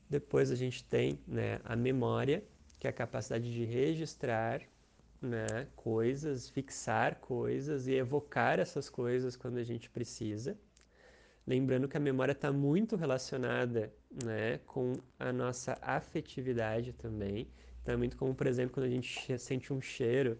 Depois 0.09 0.49
a 0.49 0.55
gente 0.55 0.83
tem 0.83 1.19
né, 1.27 1.59
a 1.63 1.75
memória, 1.75 2.43
que 2.79 2.87
é 2.87 2.89
a 2.89 2.93
capacidade 2.93 3.53
de 3.53 3.63
registrar 3.63 4.61
né, 5.21 5.67
coisas, 5.75 6.49
fixar 6.49 7.19
coisas 7.19 7.87
e 7.87 7.93
evocar 7.93 8.59
essas 8.59 8.89
coisas 8.89 9.35
quando 9.35 9.57
a 9.57 9.63
gente 9.63 9.89
precisa. 9.89 10.57
Lembrando 11.45 11.87
que 11.87 11.97
a 11.97 11.99
memória 11.99 12.31
está 12.31 12.51
muito 12.51 12.95
relacionada 12.95 13.93
né, 14.23 14.59
com 14.65 14.93
a 15.19 15.31
nossa 15.31 15.77
afetividade 15.81 16.93
também. 16.93 17.47
Então 17.81 17.93
é 17.93 17.97
muito 17.97 18.17
comum, 18.17 18.33
por 18.33 18.47
exemplo, 18.47 18.73
quando 18.73 18.85
a 18.85 18.89
gente 18.89 19.37
sente 19.37 19.73
um 19.73 19.81
cheiro 19.81 20.37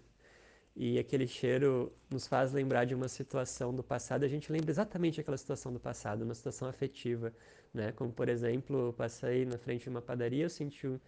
e 0.75 0.97
aquele 0.99 1.27
cheiro 1.27 1.91
nos 2.09 2.27
faz 2.27 2.53
lembrar 2.53 2.85
de 2.85 2.95
uma 2.95 3.07
situação 3.09 3.73
do 3.73 3.83
passado, 3.83 4.23
a 4.23 4.27
gente 4.27 4.51
lembra 4.51 4.71
exatamente 4.71 5.19
aquela 5.19 5.37
situação 5.37 5.73
do 5.73 5.79
passado, 5.79 6.23
uma 6.23 6.33
situação 6.35 6.67
afetiva, 6.67 7.33
né? 7.73 7.91
Como 7.93 8.11
por 8.11 8.29
exemplo, 8.29 8.87
eu 8.87 8.93
passei 8.93 9.45
na 9.45 9.57
frente 9.57 9.83
de 9.83 9.89
uma 9.89 10.01
padaria, 10.01 10.45
eu 10.45 10.49
senti 10.49 10.87
um, 10.87 10.99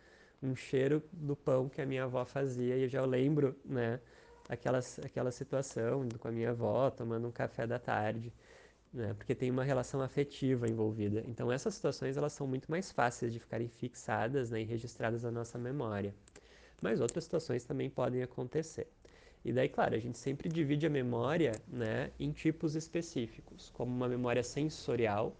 um 0.43 0.55
cheiro 0.55 1.01
do 1.13 1.35
pão 1.35 1.69
que 1.69 1.81
a 1.81 1.85
minha 1.85 2.03
avó 2.03 2.25
fazia 2.25 2.75
e 2.77 2.83
eu 2.83 2.89
já 2.89 3.05
lembro, 3.05 3.55
né? 3.65 3.99
Aquela, 4.49 4.79
aquela 5.05 5.31
situação 5.31 6.07
com 6.19 6.27
a 6.27 6.31
minha 6.31 6.49
avó 6.49 6.89
tomando 6.89 7.27
um 7.27 7.31
café 7.31 7.65
da 7.65 7.79
tarde 7.79 8.33
né? 8.93 9.13
Porque 9.13 9.33
tem 9.33 9.49
uma 9.49 9.63
relação 9.63 10.01
afetiva 10.01 10.67
envolvida. 10.67 11.23
Então 11.27 11.51
essas 11.51 11.73
situações 11.73 12.17
elas 12.17 12.33
são 12.33 12.45
muito 12.47 12.69
mais 12.69 12.91
fáceis 12.91 13.31
de 13.31 13.39
ficarem 13.39 13.67
fixadas 13.67 14.49
né, 14.49 14.61
e 14.61 14.65
registradas 14.65 15.23
na 15.23 15.31
nossa 15.31 15.57
memória. 15.57 16.13
Mas 16.81 16.99
outras 16.99 17.23
situações 17.23 17.63
também 17.63 17.89
podem 17.89 18.23
acontecer. 18.23 18.87
E 19.43 19.51
daí, 19.51 19.69
claro, 19.69 19.95
a 19.95 19.99
gente 19.99 20.17
sempre 20.17 20.49
divide 20.49 20.85
a 20.85 20.89
memória 20.89 21.53
né, 21.67 22.11
em 22.19 22.31
tipos 22.31 22.75
específicos, 22.75 23.71
como 23.71 23.91
uma 23.91 24.07
memória 24.07 24.43
sensorial, 24.43 25.35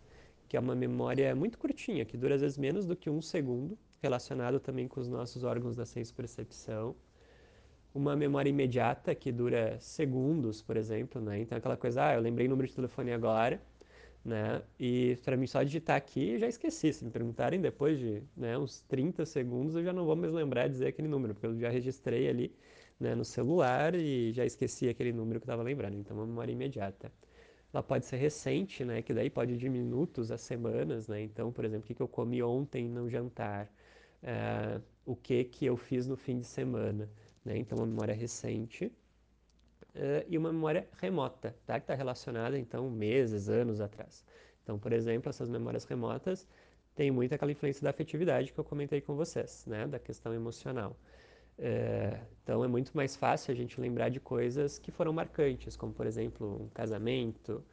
que 0.47 0.57
é 0.57 0.59
uma 0.59 0.75
memória 0.75 1.35
muito 1.35 1.57
curtinha, 1.57 2.03
que 2.03 2.17
dura 2.17 2.35
às 2.35 2.41
vezes 2.41 2.57
menos 2.57 2.85
do 2.85 2.95
que 2.95 3.09
um 3.09 3.21
segundo, 3.21 3.77
relacionado 4.01 4.59
também 4.59 4.87
com 4.87 4.99
os 4.99 5.07
nossos 5.07 5.43
órgãos 5.43 5.75
da 5.75 5.85
senso-percepção 5.85 6.95
uma 7.93 8.15
memória 8.15 8.49
imediata 8.49 9.13
que 9.15 9.31
dura 9.31 9.77
segundos, 9.79 10.61
por 10.61 10.77
exemplo, 10.77 11.21
né? 11.21 11.39
Então 11.39 11.57
aquela 11.57 11.77
coisa, 11.77 12.05
ah, 12.07 12.15
eu 12.15 12.21
lembrei 12.21 12.47
o 12.47 12.49
número 12.49 12.67
de 12.67 12.75
telefone 12.75 13.11
agora, 13.11 13.61
né? 14.23 14.61
E 14.79 15.17
para 15.23 15.35
mim 15.37 15.47
só 15.47 15.63
digitar 15.63 15.97
aqui 15.97 16.37
já 16.39 16.47
esqueci. 16.47 16.93
Se 16.93 17.03
me 17.05 17.11
perguntarem 17.11 17.59
depois 17.59 17.99
de 17.99 18.23
né, 18.35 18.57
uns 18.57 18.81
30 18.81 19.25
segundos, 19.25 19.75
eu 19.75 19.83
já 19.83 19.93
não 19.93 20.05
vou 20.05 20.15
mais 20.15 20.31
lembrar 20.33 20.67
dizer 20.67 20.87
aquele 20.87 21.07
número, 21.07 21.33
porque 21.33 21.47
eu 21.47 21.59
já 21.59 21.69
registrei 21.69 22.29
ali 22.29 22.55
né, 22.99 23.15
no 23.15 23.25
celular 23.25 23.95
e 23.95 24.31
já 24.31 24.45
esqueci 24.45 24.87
aquele 24.87 25.11
número 25.11 25.39
que 25.39 25.43
eu 25.43 25.51
estava 25.51 25.63
lembrando. 25.63 25.97
Então, 25.97 26.15
uma 26.15 26.25
memória 26.25 26.51
imediata. 26.51 27.11
Ela 27.73 27.81
pode 27.81 28.05
ser 28.05 28.17
recente, 28.17 28.83
né? 28.85 29.01
Que 29.01 29.13
daí 29.13 29.29
pode 29.29 29.53
ir 29.53 29.57
de 29.57 29.69
minutos 29.69 30.29
a 30.31 30.37
semanas, 30.37 31.07
né? 31.07 31.21
Então, 31.21 31.51
por 31.51 31.65
exemplo, 31.65 31.85
o 31.89 31.95
que, 31.95 32.01
eu 32.01 32.07
comi 32.07 32.43
ontem 32.43 32.87
no 32.87 33.09
jantar? 33.09 33.71
Uh, 34.21 34.81
o 35.05 35.15
que 35.15 35.43
que 35.45 35.65
eu 35.65 35.77
fiz 35.77 36.05
no 36.05 36.15
fim 36.15 36.39
de 36.39 36.45
semana? 36.45 37.09
Né? 37.43 37.57
Então, 37.57 37.77
uma 37.77 37.87
memória 37.87 38.13
recente 38.13 38.85
uh, 39.95 40.25
e 40.27 40.37
uma 40.37 40.51
memória 40.51 40.87
remota, 40.99 41.55
tá? 41.65 41.79
que 41.79 41.83
está 41.83 41.95
relacionada, 41.95 42.57
então, 42.57 42.89
meses, 42.89 43.49
anos 43.49 43.81
atrás. 43.81 44.23
Então, 44.63 44.77
por 44.77 44.93
exemplo, 44.93 45.29
essas 45.29 45.49
memórias 45.49 45.85
remotas 45.85 46.47
têm 46.95 47.09
muito 47.09 47.33
aquela 47.33 47.51
influência 47.51 47.83
da 47.83 47.89
afetividade 47.89 48.53
que 48.53 48.59
eu 48.59 48.63
comentei 48.63 49.01
com 49.01 49.15
vocês, 49.15 49.65
né? 49.65 49.87
da 49.87 49.99
questão 49.99 50.33
emocional. 50.33 50.95
Uh, 51.57 52.19
então, 52.43 52.63
é 52.63 52.67
muito 52.67 52.91
mais 52.95 53.15
fácil 53.15 53.51
a 53.51 53.55
gente 53.55 53.79
lembrar 53.79 54.09
de 54.09 54.19
coisas 54.19 54.77
que 54.79 54.91
foram 54.91 55.13
marcantes, 55.13 55.75
como, 55.75 55.93
por 55.93 56.05
exemplo, 56.05 56.63
um 56.63 56.69
casamento, 56.69 57.63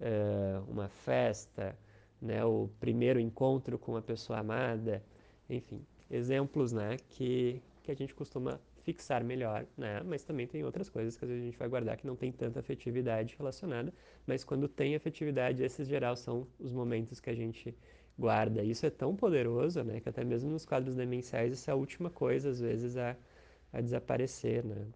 uh, 0.00 0.70
uma 0.70 0.88
festa, 0.88 1.76
né? 2.20 2.44
o 2.44 2.68
primeiro 2.80 3.20
encontro 3.20 3.78
com 3.78 3.96
a 3.96 4.02
pessoa 4.02 4.38
amada, 4.40 5.02
enfim, 5.48 5.84
exemplos 6.10 6.72
né? 6.72 6.96
que, 7.08 7.62
que 7.82 7.90
a 7.90 7.94
gente 7.94 8.14
costuma 8.14 8.60
fixar 8.88 9.22
melhor, 9.22 9.66
né? 9.76 10.02
Mas 10.02 10.24
também 10.24 10.46
tem 10.46 10.64
outras 10.64 10.88
coisas 10.88 11.14
que 11.14 11.22
às 11.22 11.28
vezes 11.28 11.42
a 11.42 11.46
gente 11.46 11.58
vai 11.58 11.68
guardar 11.68 11.94
que 11.98 12.06
não 12.06 12.16
tem 12.16 12.32
tanta 12.32 12.60
afetividade 12.60 13.36
relacionada, 13.36 13.92
mas 14.26 14.44
quando 14.44 14.66
tem 14.66 14.94
afetividade, 14.94 15.62
esses 15.62 15.86
geral 15.86 16.16
são 16.16 16.46
os 16.58 16.72
momentos 16.72 17.20
que 17.20 17.28
a 17.28 17.34
gente 17.34 17.76
guarda. 18.18 18.62
Isso 18.64 18.86
é 18.86 18.90
tão 18.90 19.14
poderoso, 19.14 19.84
né? 19.84 20.00
Que 20.00 20.08
até 20.08 20.24
mesmo 20.24 20.50
nos 20.50 20.64
quadros 20.64 20.94
demenciais 20.96 21.52
isso 21.52 21.68
é 21.70 21.72
a 21.74 21.76
última 21.76 22.08
coisa, 22.08 22.48
às 22.48 22.60
vezes, 22.60 22.96
a, 22.96 23.14
a 23.74 23.80
desaparecer, 23.82 24.64
né? 24.64 24.86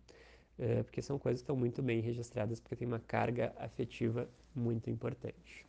É, 0.59 0.83
porque 0.83 1.03
são 1.03 1.19
coisas 1.19 1.43
que 1.43 1.45
estão 1.45 1.57
muito 1.57 1.83
bem 1.83 2.01
registradas, 2.01 2.61
porque 2.61 2.77
tem 2.77 2.89
uma 2.89 3.01
carga 3.01 3.53
afetiva 3.59 4.27
muito 4.55 4.89
importante. 4.89 5.67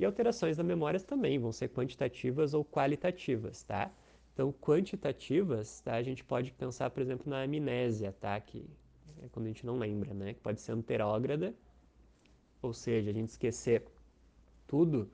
E 0.00 0.04
alterações 0.04 0.56
da 0.56 0.64
memória 0.64 0.98
também 0.98 1.38
vão 1.38 1.52
ser 1.52 1.68
quantitativas 1.68 2.54
ou 2.54 2.64
qualitativas, 2.64 3.62
tá? 3.62 3.92
Então, 4.40 4.54
quantitativas, 4.54 5.82
tá? 5.82 5.96
A 5.96 6.02
gente 6.02 6.24
pode 6.24 6.50
pensar, 6.54 6.88
por 6.88 7.02
exemplo, 7.02 7.28
na 7.28 7.42
amnésia, 7.42 8.10
tá? 8.10 8.40
Que 8.40 8.64
é 9.22 9.28
quando 9.28 9.44
a 9.44 9.48
gente 9.48 9.66
não 9.66 9.76
lembra, 9.76 10.14
né? 10.14 10.32
Que 10.32 10.40
pode 10.40 10.62
ser 10.62 10.72
anterógrada, 10.72 11.54
ou 12.62 12.72
seja, 12.72 13.10
a 13.10 13.12
gente 13.12 13.28
esquecer 13.28 13.84
tudo 14.66 15.10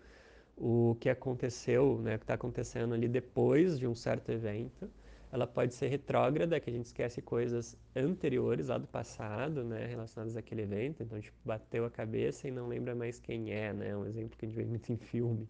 o 0.57 0.97
que 1.01 1.09
aconteceu, 1.09 1.99
né? 1.99 2.15
O 2.15 2.19
que 2.21 2.23
está 2.23 2.35
acontecendo 2.35 2.95
ali 2.95 3.09
depois 3.09 3.81
de 3.81 3.89
um 3.89 3.97
certo 3.97 4.31
evento. 4.31 4.89
Ela 5.33 5.45
pode 5.45 5.75
ser 5.75 5.89
retrógrada, 5.89 6.61
que 6.61 6.71
a 6.71 6.73
gente 6.73 6.87
esquece 6.87 7.21
coisas 7.21 7.77
anteriores 7.97 8.69
lá 8.69 8.79
do 8.79 8.87
passado, 8.87 9.65
né? 9.65 9.87
Relacionadas 9.87 10.37
àquele 10.37 10.63
evento. 10.63 11.03
Então, 11.03 11.21
tipo, 11.21 11.37
bateu 11.45 11.85
a 11.85 11.91
cabeça 11.91 12.47
e 12.47 12.53
não 12.53 12.69
lembra 12.69 12.95
mais 12.95 13.19
quem 13.19 13.53
é, 13.53 13.73
né? 13.73 13.97
Um 13.97 14.07
exemplo 14.07 14.39
que 14.39 14.47
a 14.47 14.49
gente 14.49 14.57
vê 14.57 14.65
muito 14.65 14.93
em 14.93 14.97
filme. 14.97 15.49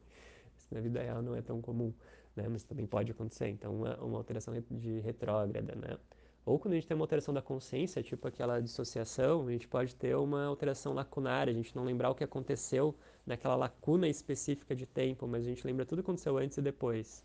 Isso 0.56 0.66
na 0.70 0.80
vida 0.80 1.02
real 1.02 1.20
não 1.20 1.36
é 1.36 1.42
tão 1.42 1.60
comum 1.60 1.92
né? 2.37 2.46
Mas 2.49 2.62
também 2.62 2.87
pode 2.87 3.11
acontecer. 3.11 3.49
Então, 3.49 3.75
uma, 3.75 3.96
uma 3.96 4.18
alteração 4.18 4.55
de 4.70 5.01
retrógrada, 5.01 5.75
né? 5.75 5.99
Ou 6.44 6.61
quando 6.61 6.75
a 6.75 6.77
gente 6.77 6.87
tem 6.87 6.94
uma 6.94 7.03
alteração 7.03 7.35
da 7.35 7.42
consciência, 7.42 8.01
tipo 8.05 8.29
aquela 8.29 8.61
dissociação, 8.61 9.49
a 9.49 9.51
gente 9.51 9.66
pode 9.66 9.96
ter 9.96 10.14
uma 10.16 10.44
alteração 10.44 10.92
lacunar, 10.92 11.49
a 11.49 11.53
gente 11.53 11.75
não 11.75 11.85
lembrar 11.85 12.11
o 12.11 12.14
que 12.14 12.22
aconteceu 12.22 12.94
naquela 13.27 13.57
lacuna 13.57 14.07
específica 14.07 14.75
de 14.77 14.87
tempo, 14.87 15.27
mas 15.27 15.44
a 15.44 15.49
gente 15.49 15.66
lembra 15.66 15.85
tudo 15.85 16.03
que 16.03 16.07
aconteceu 16.07 16.38
antes 16.38 16.57
e 16.57 16.62
depois. 16.62 17.25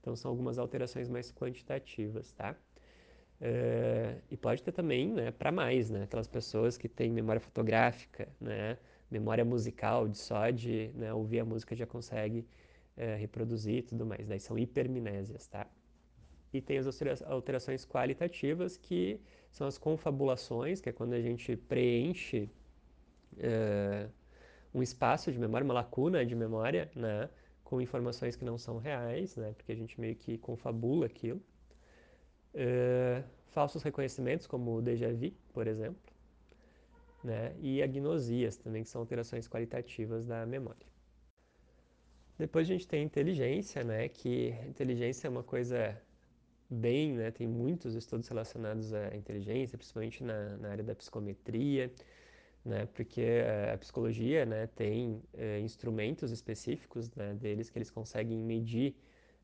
Então 0.00 0.16
são 0.16 0.32
algumas 0.32 0.58
alterações 0.58 1.08
mais 1.08 1.32
quantitativas, 1.32 2.32
tá? 2.32 2.56
É, 3.40 4.16
e 4.30 4.36
pode 4.36 4.62
ter 4.62 4.72
também, 4.72 5.12
né, 5.12 5.30
para 5.30 5.52
mais, 5.52 5.90
né, 5.90 6.04
aquelas 6.04 6.26
pessoas 6.26 6.76
que 6.76 6.88
têm 6.88 7.10
memória 7.10 7.40
fotográfica, 7.40 8.28
né, 8.40 8.78
memória 9.10 9.44
musical, 9.44 10.08
de 10.08 10.18
só 10.18 10.50
de 10.50 10.90
né, 10.94 11.12
ouvir 11.12 11.40
a 11.40 11.44
música 11.44 11.76
já 11.76 11.86
consegue 11.86 12.46
é, 12.96 13.16
reproduzir 13.16 13.78
e 13.78 13.82
tudo 13.82 14.06
mais. 14.06 14.26
Daí 14.26 14.40
são 14.40 14.58
hipermnésias, 14.58 15.46
tá? 15.46 15.66
E 16.52 16.60
tem 16.60 16.78
as 16.78 16.86
alterações 17.22 17.84
qualitativas, 17.84 18.76
que 18.76 19.20
são 19.50 19.66
as 19.66 19.76
confabulações, 19.76 20.80
que 20.80 20.88
é 20.88 20.92
quando 20.92 21.12
a 21.12 21.20
gente 21.20 21.56
preenche 21.56 22.48
é, 23.38 24.08
um 24.72 24.82
espaço 24.82 25.30
de 25.32 25.38
memória, 25.38 25.64
uma 25.64 25.74
lacuna 25.74 26.24
de 26.24 26.34
memória, 26.34 26.90
né, 26.94 27.28
com 27.64 27.80
informações 27.80 28.36
que 28.36 28.44
não 28.44 28.56
são 28.56 28.78
reais, 28.78 29.36
né, 29.36 29.52
porque 29.56 29.72
a 29.72 29.74
gente 29.74 30.00
meio 30.00 30.14
que 30.14 30.38
confabula 30.38 31.06
aquilo. 31.06 31.42
Uh, 32.54 33.22
falsos 33.48 33.82
reconhecimentos, 33.82 34.46
como 34.46 34.76
o 34.76 34.82
déjà 34.82 35.12
vu, 35.12 35.30
por 35.52 35.66
exemplo, 35.66 36.12
né? 37.22 37.54
e 37.58 37.82
agnosias 37.82 38.56
também, 38.56 38.82
que 38.82 38.88
são 38.88 39.00
alterações 39.00 39.48
qualitativas 39.48 40.26
da 40.26 40.46
memória. 40.46 40.86
Depois 42.38 42.68
a 42.68 42.72
gente 42.72 42.86
tem 42.86 43.02
inteligência, 43.02 43.82
né? 43.82 44.08
que 44.08 44.54
inteligência 44.68 45.26
é 45.26 45.30
uma 45.30 45.42
coisa 45.42 45.96
bem, 46.68 47.12
né? 47.14 47.30
tem 47.30 47.46
muitos 47.46 47.94
estudos 47.94 48.28
relacionados 48.28 48.92
à 48.92 49.16
inteligência, 49.16 49.78
principalmente 49.78 50.22
na, 50.22 50.56
na 50.58 50.70
área 50.70 50.84
da 50.84 50.94
psicometria, 50.94 51.90
né? 52.64 52.86
porque 52.94 53.42
a 53.72 53.78
psicologia 53.78 54.44
né? 54.44 54.66
tem 54.66 55.22
é, 55.32 55.60
instrumentos 55.60 56.30
específicos 56.30 57.10
né? 57.14 57.32
deles 57.34 57.70
que 57.70 57.78
eles 57.78 57.90
conseguem 57.90 58.38
medir 58.38 58.94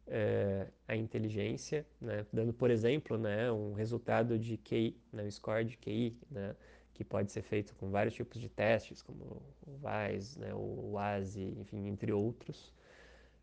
é, 0.07 0.67
a 0.87 0.95
inteligência, 0.95 1.87
né? 2.01 2.27
dando, 2.33 2.53
por 2.53 2.71
exemplo, 2.71 3.17
né, 3.17 3.51
um 3.51 3.73
resultado 3.73 4.39
de 4.39 4.57
QI, 4.59 4.97
né, 5.13 5.23
um 5.23 5.31
score 5.31 5.65
de 5.65 5.77
QI, 5.79 6.17
né, 6.31 6.55
que 6.93 7.05
pode 7.05 7.33
ser 7.33 7.43
feito 7.43 7.75
com 7.77 7.91
vários 7.91 8.15
tipos 8.15 8.41
de 8.41 8.49
testes, 8.49 9.01
como 9.01 9.43
o 9.67 9.81
WISE, 9.83 10.39
né, 10.39 10.53
o 10.55 10.93
WASI, 10.93 11.55
enfim, 11.59 11.87
entre 11.87 12.13
outros. 12.13 12.73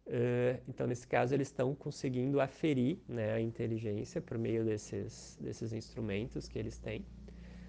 Uh, 0.09 0.59
então, 0.67 0.87
nesse 0.87 1.07
caso, 1.07 1.33
eles 1.33 1.47
estão 1.49 1.75
conseguindo 1.75 2.41
aferir 2.41 2.97
né, 3.07 3.33
a 3.33 3.39
inteligência 3.39 4.19
por 4.19 4.37
meio 4.37 4.65
desses, 4.65 5.37
desses 5.39 5.71
instrumentos 5.71 6.47
que 6.47 6.57
eles 6.57 6.79
têm. 6.79 7.05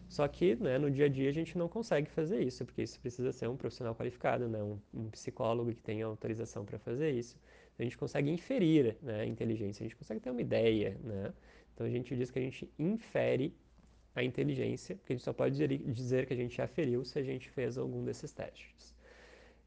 Só 0.09 0.27
que 0.27 0.57
né, 0.57 0.79
no 0.79 0.91
dia 0.91 1.05
a 1.05 1.09
dia 1.09 1.29
a 1.29 1.33
gente 1.33 1.57
não 1.57 1.69
consegue 1.69 2.11
fazer 2.11 2.43
isso, 2.43 2.65
porque 2.65 2.83
isso 2.83 2.99
precisa 2.99 3.31
ser 3.31 3.49
um 3.49 3.57
profissional 3.57 3.95
qualificado, 3.95 4.49
né, 4.49 4.61
um, 4.63 4.79
um 4.93 5.11
psicólogo 5.11 5.73
que 5.73 5.83
tenha 5.83 6.07
autorização 6.07 6.65
para 6.65 6.79
fazer 6.79 7.11
isso 7.11 7.39
a 7.83 7.85
gente 7.85 7.97
consegue 7.97 8.31
inferir 8.31 8.97
né, 9.03 9.23
a 9.23 9.27
inteligência, 9.27 9.83
a 9.83 9.89
gente 9.89 9.97
consegue 9.97 10.21
ter 10.21 10.31
uma 10.31 10.41
ideia. 10.41 10.97
Né? 11.03 11.33
Então 11.75 11.87
a 11.87 11.91
gente 11.91 12.15
diz 12.15 12.31
que 12.31 12.39
a 12.39 12.43
gente 12.43 12.71
infere 12.79 13.55
a 14.15 14.23
inteligência, 14.23 14.97
porque 14.97 15.13
a 15.13 15.17
gente 15.17 15.25
só 15.25 15.33
pode 15.33 15.57
dizer 15.57 16.27
que 16.27 16.33
a 16.33 16.37
gente 16.37 16.61
aferiu 16.61 17.05
se 17.05 17.19
a 17.19 17.23
gente 17.23 17.49
fez 17.49 17.79
algum 17.79 18.05
desses 18.05 18.33
testes. 18.33 18.95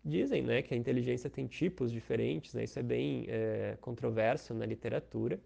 Dizem 0.05 0.41
né, 0.41 0.61
que 0.61 0.73
a 0.73 0.77
inteligência 0.77 1.29
tem 1.29 1.47
tipos 1.47 1.91
diferentes, 1.91 2.53
né, 2.53 2.65
isso 2.65 2.77
é 2.77 2.83
bem 2.83 3.25
é, 3.29 3.77
controverso 3.79 4.53
na 4.53 4.65
literatura. 4.65 5.39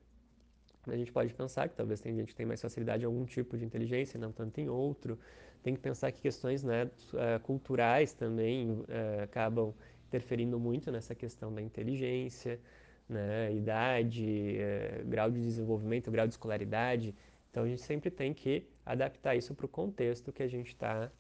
A 0.88 0.96
gente 0.96 1.12
pode 1.12 1.34
pensar 1.34 1.68
que 1.70 1.76
talvez 1.76 2.00
tem 2.00 2.16
gente 2.16 2.30
que 2.30 2.36
tem 2.36 2.46
mais 2.46 2.62
facilidade 2.62 3.04
em 3.04 3.06
algum 3.06 3.26
tipo 3.26 3.58
de 3.58 3.66
inteligência, 3.66 4.20
não 4.20 4.32
tanto 4.32 4.60
em 4.60 4.70
outro. 4.70 5.20
Tem 5.62 5.76
que 5.76 5.80
pensar 5.80 6.12
que 6.12 6.22
questões 6.22 6.64
né, 6.64 6.90
eh, 7.14 7.40
culturais 7.40 8.14
também 8.14 8.84
é, 8.88 9.24
acabam 9.24 9.74
interferindo 10.08 10.58
muito 10.60 10.90
nessa 10.92 11.14
questão 11.14 11.54
da 11.54 11.62
inteligência, 11.62 12.60
né, 13.08 13.54
idade, 13.54 14.58
é, 14.58 15.04
grau 15.06 15.30
de 15.30 15.42
desenvolvimento, 15.42 16.10
grau 16.10 16.26
de 16.26 16.34
escolaridade. 16.34 17.14
Então 17.52 17.64
a 17.64 17.68
gente 17.68 17.82
sempre 17.82 18.10
tem 18.10 18.34
que 18.34 18.66
adaptar 18.86 19.36
isso 19.36 19.54
para 19.54 19.66
o 19.66 19.70
contexto 19.70 20.32
que 20.32 20.42
a 20.42 20.48
gente 20.48 20.68
está 20.68 21.12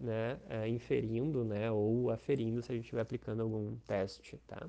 né, 0.00 0.38
é, 0.48 0.68
inferindo 0.68 1.44
né, 1.44 1.70
ou 1.70 2.10
aferindo 2.10 2.62
se 2.62 2.70
a 2.70 2.74
gente 2.74 2.84
estiver 2.84 3.02
aplicando 3.02 3.42
algum 3.42 3.76
teste. 3.86 4.38
Tá? 4.46 4.68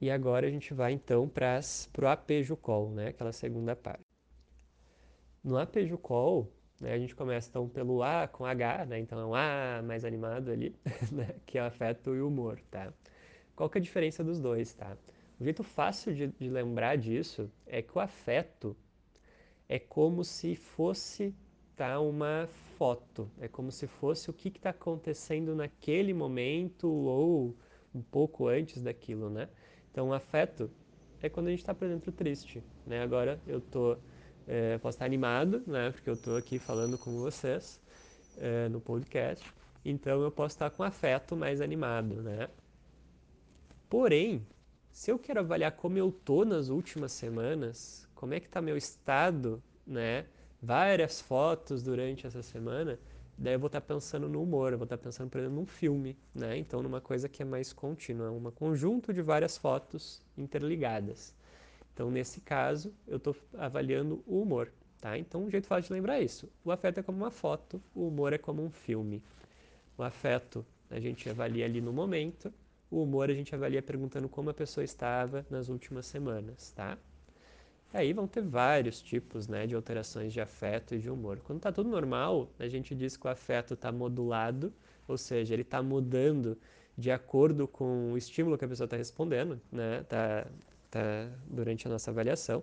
E 0.00 0.10
agora 0.10 0.46
a 0.46 0.50
gente 0.50 0.72
vai 0.72 0.92
então 0.92 1.28
para 1.28 1.60
o 2.00 2.06
APJUCOL, 2.06 2.90
né, 2.90 3.08
aquela 3.08 3.32
segunda 3.32 3.74
parte. 3.74 4.04
No 5.42 5.58
APJUCOL, 5.58 6.52
né? 6.80 6.92
A 6.92 6.98
gente 6.98 7.14
começa 7.14 7.48
então 7.48 7.68
pelo 7.68 8.02
A 8.02 8.28
com 8.28 8.44
H, 8.44 8.86
né? 8.86 8.98
então 8.98 9.18
é 9.18 9.24
um 9.24 9.34
A 9.34 9.82
mais 9.82 10.04
animado 10.04 10.50
ali, 10.50 10.74
né? 11.10 11.34
que 11.44 11.58
é 11.58 11.62
o 11.62 11.66
afeto 11.66 12.14
e 12.14 12.20
o 12.20 12.28
humor. 12.28 12.60
Tá? 12.70 12.92
Qual 13.56 13.68
que 13.68 13.78
é 13.78 13.80
a 13.80 13.82
diferença 13.82 14.22
dos 14.22 14.40
dois? 14.40 14.74
Tá? 14.74 14.96
O 15.40 15.44
jeito 15.44 15.62
fácil 15.62 16.14
de, 16.14 16.28
de 16.28 16.48
lembrar 16.48 16.96
disso 16.96 17.50
é 17.66 17.82
que 17.82 17.96
o 17.96 18.00
afeto 18.00 18.76
é 19.68 19.78
como 19.78 20.24
se 20.24 20.56
fosse 20.56 21.34
tá, 21.78 22.00
uma 22.00 22.48
foto, 22.76 23.30
é 23.40 23.48
como 23.48 23.72
se 23.72 23.86
fosse 23.86 24.30
o 24.30 24.32
que 24.32 24.48
está 24.48 24.70
acontecendo 24.70 25.54
naquele 25.54 26.12
momento 26.12 26.88
ou 26.88 27.56
um 27.94 28.02
pouco 28.02 28.48
antes 28.48 28.82
daquilo, 28.82 29.30
né? 29.30 29.48
Então, 29.90 30.12
afeto 30.12 30.70
é 31.22 31.28
quando 31.28 31.48
a 31.48 31.50
gente 31.50 31.60
está, 31.60 31.74
por 31.74 31.86
exemplo, 31.86 32.12
triste, 32.12 32.62
né? 32.86 33.02
Agora 33.02 33.40
eu 33.46 33.58
estou 33.58 33.98
é, 34.48 34.78
posso 34.78 34.96
estar 34.96 35.04
animado, 35.04 35.62
né? 35.66 35.90
Porque 35.90 36.08
eu 36.08 36.14
estou 36.14 36.36
aqui 36.36 36.58
falando 36.58 36.96
com 36.96 37.18
vocês 37.18 37.80
é, 38.38 38.68
no 38.68 38.80
podcast. 38.80 39.44
Então 39.84 40.22
eu 40.22 40.30
posso 40.30 40.54
estar 40.54 40.70
com 40.70 40.82
afeto 40.82 41.36
mais 41.36 41.60
animado, 41.60 42.22
né? 42.22 42.48
Porém, 43.88 44.46
se 44.90 45.10
eu 45.10 45.18
quero 45.18 45.40
avaliar 45.40 45.72
como 45.72 45.98
eu 45.98 46.10
tô 46.10 46.44
nas 46.44 46.68
últimas 46.70 47.12
semanas, 47.12 48.08
como 48.14 48.34
é 48.34 48.40
que 48.40 48.46
está 48.46 48.60
meu 48.60 48.76
estado, 48.76 49.62
né? 49.86 50.26
Várias 50.60 51.20
fotos 51.20 51.82
durante 51.82 52.26
essa 52.26 52.42
semana, 52.42 52.98
daí 53.36 53.54
eu 53.54 53.60
vou 53.60 53.68
estar 53.68 53.80
pensando 53.80 54.28
no 54.28 54.42
humor, 54.42 54.72
eu 54.72 54.78
vou 54.78 54.84
estar 54.84 54.98
pensando, 54.98 55.30
por 55.30 55.38
exemplo, 55.38 55.56
num 55.56 55.66
filme, 55.66 56.16
né? 56.34 56.56
Então 56.58 56.82
numa 56.82 57.00
coisa 57.00 57.28
que 57.28 57.42
é 57.42 57.44
mais 57.44 57.72
contínua, 57.72 58.30
um 58.30 58.50
conjunto 58.50 59.12
de 59.12 59.22
várias 59.22 59.56
fotos 59.56 60.20
interligadas. 60.36 61.34
Então, 61.98 62.12
nesse 62.12 62.40
caso, 62.40 62.94
eu 63.08 63.16
estou 63.16 63.34
avaliando 63.56 64.22
o 64.24 64.40
humor. 64.40 64.70
Tá? 65.00 65.18
Então, 65.18 65.44
um 65.44 65.50
jeito 65.50 65.66
fácil 65.66 65.88
de 65.88 65.94
lembrar 65.94 66.18
é 66.18 66.22
isso. 66.22 66.48
O 66.64 66.70
afeto 66.70 66.98
é 66.98 67.02
como 67.02 67.18
uma 67.18 67.30
foto, 67.30 67.82
o 67.92 68.06
humor 68.06 68.32
é 68.32 68.38
como 68.38 68.64
um 68.64 68.70
filme. 68.70 69.20
O 69.96 70.04
afeto 70.04 70.64
a 70.88 71.00
gente 71.00 71.28
avalia 71.28 71.64
ali 71.64 71.80
no 71.80 71.92
momento, 71.92 72.52
o 72.88 73.02
humor 73.02 73.30
a 73.30 73.34
gente 73.34 73.52
avalia 73.52 73.82
perguntando 73.82 74.28
como 74.28 74.48
a 74.48 74.54
pessoa 74.54 74.84
estava 74.84 75.44
nas 75.50 75.68
últimas 75.68 76.06
semanas. 76.06 76.70
Tá? 76.70 76.96
Aí 77.92 78.12
vão 78.12 78.26
ter 78.26 78.42
vários 78.42 79.00
tipos 79.00 79.48
né, 79.48 79.66
de 79.66 79.74
alterações 79.74 80.32
de 80.32 80.40
afeto 80.40 80.94
e 80.94 80.98
de 80.98 81.10
humor. 81.10 81.40
Quando 81.40 81.58
está 81.58 81.72
tudo 81.72 81.88
normal, 81.88 82.50
a 82.58 82.68
gente 82.68 82.94
diz 82.94 83.16
que 83.16 83.26
o 83.26 83.30
afeto 83.30 83.74
está 83.74 83.90
modulado, 83.90 84.72
ou 85.06 85.16
seja, 85.16 85.54
ele 85.54 85.62
está 85.62 85.82
mudando 85.82 86.58
de 86.96 87.10
acordo 87.10 87.66
com 87.66 88.12
o 88.12 88.18
estímulo 88.18 88.58
que 88.58 88.64
a 88.64 88.68
pessoa 88.68 88.84
está 88.84 88.96
respondendo, 88.96 89.60
né? 89.72 90.02
Tá, 90.02 90.46
tá, 90.90 91.30
durante 91.48 91.86
a 91.86 91.90
nossa 91.90 92.10
avaliação. 92.10 92.62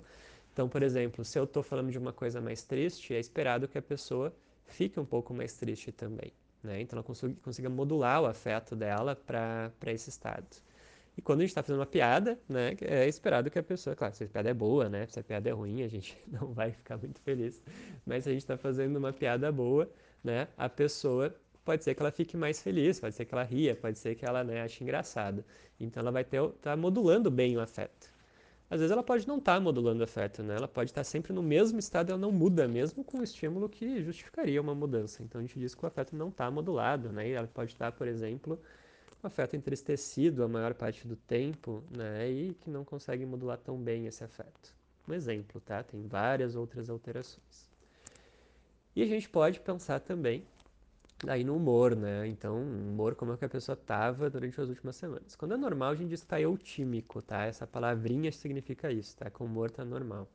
Então, 0.53 0.69
por 0.69 0.83
exemplo, 0.83 1.25
se 1.25 1.39
eu 1.39 1.45
estou 1.45 1.63
falando 1.63 1.91
de 1.91 1.97
uma 1.97 2.13
coisa 2.13 2.39
mais 2.39 2.61
triste, 2.61 3.13
é 3.13 3.19
esperado 3.19 3.67
que 3.67 3.77
a 3.77 3.81
pessoa 3.81 4.33
fique 4.65 4.99
um 4.99 5.05
pouco 5.05 5.33
mais 5.33 5.53
triste 5.53 5.91
também. 5.91 6.31
Né? 6.63 6.81
Então, 6.81 6.97
ela 6.97 7.03
consiga, 7.03 7.33
consiga 7.43 7.69
modular 7.69 8.21
o 8.21 8.25
afeto 8.25 8.75
dela 8.75 9.15
para 9.15 9.71
esse 9.87 10.09
estado. 10.09 10.45
E 11.17 11.21
quando 11.21 11.39
a 11.39 11.43
gente 11.43 11.51
está 11.51 11.63
fazendo 11.63 11.79
uma 11.79 11.85
piada, 11.85 12.37
né, 12.47 12.75
é 12.81 13.07
esperado 13.07 13.49
que 13.49 13.57
a 13.57 13.63
pessoa, 13.63 13.95
claro, 13.95 14.13
se 14.13 14.23
a 14.23 14.27
piada 14.27 14.49
é 14.49 14.53
boa, 14.53 14.89
né, 14.89 15.07
se 15.07 15.19
a 15.19 15.23
piada 15.23 15.49
é 15.49 15.53
ruim, 15.53 15.81
a 15.83 15.87
gente 15.87 16.17
não 16.27 16.53
vai 16.53 16.71
ficar 16.71 16.97
muito 16.97 17.21
feliz. 17.21 17.61
Mas 18.05 18.23
se 18.23 18.29
a 18.29 18.33
gente 18.33 18.41
está 18.41 18.57
fazendo 18.57 18.97
uma 18.97 19.13
piada 19.13 19.51
boa, 19.51 19.89
né, 20.23 20.47
a 20.57 20.67
pessoa 20.67 21.33
pode 21.63 21.83
ser 21.83 21.95
que 21.95 22.01
ela 22.01 22.11
fique 22.11 22.37
mais 22.37 22.61
feliz, 22.61 22.99
pode 22.99 23.15
ser 23.15 23.25
que 23.25 23.33
ela 23.33 23.43
ria, 23.43 23.75
pode 23.75 23.97
ser 23.97 24.15
que 24.15 24.25
ela 24.25 24.43
né, 24.43 24.61
ache 24.61 24.83
engraçado. 24.83 25.43
Então 25.79 26.01
ela 26.01 26.11
vai 26.11 26.21
estar 26.21 26.47
tá 26.61 26.77
modulando 26.77 27.31
bem 27.31 27.57
o 27.57 27.61
afeto. 27.61 28.13
Às 28.69 28.79
vezes 28.79 28.91
ela 28.91 29.03
pode 29.03 29.27
não 29.27 29.37
estar 29.37 29.55
tá 29.55 29.59
modulando 29.59 30.01
o 30.01 30.03
afeto, 30.03 30.41
né? 30.41 30.55
Ela 30.55 30.67
pode 30.67 30.89
estar 30.89 31.01
tá 31.01 31.05
sempre 31.05 31.31
no 31.33 31.43
mesmo 31.43 31.77
estado, 31.77 32.09
ela 32.09 32.19
não 32.19 32.31
muda, 32.31 32.67
mesmo 32.67 33.03
com 33.03 33.19
o 33.19 33.23
estímulo 33.23 33.69
que 33.69 34.03
justificaria 34.03 34.59
uma 34.59 34.73
mudança. 34.73 35.21
Então 35.21 35.39
a 35.39 35.43
gente 35.43 35.59
diz 35.59 35.75
que 35.75 35.83
o 35.83 35.87
afeto 35.87 36.15
não 36.15 36.29
está 36.29 36.49
modulado, 36.49 37.11
né? 37.11 37.29
E 37.29 37.31
ela 37.33 37.47
pode 37.47 37.73
estar, 37.73 37.91
por 37.91 38.07
exemplo, 38.07 38.59
afeto 39.23 39.55
entristecido 39.55 40.43
a 40.43 40.47
maior 40.47 40.73
parte 40.73 41.07
do 41.07 41.15
tempo, 41.15 41.83
né? 41.89 42.29
E 42.29 42.53
que 42.55 42.69
não 42.69 42.83
consegue 42.83 43.25
modular 43.25 43.57
tão 43.57 43.77
bem 43.77 44.05
esse 44.05 44.23
afeto. 44.23 44.73
Um 45.07 45.13
exemplo, 45.13 45.61
tá? 45.61 45.83
Tem 45.83 46.01
várias 46.07 46.55
outras 46.55 46.89
alterações. 46.89 47.69
E 48.95 49.03
a 49.03 49.05
gente 49.05 49.29
pode 49.29 49.59
pensar 49.59 49.99
também 49.99 50.43
aí 51.27 51.43
no 51.43 51.55
humor, 51.55 51.95
né? 51.95 52.27
Então, 52.27 52.61
humor 52.61 53.15
como 53.15 53.33
é 53.33 53.37
que 53.37 53.45
a 53.45 53.49
pessoa 53.49 53.73
estava 53.73 54.29
durante 54.29 54.59
as 54.59 54.69
últimas 54.69 54.95
semanas. 54.95 55.35
Quando 55.35 55.53
é 55.53 55.57
normal, 55.57 55.91
a 55.91 55.95
gente 55.95 56.09
diz 56.09 56.21
que 56.21 56.25
está 56.25 56.39
eutímico, 56.41 57.21
tá? 57.21 57.45
Essa 57.45 57.65
palavrinha 57.65 58.31
significa 58.31 58.91
isso, 58.91 59.15
tá? 59.17 59.29
Que 59.29 59.41
o 59.41 59.45
humor 59.45 59.69
está 59.69 59.85
normal. 59.85 60.27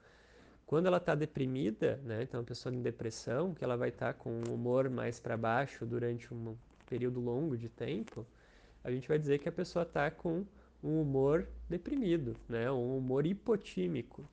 Quando 0.66 0.86
ela 0.86 0.98
está 0.98 1.14
deprimida, 1.14 2.00
né? 2.04 2.22
Então, 2.22 2.40
a 2.40 2.44
pessoa 2.44 2.74
em 2.74 2.80
depressão, 2.80 3.54
que 3.54 3.64
ela 3.64 3.76
vai 3.76 3.88
estar 3.90 4.14
tá 4.14 4.14
com 4.14 4.42
o 4.48 4.54
humor 4.54 4.88
mais 4.88 5.18
para 5.18 5.36
baixo 5.36 5.84
durante 5.84 6.32
um 6.32 6.56
período 6.88 7.20
longo 7.20 7.56
de 7.56 7.68
tempo, 7.68 8.26
a 8.82 8.90
gente 8.90 9.08
vai 9.08 9.18
dizer 9.18 9.38
que 9.38 9.48
a 9.48 9.52
pessoa 9.52 9.82
está 9.82 10.10
com 10.10 10.44
um 10.82 11.00
humor 11.00 11.46
deprimido, 11.68 12.36
né? 12.48 12.70
Um 12.70 12.98
humor 12.98 13.26
hipotímico. 13.26 14.28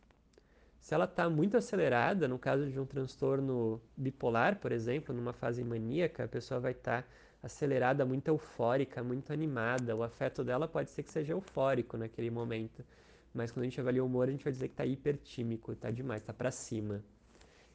Se 0.80 0.94
ela 0.94 1.06
está 1.06 1.30
muito 1.30 1.58
acelerada, 1.58 2.28
no 2.28 2.40
caso 2.40 2.70
de 2.70 2.80
um 2.80 2.86
transtorno 2.86 3.82
bipolar, 3.96 4.58
por 4.60 4.72
exemplo, 4.72 5.14
numa 5.14 5.34
fase 5.34 5.64
maníaca, 5.64 6.24
a 6.24 6.28
pessoa 6.28 6.60
vai 6.60 6.72
estar 6.72 7.04
tá 7.04 7.08
acelerada, 7.44 8.06
muito 8.06 8.28
eufórica, 8.30 9.04
muito 9.04 9.34
animada. 9.34 9.96
O 9.96 10.04
afeto 10.04 10.44
dela 10.44 10.68
pode 10.68 10.90
ser 10.90 11.04
que 11.04 11.12
seja 11.12 11.34
eufórico 11.34 11.98
naquele 11.98 12.30
momento. 12.30 12.86
Mas 13.34 13.52
quando 13.52 13.64
a 13.64 13.66
gente 13.66 13.82
avalia 13.82 14.04
o 14.04 14.08
humor, 14.08 14.30
a 14.30 14.32
gente 14.32 14.44
vai 14.44 14.54
dizer 14.54 14.68
que 14.70 14.74
está 14.74 14.86
hipertímico, 14.86 15.74
está 15.74 15.92
demais, 15.92 16.22
está 16.22 16.34
para 16.34 16.52
cima. 16.52 17.04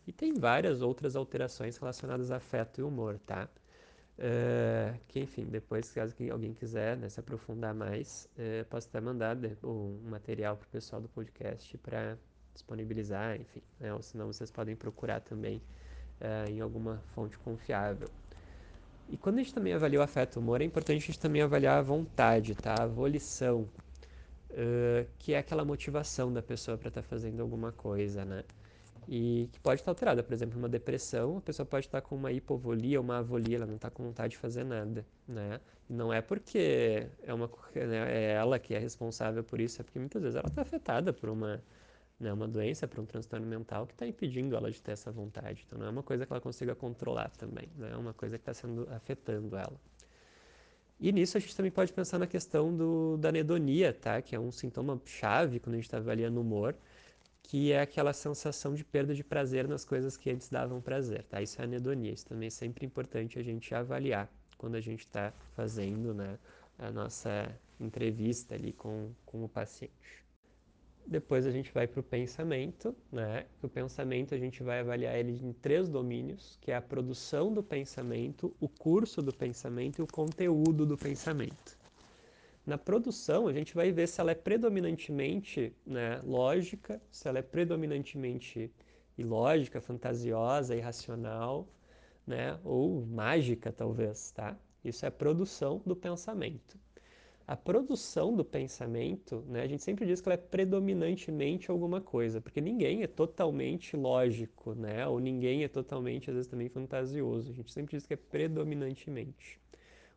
E 0.06 0.12
tem 0.12 0.34
várias 0.34 0.82
outras 0.82 1.14
alterações 1.14 1.76
relacionadas 1.76 2.30
a 2.30 2.36
afeto 2.36 2.80
e 2.80 2.82
humor, 2.82 3.18
tá? 3.26 3.48
Uh, 4.22 4.96
que 5.08 5.18
enfim, 5.18 5.46
depois, 5.46 5.90
caso 5.90 6.14
alguém 6.30 6.54
quiser 6.54 6.96
né, 6.96 7.08
se 7.08 7.18
aprofundar 7.18 7.74
mais, 7.74 8.28
uh, 8.38 8.64
posso 8.66 8.86
até 8.86 9.00
mandar 9.00 9.36
um 9.64 9.98
material 10.04 10.56
para 10.56 10.64
o 10.64 10.68
pessoal 10.68 11.02
do 11.02 11.08
podcast 11.08 11.76
para 11.78 12.16
disponibilizar, 12.54 13.34
enfim, 13.40 13.60
né, 13.80 13.92
ou 13.92 14.00
senão 14.00 14.28
vocês 14.28 14.48
podem 14.48 14.76
procurar 14.76 15.18
também 15.18 15.60
uh, 16.20 16.48
em 16.48 16.60
alguma 16.60 17.02
fonte 17.16 17.36
confiável. 17.38 18.08
E 19.08 19.16
quando 19.16 19.40
a 19.40 19.42
gente 19.42 19.52
também 19.52 19.72
avalia 19.72 19.98
o 19.98 20.02
afeto 20.02 20.38
humor, 20.38 20.60
é 20.60 20.64
importante 20.64 20.98
a 20.98 21.06
gente 21.06 21.18
também 21.18 21.42
avaliar 21.42 21.78
a 21.80 21.82
vontade, 21.82 22.54
tá? 22.54 22.76
A 22.78 22.86
volição, 22.86 23.68
que 25.18 25.34
é 25.34 25.38
aquela 25.38 25.64
motivação 25.66 26.32
da 26.32 26.40
pessoa 26.40 26.78
para 26.78 26.88
estar 26.88 27.02
tá 27.02 27.08
fazendo 27.08 27.42
alguma 27.42 27.72
coisa, 27.72 28.24
né? 28.24 28.44
E 29.08 29.48
que 29.52 29.60
pode 29.60 29.80
estar 29.80 29.90
alterada. 29.90 30.22
Por 30.22 30.32
exemplo, 30.32 30.58
uma 30.58 30.68
depressão, 30.68 31.38
a 31.38 31.40
pessoa 31.40 31.66
pode 31.66 31.86
estar 31.86 32.00
com 32.00 32.14
uma 32.14 32.32
hipovolia, 32.32 33.00
uma 33.00 33.18
avolia, 33.18 33.56
ela 33.56 33.66
não 33.66 33.76
está 33.76 33.90
com 33.90 34.04
vontade 34.04 34.32
de 34.32 34.38
fazer 34.38 34.64
nada, 34.64 35.04
né? 35.26 35.60
E 35.88 35.92
não 35.92 36.12
é 36.12 36.20
porque 36.20 37.08
é, 37.22 37.34
uma, 37.34 37.50
né, 37.74 38.12
é 38.12 38.32
ela 38.32 38.58
que 38.58 38.74
é 38.74 38.78
responsável 38.78 39.42
por 39.42 39.60
isso, 39.60 39.80
é 39.80 39.84
porque 39.84 39.98
muitas 39.98 40.22
vezes 40.22 40.36
ela 40.36 40.48
está 40.48 40.62
afetada 40.62 41.12
por 41.12 41.28
uma, 41.28 41.62
né, 42.18 42.32
uma 42.32 42.46
doença, 42.46 42.86
por 42.86 43.00
um 43.00 43.04
transtorno 43.04 43.46
mental 43.46 43.86
que 43.86 43.92
está 43.92 44.06
impedindo 44.06 44.56
ela 44.56 44.70
de 44.70 44.80
ter 44.80 44.92
essa 44.92 45.10
vontade. 45.10 45.64
Então 45.66 45.78
não 45.78 45.86
é 45.86 45.90
uma 45.90 46.02
coisa 46.02 46.24
que 46.24 46.32
ela 46.32 46.40
consiga 46.40 46.74
controlar 46.74 47.30
também, 47.30 47.68
né? 47.76 47.90
é 47.92 47.96
uma 47.96 48.14
coisa 48.14 48.38
que 48.38 48.42
está 48.42 48.54
sendo 48.54 48.88
afetando 48.90 49.56
ela. 49.56 49.78
E 51.00 51.10
nisso 51.10 51.36
a 51.36 51.40
gente 51.40 51.56
também 51.56 51.72
pode 51.72 51.92
pensar 51.92 52.16
na 52.18 52.28
questão 52.28 52.74
do, 52.74 53.16
da 53.16 53.30
anedonia, 53.30 53.92
tá? 53.92 54.22
que 54.22 54.36
é 54.36 54.38
um 54.38 54.52
sintoma 54.52 55.00
chave 55.04 55.58
quando 55.58 55.74
a 55.74 55.78
gente 55.78 55.86
está 55.86 55.96
avaliando 55.96 56.38
o 56.38 56.42
humor, 56.42 56.76
que 57.42 57.72
é 57.72 57.80
aquela 57.80 58.12
sensação 58.12 58.74
de 58.74 58.84
perda 58.84 59.14
de 59.14 59.24
prazer 59.24 59.66
nas 59.68 59.84
coisas 59.84 60.16
que 60.16 60.30
antes 60.30 60.48
davam 60.48 60.80
prazer, 60.80 61.24
tá? 61.24 61.42
Isso 61.42 61.60
é 61.60 61.64
anedonia, 61.64 62.12
isso 62.12 62.26
também 62.26 62.46
é 62.46 62.50
sempre 62.50 62.86
importante 62.86 63.38
a 63.38 63.42
gente 63.42 63.74
avaliar 63.74 64.30
quando 64.56 64.76
a 64.76 64.80
gente 64.80 65.00
está 65.00 65.32
fazendo 65.54 66.14
né, 66.14 66.38
a 66.78 66.90
nossa 66.90 67.52
entrevista 67.80 68.54
ali 68.54 68.72
com, 68.72 69.10
com 69.26 69.44
o 69.44 69.48
paciente. 69.48 70.22
Depois 71.04 71.44
a 71.46 71.50
gente 71.50 71.72
vai 71.72 71.88
para 71.88 71.98
o 71.98 72.02
pensamento, 72.02 72.94
né? 73.10 73.46
O 73.60 73.68
pensamento 73.68 74.36
a 74.36 74.38
gente 74.38 74.62
vai 74.62 74.78
avaliar 74.78 75.16
ele 75.16 75.32
em 75.44 75.52
três 75.52 75.88
domínios, 75.88 76.56
que 76.60 76.70
é 76.70 76.76
a 76.76 76.80
produção 76.80 77.52
do 77.52 77.60
pensamento, 77.60 78.54
o 78.60 78.68
curso 78.68 79.20
do 79.20 79.32
pensamento 79.32 79.98
e 79.98 80.02
o 80.02 80.06
conteúdo 80.06 80.86
do 80.86 80.96
pensamento. 80.96 81.76
Na 82.64 82.78
produção, 82.78 83.48
a 83.48 83.52
gente 83.52 83.74
vai 83.74 83.90
ver 83.90 84.06
se 84.06 84.20
ela 84.20 84.30
é 84.30 84.36
predominantemente 84.36 85.74
né, 85.84 86.20
lógica, 86.24 87.02
se 87.10 87.26
ela 87.26 87.40
é 87.40 87.42
predominantemente 87.42 88.70
ilógica, 89.18 89.80
fantasiosa, 89.80 90.76
irracional, 90.76 91.66
né, 92.24 92.56
ou 92.62 93.04
mágica, 93.04 93.72
talvez, 93.72 94.30
tá? 94.30 94.56
Isso 94.84 95.04
é 95.04 95.08
a 95.08 95.10
produção 95.10 95.82
do 95.84 95.96
pensamento. 95.96 96.78
A 97.48 97.56
produção 97.56 98.36
do 98.36 98.44
pensamento, 98.44 99.44
né, 99.48 99.62
a 99.62 99.66
gente 99.66 99.82
sempre 99.82 100.06
diz 100.06 100.20
que 100.20 100.28
ela 100.28 100.34
é 100.34 100.36
predominantemente 100.36 101.68
alguma 101.68 102.00
coisa, 102.00 102.40
porque 102.40 102.60
ninguém 102.60 103.02
é 103.02 103.08
totalmente 103.08 103.96
lógico, 103.96 104.72
né, 104.72 105.04
ou 105.08 105.18
ninguém 105.18 105.64
é 105.64 105.68
totalmente, 105.68 106.30
às 106.30 106.36
vezes, 106.36 106.48
também 106.48 106.68
fantasioso. 106.68 107.50
A 107.50 107.54
gente 107.54 107.72
sempre 107.72 107.96
diz 107.96 108.06
que 108.06 108.14
é 108.14 108.16
predominantemente. 108.16 109.60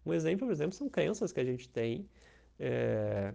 Um 0.06 0.14
exemplo, 0.14 0.46
por 0.46 0.54
exemplo, 0.54 0.74
são 0.76 0.88
crenças 0.88 1.32
que 1.32 1.40
a 1.40 1.44
gente 1.44 1.68
tem 1.68 2.08
é, 2.60 3.34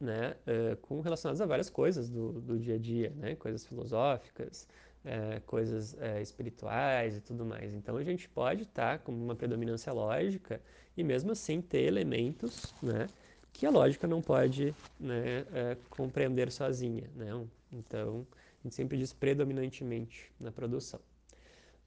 né, 0.00 0.36
é, 0.46 0.76
com 0.76 1.00
relacionadas 1.00 1.40
a 1.40 1.46
várias 1.46 1.70
coisas 1.70 2.08
do, 2.08 2.40
do 2.40 2.58
dia 2.58 2.76
a 2.76 2.78
dia, 2.78 3.12
né, 3.16 3.34
coisas 3.36 3.66
filosóficas, 3.66 4.68
é, 5.04 5.40
coisas 5.46 5.96
espirituais 6.20 7.16
e 7.16 7.20
tudo 7.20 7.44
mais. 7.44 7.72
Então 7.74 7.96
a 7.96 8.04
gente 8.04 8.28
pode 8.28 8.64
estar 8.64 8.98
tá 8.98 9.04
com 9.04 9.12
uma 9.12 9.34
predominância 9.34 9.92
lógica 9.92 10.60
e 10.96 11.02
mesmo 11.02 11.32
assim 11.32 11.60
ter 11.60 11.82
elementos 11.82 12.74
né, 12.82 13.06
que 13.52 13.64
a 13.64 13.70
lógica 13.70 14.06
não 14.06 14.20
pode 14.20 14.74
né, 14.98 15.46
compreender 15.88 16.50
sozinha. 16.50 17.08
Né? 17.14 17.30
Então 17.72 18.26
a 18.60 18.62
gente 18.64 18.74
sempre 18.74 18.98
diz 18.98 19.12
predominantemente 19.12 20.32
na 20.38 20.50
produção. 20.50 21.00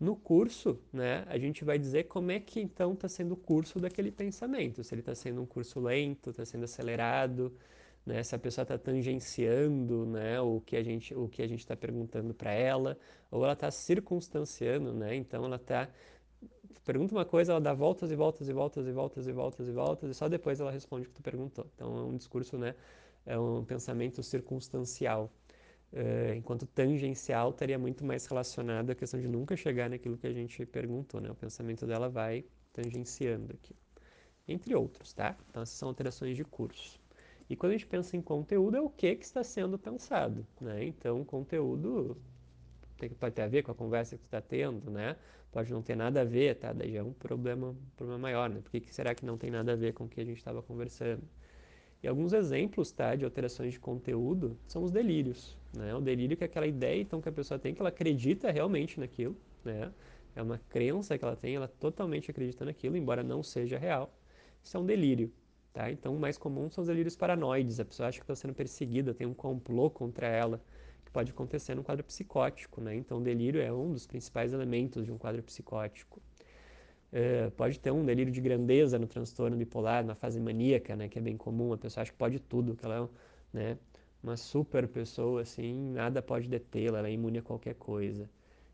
No 0.01 0.15
curso, 0.17 0.79
né, 0.91 1.23
a 1.27 1.37
gente 1.37 1.63
vai 1.63 1.77
dizer 1.79 2.05
como 2.05 2.31
é 2.31 2.39
que 2.39 2.59
então 2.59 2.93
está 2.93 3.07
sendo 3.07 3.33
o 3.33 3.37
curso 3.37 3.79
daquele 3.79 4.11
pensamento. 4.11 4.83
Se 4.83 4.93
ele 4.95 5.01
está 5.01 5.13
sendo 5.15 5.41
um 5.41 5.45
curso 5.45 5.79
lento, 5.79 6.31
está 6.31 6.43
sendo 6.43 6.63
acelerado, 6.65 7.55
né, 8.05 8.23
se 8.23 8.33
a 8.35 8.39
pessoa 8.39 8.63
está 8.63 8.77
tangenciando 8.79 10.05
né, 10.07 10.41
o 10.41 10.59
que 10.61 10.75
a 10.75 10.83
gente 10.83 11.13
o 11.13 11.27
que 11.29 11.43
a 11.43 11.47
gente 11.47 11.59
está 11.59 11.75
perguntando 11.77 12.33
para 12.33 12.51
ela, 12.51 12.97
ou 13.29 13.43
ela 13.43 13.53
está 13.53 13.69
circunstanciando, 13.71 14.91
né, 14.93 15.15
então 15.15 15.45
ela 15.45 15.57
está 15.57 15.87
pergunta 16.83 17.13
uma 17.13 17.25
coisa, 17.25 17.53
ela 17.53 17.61
dá 17.61 17.73
voltas 17.73 18.11
e 18.11 18.15
voltas 18.15 18.49
e 18.49 18.53
voltas 18.53 18.87
e 18.87 18.91
voltas 18.91 19.27
e 19.27 19.31
voltas 19.31 19.67
e 19.67 19.71
voltas 19.71 20.09
e 20.09 20.13
só 20.15 20.27
depois 20.27 20.59
ela 20.59 20.71
responde 20.71 21.05
o 21.05 21.09
que 21.09 21.15
tu 21.15 21.21
perguntou. 21.23 21.67
Então 21.75 21.95
é 21.97 22.03
um 22.03 22.17
discurso, 22.17 22.57
né, 22.57 22.75
é 23.25 23.37
um 23.37 23.63
pensamento 23.63 24.23
circunstancial. 24.23 25.31
Uh, 25.93 26.33
enquanto 26.35 26.65
tangencial 26.65 27.49
estaria 27.49 27.77
muito 27.77 28.05
mais 28.05 28.25
relacionado 28.25 28.91
à 28.91 28.95
questão 28.95 29.19
de 29.19 29.27
nunca 29.27 29.57
chegar 29.57 29.89
naquilo 29.89 30.17
que 30.17 30.25
a 30.25 30.31
gente 30.31 30.65
perguntou, 30.65 31.19
né? 31.19 31.29
O 31.29 31.35
pensamento 31.35 31.85
dela 31.85 32.07
vai 32.07 32.45
tangenciando 32.71 33.53
aqui. 33.53 33.75
Entre 34.47 34.73
outros, 34.73 35.13
tá? 35.13 35.35
Então 35.49 35.61
essas 35.61 35.75
são 35.75 35.89
alterações 35.89 36.37
de 36.37 36.45
curso. 36.45 36.99
E 37.49 37.55
quando 37.57 37.71
a 37.71 37.75
gente 37.75 37.87
pensa 37.87 38.15
em 38.15 38.21
conteúdo, 38.21 38.77
é 38.77 38.81
o 38.81 38.89
que, 38.89 39.15
que 39.17 39.25
está 39.25 39.43
sendo 39.43 39.77
pensado, 39.77 40.47
né? 40.61 40.85
Então, 40.85 41.25
conteúdo 41.25 42.17
tem, 42.97 43.09
pode 43.09 43.35
ter 43.35 43.41
a 43.41 43.47
ver 43.47 43.63
com 43.63 43.71
a 43.71 43.75
conversa 43.75 44.17
que 44.17 44.25
está 44.25 44.39
tendo, 44.39 44.89
né? 44.89 45.17
Pode 45.51 45.71
não 45.73 45.81
ter 45.81 45.95
nada 45.95 46.21
a 46.21 46.23
ver, 46.23 46.55
tá? 46.55 46.71
Daí 46.71 46.93
já 46.93 46.99
é 46.99 47.03
um 47.03 47.11
problema, 47.11 47.69
um 47.71 47.75
problema 47.97 48.19
maior, 48.19 48.49
né? 48.49 48.61
Por 48.61 48.71
que 48.71 48.93
será 48.93 49.13
que 49.13 49.25
não 49.25 49.37
tem 49.37 49.51
nada 49.51 49.73
a 49.73 49.75
ver 49.75 49.93
com 49.93 50.05
o 50.05 50.07
que 50.09 50.21
a 50.21 50.23
gente 50.23 50.37
estava 50.37 50.61
conversando? 50.61 51.23
E 52.03 52.07
alguns 52.07 52.33
exemplos 52.33 52.91
tá, 52.91 53.15
de 53.15 53.23
alterações 53.23 53.73
de 53.73 53.79
conteúdo 53.79 54.57
são 54.65 54.83
os 54.83 54.91
delírios. 54.91 55.55
Né? 55.75 55.93
O 55.93 56.01
delírio 56.01 56.35
que 56.35 56.43
é 56.43 56.45
aquela 56.45 56.65
ideia 56.65 57.01
então, 57.01 57.21
que 57.21 57.29
a 57.29 57.31
pessoa 57.31 57.59
tem, 57.59 57.73
que 57.73 57.81
ela 57.81 57.89
acredita 57.89 58.49
realmente 58.51 58.99
naquilo. 58.99 59.35
Né? 59.63 59.91
É 60.35 60.41
uma 60.41 60.57
crença 60.69 61.17
que 61.17 61.23
ela 61.23 61.35
tem, 61.35 61.55
ela 61.55 61.67
totalmente 61.67 62.31
acredita 62.31 62.65
naquilo, 62.65 62.97
embora 62.97 63.21
não 63.21 63.43
seja 63.43 63.77
real. 63.77 64.11
Isso 64.63 64.75
é 64.75 64.79
um 64.79 64.85
delírio. 64.85 65.31
Tá? 65.73 65.91
Então, 65.91 66.15
o 66.15 66.19
mais 66.19 66.37
comum 66.37 66.69
são 66.69 66.81
os 66.81 66.87
delírios 66.87 67.15
paranoides. 67.15 67.79
A 67.79 67.85
pessoa 67.85 68.09
acha 68.09 68.17
que 68.17 68.23
está 68.23 68.35
sendo 68.35 68.53
perseguida, 68.53 69.13
tem 69.13 69.27
um 69.27 69.33
complô 69.33 69.89
contra 69.89 70.27
ela, 70.27 70.59
que 71.05 71.11
pode 71.11 71.31
acontecer 71.31 71.75
no 71.75 71.83
quadro 71.83 72.03
psicótico. 72.03 72.81
Né? 72.81 72.95
Então, 72.95 73.19
o 73.19 73.21
delírio 73.21 73.61
é 73.61 73.71
um 73.71 73.91
dos 73.91 74.07
principais 74.07 74.51
elementos 74.53 75.05
de 75.05 75.11
um 75.11 75.17
quadro 75.17 75.43
psicótico. 75.43 76.19
É, 77.11 77.49
pode 77.51 77.79
ter 77.79 77.91
um 77.91 78.05
delírio 78.05 78.31
de 78.31 78.39
grandeza 78.39 78.97
no 78.97 79.05
transtorno 79.07 79.57
bipolar, 79.57 80.05
na 80.05 80.15
fase 80.15 80.39
maníaca, 80.39 80.95
né, 80.95 81.09
que 81.09 81.19
é 81.19 81.21
bem 81.21 81.35
comum, 81.35 81.73
a 81.73 81.77
pessoa 81.77 82.03
acha 82.03 82.11
que 82.11 82.17
pode 82.17 82.39
tudo, 82.39 82.75
que 82.75 82.85
ela 82.85 83.09
é 83.53 83.57
né, 83.57 83.77
uma 84.23 84.37
super 84.37 84.87
pessoa, 84.87 85.41
assim, 85.41 85.91
nada 85.91 86.21
pode 86.21 86.47
detê-la, 86.47 86.99
ela 86.99 87.09
é 87.09 87.11
imune 87.11 87.39
a 87.39 87.41
qualquer 87.41 87.75
coisa. 87.75 88.29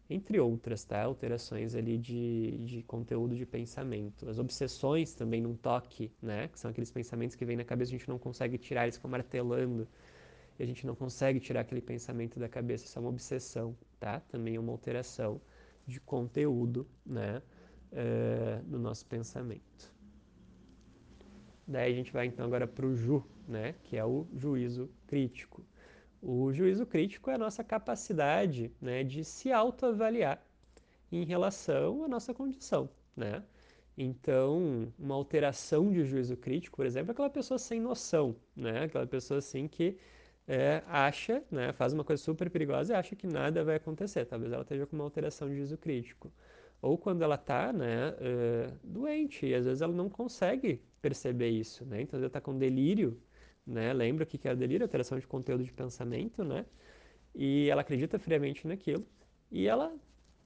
Entre 0.09 0.39
outras, 0.39 0.85
tá? 0.85 1.03
Alterações 1.03 1.75
ali 1.75 1.97
de, 1.97 2.57
de 2.59 2.83
conteúdo 2.83 3.35
de 3.35 3.45
pensamento. 3.45 4.29
As 4.29 4.39
obsessões 4.39 5.13
também 5.13 5.41
num 5.41 5.53
toque, 5.55 6.11
né? 6.21 6.47
Que 6.47 6.57
são 6.57 6.71
aqueles 6.71 6.89
pensamentos 6.89 7.35
que 7.35 7.43
vêm 7.43 7.57
na 7.57 7.65
cabeça, 7.65 7.91
a 7.91 7.97
gente 7.97 8.07
não 8.07 8.17
consegue 8.17 8.57
tirar, 8.57 8.83
eles 8.83 8.95
ficam 8.95 9.11
martelando. 9.11 9.85
E 10.57 10.63
a 10.63 10.65
gente 10.65 10.87
não 10.87 10.95
consegue 10.95 11.39
tirar 11.39 11.61
aquele 11.61 11.81
pensamento 11.81 12.39
da 12.39 12.47
cabeça, 12.47 12.85
isso 12.85 12.97
é 12.97 13.01
uma 13.01 13.09
obsessão, 13.09 13.75
tá? 13.99 14.21
Também 14.21 14.55
é 14.55 14.59
uma 14.59 14.71
alteração 14.71 15.41
de 15.85 15.99
conteúdo, 15.99 16.87
né? 17.05 17.41
É, 17.91 18.61
no 18.65 18.79
nosso 18.79 19.05
pensamento. 19.05 19.93
Daí 21.67 21.91
a 21.91 21.95
gente 21.95 22.13
vai 22.13 22.25
então 22.25 22.45
agora 22.45 22.65
para 22.65 22.85
o 22.85 22.95
ju, 22.95 23.23
né, 23.47 23.75
que 23.83 23.97
é 23.97 24.05
o 24.05 24.25
juízo 24.33 24.89
crítico. 25.05 25.65
O 26.21 26.51
juízo 26.53 26.85
crítico 26.85 27.29
é 27.29 27.35
a 27.35 27.37
nossa 27.37 27.63
capacidade 27.63 28.71
né, 28.81 29.03
de 29.03 29.23
se 29.23 29.51
autoavaliar 29.51 30.41
em 31.11 31.25
relação 31.25 32.03
à 32.03 32.07
nossa 32.07 32.33
condição. 32.33 32.89
Né? 33.15 33.43
Então, 33.97 34.91
uma 34.97 35.15
alteração 35.15 35.91
de 35.91 36.05
juízo 36.05 36.37
crítico, 36.37 36.77
por 36.77 36.85
exemplo, 36.85 37.11
é 37.11 37.13
aquela 37.13 37.29
pessoa 37.29 37.57
sem 37.57 37.81
noção, 37.81 38.35
né? 38.55 38.83
aquela 38.83 39.05
pessoa 39.05 39.39
assim 39.39 39.67
que 39.67 39.97
é, 40.47 40.81
acha, 40.87 41.43
né, 41.51 41.73
faz 41.73 41.91
uma 41.91 42.05
coisa 42.05 42.23
super 42.23 42.49
perigosa 42.49 42.93
e 42.93 42.95
acha 42.95 43.15
que 43.15 43.27
nada 43.27 43.63
vai 43.63 43.75
acontecer. 43.75 44.25
Talvez 44.25 44.51
ela 44.53 44.61
esteja 44.61 44.85
com 44.85 44.95
uma 44.95 45.03
alteração 45.03 45.49
de 45.49 45.55
juízo 45.55 45.77
crítico 45.77 46.31
ou 46.81 46.97
quando 46.97 47.23
ela 47.23 47.35
está 47.35 47.73
né, 47.73 48.09
uh, 48.11 48.77
doente, 48.83 49.45
e 49.45 49.55
às 49.55 49.65
vezes 49.65 49.81
ela 49.81 49.93
não 49.93 50.09
consegue 50.09 50.81
perceber 51.01 51.49
isso, 51.49 51.85
né? 51.85 52.01
Então, 52.01 52.19
ela 52.19 52.27
está 52.27 52.41
com 52.41 52.57
delírio, 52.57 53.19
né? 53.65 53.93
Lembra 53.93 54.23
o 54.23 54.27
que 54.27 54.47
é 54.47 54.55
delírio? 54.55 54.85
Alteração 54.85 55.19
de 55.19 55.27
conteúdo 55.27 55.63
de 55.63 55.73
pensamento, 55.73 56.43
né? 56.43 56.65
e 57.37 57.69
ela 57.69 57.81
acredita 57.81 58.17
friamente 58.17 58.67
naquilo 58.67 59.05
e 59.51 59.67
ela, 59.67 59.95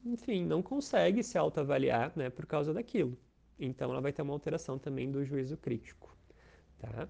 enfim, 0.05 0.45
não 0.45 0.61
consegue 0.61 1.23
se 1.23 1.37
autoavaliar, 1.37 2.11
né, 2.15 2.29
por 2.29 2.45
causa 2.45 2.73
daquilo. 2.73 3.17
Então 3.57 3.89
ela 3.91 4.01
vai 4.01 4.11
ter 4.11 4.21
uma 4.21 4.33
alteração 4.33 4.77
também 4.77 5.09
do 5.09 5.23
juízo 5.23 5.57
crítico, 5.57 6.15
tá? 6.77 7.07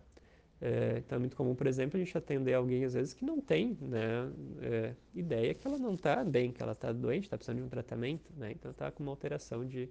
É, 0.62 1.00
então 1.00 1.16
é 1.16 1.20
muito 1.20 1.36
comum, 1.36 1.56
por 1.56 1.66
exemplo, 1.66 2.00
a 2.00 2.04
gente 2.04 2.16
atender 2.16 2.54
alguém 2.54 2.86
às 2.86 2.94
vezes 2.94 3.16
que 3.16 3.26
não 3.26 3.42
tem 3.42 3.76
né, 3.82 4.32
é, 4.62 4.96
ideia 5.16 5.56
que 5.56 5.66
ela 5.68 5.80
não 5.80 5.96
está 5.96 6.24
bem, 6.24 6.52
que 6.52 6.62
ela 6.62 6.74
está 6.74 6.92
doente, 6.94 7.24
está 7.24 7.36
precisando 7.36 7.58
de 7.58 7.64
um 7.64 7.70
tratamento, 7.70 8.32
né? 8.38 8.52
Então 8.52 8.70
está 8.70 8.92
com 8.92 9.02
uma 9.02 9.12
alteração 9.12 9.66
de, 9.66 9.90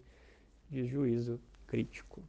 de 0.70 0.84
juízo 0.86 1.40
crítico. 1.66 2.22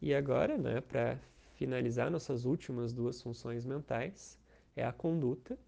E 0.00 0.14
agora, 0.14 0.56
né, 0.56 0.80
para 0.80 1.18
finalizar 1.54 2.08
nossas 2.10 2.44
últimas 2.44 2.92
duas 2.92 3.20
funções 3.20 3.66
mentais, 3.66 4.38
é 4.76 4.84
a 4.84 4.92
conduta, 4.92 5.58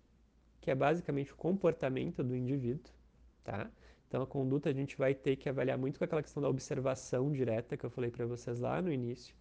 que 0.60 0.70
é 0.70 0.74
basicamente 0.74 1.32
o 1.32 1.36
comportamento 1.36 2.22
do 2.22 2.36
indivíduo, 2.36 2.92
tá? 3.42 3.68
Então 4.08 4.22
a 4.22 4.26
conduta 4.26 4.70
a 4.70 4.72
gente 4.72 4.96
vai 4.96 5.14
ter 5.14 5.34
que 5.36 5.48
avaliar 5.48 5.76
muito 5.76 5.98
com 5.98 6.04
aquela 6.04 6.22
questão 6.22 6.42
da 6.42 6.48
observação 6.48 7.32
direta 7.32 7.76
que 7.76 7.84
eu 7.84 7.90
falei 7.90 8.10
para 8.10 8.24
vocês 8.24 8.60
lá 8.60 8.80
no 8.80 8.92
início. 8.92 9.34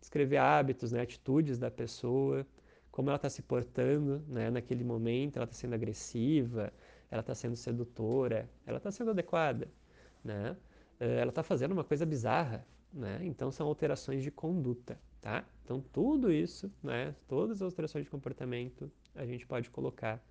Descrever 0.00 0.36
hábitos, 0.38 0.92
né, 0.92 1.00
atitudes 1.00 1.58
da 1.58 1.70
pessoa, 1.70 2.46
como 2.90 3.10
ela 3.10 3.16
está 3.16 3.28
se 3.28 3.42
portando 3.42 4.22
né, 4.28 4.50
naquele 4.50 4.82
momento, 4.84 5.36
ela 5.36 5.44
está 5.44 5.54
sendo 5.54 5.74
agressiva, 5.74 6.72
ela 7.10 7.20
está 7.20 7.34
sendo 7.34 7.56
sedutora, 7.56 8.48
ela 8.66 8.78
está 8.78 8.90
sendo 8.90 9.10
adequada, 9.10 9.68
né? 10.24 10.56
Eh, 10.98 11.20
ela 11.20 11.28
está 11.28 11.42
fazendo 11.42 11.72
uma 11.72 11.84
coisa 11.84 12.06
bizarra, 12.06 12.66
né? 12.92 13.20
Então 13.22 13.50
são 13.50 13.66
alterações 13.66 14.22
de 14.22 14.30
conduta, 14.30 14.98
tá? 15.20 15.44
Então 15.64 15.80
tudo 15.92 16.32
isso, 16.32 16.72
né? 16.82 17.14
Todas 17.28 17.58
as 17.58 17.62
alterações 17.62 18.04
de 18.04 18.10
comportamento 18.10 18.90
a 19.14 19.26
gente 19.26 19.46
pode 19.46 19.70
colocar 19.70 20.22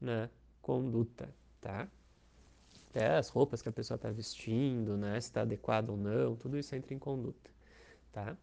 na 0.00 0.28
conduta, 0.60 1.32
tá? 1.60 1.88
Até 2.90 3.16
as 3.16 3.28
roupas 3.28 3.62
que 3.62 3.68
a 3.68 3.72
pessoa 3.72 3.96
está 3.96 4.10
vestindo, 4.10 4.96
né? 4.96 5.12
Se 5.20 5.28
está 5.28 5.42
adequado 5.42 5.90
ou 5.90 5.96
não, 5.96 6.34
tudo 6.36 6.58
isso 6.58 6.74
entra 6.74 6.92
em 6.92 6.98
conduta, 6.98 7.50
tá? 8.12 8.36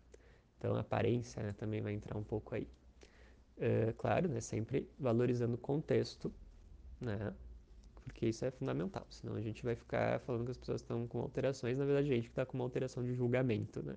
Então 0.57 0.75
a 0.75 0.79
aparência 0.81 1.41
né, 1.43 1.53
também 1.57 1.81
vai 1.81 1.93
entrar 1.93 2.17
um 2.17 2.23
pouco 2.23 2.55
aí. 2.55 2.67
É, 3.57 3.93
claro, 3.97 4.27
né? 4.29 4.39
Sempre 4.41 4.89
valorizando 4.99 5.55
o 5.55 5.57
contexto, 5.57 6.33
né? 7.01 7.33
porque 8.07 8.27
isso 8.27 8.45
é 8.45 8.51
fundamental, 8.51 9.05
senão 9.09 9.35
a 9.35 9.41
gente 9.41 9.63
vai 9.63 9.75
ficar 9.75 10.19
falando 10.21 10.45
que 10.45 10.51
as 10.51 10.57
pessoas 10.57 10.81
estão 10.81 11.05
com 11.07 11.19
alterações, 11.19 11.77
na 11.77 11.85
verdade 11.85 12.11
a 12.11 12.15
gente 12.15 12.29
está 12.29 12.45
com 12.45 12.57
uma 12.57 12.63
alteração 12.63 13.03
de 13.03 13.13
julgamento, 13.13 13.83
né? 13.83 13.95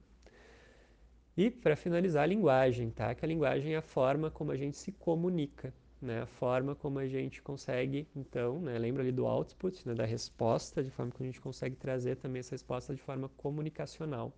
E 1.36 1.50
para 1.50 1.76
finalizar 1.76 2.24
a 2.24 2.26
linguagem, 2.26 2.90
tá? 2.90 3.14
Que 3.14 3.24
a 3.24 3.28
linguagem 3.28 3.74
é 3.74 3.76
a 3.78 3.82
forma 3.82 4.30
como 4.30 4.50
a 4.52 4.56
gente 4.56 4.76
se 4.76 4.92
comunica, 4.92 5.72
né? 6.02 6.22
A 6.22 6.26
forma 6.26 6.74
como 6.74 6.98
a 6.98 7.06
gente 7.06 7.40
consegue, 7.40 8.06
então, 8.14 8.60
né? 8.60 8.76
Lembra 8.78 9.02
ali 9.02 9.12
do 9.12 9.26
output, 9.26 9.86
né? 9.86 9.94
Da 9.94 10.04
resposta, 10.04 10.82
de 10.82 10.90
forma 10.90 11.12
que 11.12 11.22
a 11.22 11.26
gente 11.26 11.40
consegue 11.40 11.76
trazer 11.76 12.16
também 12.16 12.40
essa 12.40 12.50
resposta 12.54 12.94
de 12.94 13.00
forma 13.00 13.28
comunicacional. 13.36 14.34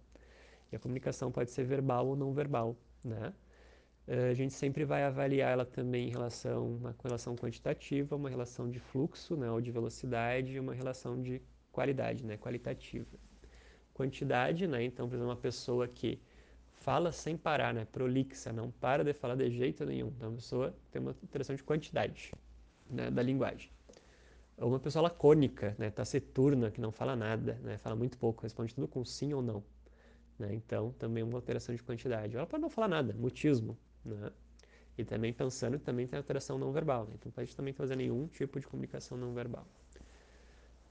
E 0.72 0.76
a 0.76 0.78
comunicação 0.78 1.30
pode 1.30 1.50
ser 1.50 1.64
verbal 1.64 2.06
ou 2.08 2.16
não 2.16 2.32
verbal, 2.32 2.76
né? 3.04 3.32
Eh, 4.06 4.30
a 4.30 4.34
gente 4.34 4.54
sempre 4.54 4.84
vai 4.84 5.04
avaliar 5.04 5.52
ela 5.52 5.64
também 5.64 6.08
em 6.08 6.10
relação 6.10 6.76
uma 6.76 6.94
relação 7.02 7.36
quantitativa, 7.36 8.16
uma 8.16 8.28
relação 8.30 8.68
de 8.70 8.78
fluxo, 8.80 9.36
né, 9.36 9.50
ou 9.50 9.60
de 9.60 9.70
velocidade, 9.70 10.54
e 10.54 10.60
uma 10.60 10.74
relação 10.74 11.20
de 11.22 11.40
qualidade, 11.70 12.24
né, 12.24 12.36
qualitativa. 12.36 13.16
Quantidade, 13.94 14.66
né, 14.66 14.82
então, 14.84 15.08
por 15.08 15.14
exemplo, 15.14 15.30
uma 15.30 15.36
pessoa 15.36 15.86
que 15.86 16.20
fala 16.72 17.12
sem 17.12 17.36
parar, 17.36 17.72
né, 17.72 17.84
prolixa, 17.84 18.52
não 18.52 18.70
para 18.70 19.04
de 19.04 19.12
falar 19.12 19.36
de 19.36 19.50
jeito 19.50 19.84
nenhum. 19.86 20.08
Então, 20.08 20.30
a 20.32 20.34
pessoa 20.34 20.74
tem 20.90 21.00
uma 21.00 21.12
alteração 21.12 21.54
de 21.54 21.62
quantidade, 21.62 22.32
né, 22.90 23.10
da 23.10 23.22
linguagem. 23.22 23.70
Ou 24.58 24.68
uma 24.68 24.80
pessoa 24.80 25.02
lacônica, 25.04 25.76
né, 25.78 25.90
taciturna, 25.90 26.70
que 26.70 26.80
não 26.80 26.90
fala 26.92 27.14
nada, 27.14 27.54
né, 27.62 27.78
fala 27.78 27.94
muito 27.94 28.18
pouco, 28.18 28.42
responde 28.42 28.74
tudo 28.74 28.88
com 28.88 29.04
sim 29.04 29.32
ou 29.32 29.42
não. 29.42 29.62
Né, 30.38 30.54
então, 30.54 30.92
também 30.98 31.22
uma 31.22 31.36
alteração 31.36 31.74
de 31.74 31.82
quantidade. 31.82 32.36
Ela 32.36 32.46
pode 32.46 32.62
não 32.62 32.70
falar 32.70 32.88
nada, 32.88 33.14
mutismo, 33.14 33.76
né? 34.04 34.30
E 34.96 35.04
também 35.04 35.32
pensando 35.32 35.78
que 35.78 35.84
também 35.84 36.06
tem 36.06 36.16
alteração 36.18 36.58
não 36.58 36.72
verbal, 36.72 37.06
né? 37.06 37.12
então 37.14 37.32
pode 37.32 37.54
também 37.56 37.72
fazer 37.72 37.96
nenhum 37.96 38.26
tipo 38.26 38.60
de 38.60 38.66
comunicação 38.66 39.16
não 39.16 39.32
verbal. 39.32 39.66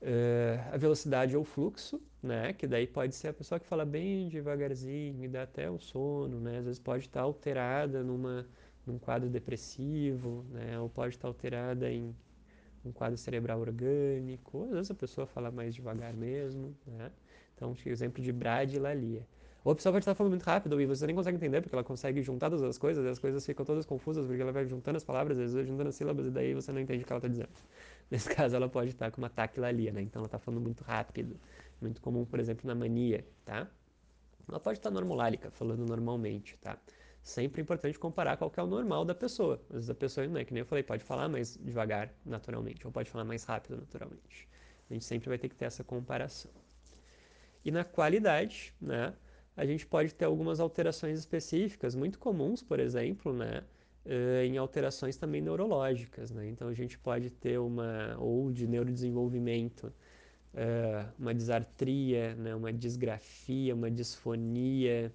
Uh, 0.02 0.74
a 0.74 0.78
velocidade 0.78 1.38
ou 1.38 1.44
fluxo, 1.44 2.02
né? 2.24 2.54
Que 2.54 2.66
daí 2.66 2.88
pode 2.88 3.14
ser 3.14 3.28
a 3.28 3.34
pessoa 3.34 3.60
que 3.60 3.68
fala 3.68 3.86
bem 3.86 4.28
devagarzinho, 4.30 5.14
me 5.14 5.28
dá 5.28 5.44
até 5.44 5.70
o 5.70 5.80
sono, 5.80 6.40
né? 6.40 6.58
Às 6.58 6.66
vezes 6.66 6.80
pode 6.80 7.06
estar 7.06 7.22
alterada 7.22 8.04
numa, 8.04 8.48
num 8.86 8.98
quadro 8.98 9.30
depressivo, 9.30 10.44
né? 10.50 10.80
Ou 10.80 10.90
pode 10.90 11.16
estar 11.16 11.28
alterada 11.28 11.92
em 11.92 12.16
um 12.84 12.92
quadro 12.92 13.18
cerebral 13.18 13.60
orgânico, 13.60 14.64
às 14.66 14.72
vezes 14.72 14.92
a 14.92 14.96
pessoa 14.96 15.28
fala 15.28 15.52
mais 15.52 15.76
devagar 15.76 16.14
mesmo, 16.14 16.76
né? 16.86 17.12
Então, 17.62 17.76
exemplo 17.86 18.24
de 18.24 18.32
Brad 18.32 18.74
e 18.74 18.80
Lalia. 18.80 19.28
Ou 19.64 19.72
a 19.72 19.76
pessoa 19.76 19.94
pode 19.94 20.02
estar 20.02 20.16
falando 20.16 20.32
muito 20.32 20.44
rápido 20.44 20.82
e 20.82 20.86
você 20.88 21.06
nem 21.06 21.16
consegue 21.16 21.38
entender, 21.38 21.62
porque 21.62 21.76
ela 21.76 21.84
consegue 21.84 22.20
juntar 22.24 22.50
todas 22.50 22.64
as 22.64 22.80
coisas, 22.80 23.06
e 23.06 23.08
as 23.08 23.20
coisas 23.20 23.46
ficam 23.46 23.64
todas 23.64 23.86
confusas, 23.86 24.26
porque 24.26 24.42
ela 24.42 24.52
vai 24.52 24.66
juntando 24.66 24.98
as 24.98 25.04
palavras, 25.04 25.38
às 25.38 25.54
vezes 25.54 25.68
juntando 25.70 25.90
as 25.90 25.96
sílabas, 25.96 26.26
e 26.26 26.32
daí 26.32 26.56
você 26.56 26.72
não 26.72 26.82
entende 26.82 27.04
o 27.04 27.06
que 27.06 27.14
ela 27.14 27.20
está 27.20 27.28
dizendo. 27.28 27.50
Nesse 28.10 28.28
caso, 28.34 28.56
ela 28.56 28.68
pode 28.68 28.90
estar 28.90 29.12
com 29.12 29.22
uma 29.22 29.30
taquilalia, 29.30 29.94
né? 29.94 30.02
Então 30.02 30.22
ela 30.22 30.26
está 30.26 30.40
falando 30.40 30.60
muito 30.60 30.84
rápido. 30.84 31.40
Muito 31.80 32.02
comum, 32.02 32.26
por 32.26 32.40
exemplo, 32.40 32.66
na 32.66 32.74
mania, 32.74 33.24
tá? 33.46 33.70
Ela 34.50 34.60
pode 34.60 34.80
estar 34.80 34.90
normolálica, 34.90 35.52
falando 35.52 35.86
normalmente, 35.86 36.58
tá? 36.58 36.80
Sempre 37.22 37.62
é 37.62 37.64
importante 37.64 38.00
comparar 38.00 38.38
qual 38.38 38.52
é 38.58 38.64
o 38.64 38.68
normal 38.68 39.06
da 39.06 39.14
pessoa. 39.14 39.62
Às 39.70 39.76
vezes 39.76 39.90
a 39.92 39.96
pessoa, 39.96 40.26
né, 40.26 40.44
que 40.44 40.52
nem 40.52 40.62
eu 40.62 40.66
falei, 40.66 40.84
pode 40.84 41.04
falar 41.04 41.30
mais 41.30 41.56
devagar 41.62 42.12
naturalmente, 42.26 42.86
ou 42.88 42.92
pode 42.92 43.12
falar 43.12 43.24
mais 43.24 43.44
rápido 43.44 43.78
naturalmente. 43.78 44.50
A 44.90 44.94
gente 44.94 45.06
sempre 45.06 45.30
vai 45.30 45.38
ter 45.38 45.50
que 45.50 45.56
ter 45.56 45.66
essa 45.66 45.84
comparação. 45.84 46.52
E 47.64 47.72
na 47.72 47.84
qualidade, 47.84 48.74
né? 48.82 49.14
a 49.56 49.66
gente 49.66 49.86
pode 49.86 50.14
ter 50.14 50.26
algumas 50.26 50.60
alterações 50.60 51.20
específicas, 51.20 51.96
muito 51.96 52.18
comuns, 52.20 52.64
por 52.64 52.80
exemplo, 52.80 53.34
né? 53.34 53.64
Uh, 54.04 54.44
em 54.44 54.58
alterações 54.58 55.16
também 55.18 55.42
neurológicas, 55.42 56.32
né? 56.32 56.48
Então 56.50 56.68
a 56.68 56.74
gente 56.74 56.98
pode 56.98 57.30
ter 57.30 57.60
uma 57.60 58.16
ou 58.18 58.52
de 58.52 58.66
neurodesenvolvimento, 58.68 59.94
uh, 60.54 61.12
uma 61.20 61.34
disartria, 61.34 62.34
né? 62.36 62.56
Uma 62.56 62.74
disgrafia, 62.74 63.76
uma 63.76 63.92
disfonia, 63.92 65.14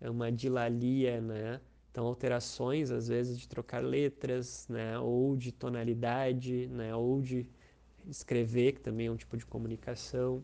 uma 0.00 0.32
dilalia, 0.32 1.20
né? 1.20 1.60
Então 1.92 2.06
alterações 2.06 2.90
às 2.90 3.08
vezes 3.08 3.38
de 3.38 3.48
trocar 3.48 3.84
letras, 3.84 4.66
né? 4.68 4.98
Ou 4.98 5.36
de 5.36 5.52
tonalidade, 5.52 6.66
né? 6.68 6.94
Ou 6.94 7.20
de 7.22 7.46
escrever, 8.08 8.72
que 8.72 8.80
também 8.80 9.06
é 9.06 9.10
um 9.10 9.16
tipo 9.16 9.36
de 9.36 9.46
comunicação. 9.46 10.42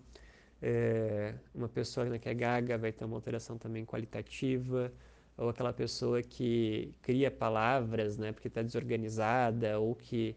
É, 0.62 1.34
uma 1.54 1.68
pessoa 1.68 2.06
né, 2.06 2.18
que 2.18 2.28
é 2.28 2.34
gaga 2.34 2.78
vai 2.78 2.92
ter 2.92 3.04
uma 3.04 3.16
alteração 3.16 3.58
também 3.58 3.84
qualitativa, 3.84 4.92
ou 5.36 5.48
aquela 5.48 5.72
pessoa 5.72 6.22
que 6.22 6.94
cria 7.02 7.30
palavras, 7.30 8.16
né, 8.16 8.32
porque 8.32 8.48
está 8.48 8.62
desorganizada, 8.62 9.80
ou 9.80 9.94
que, 9.96 10.36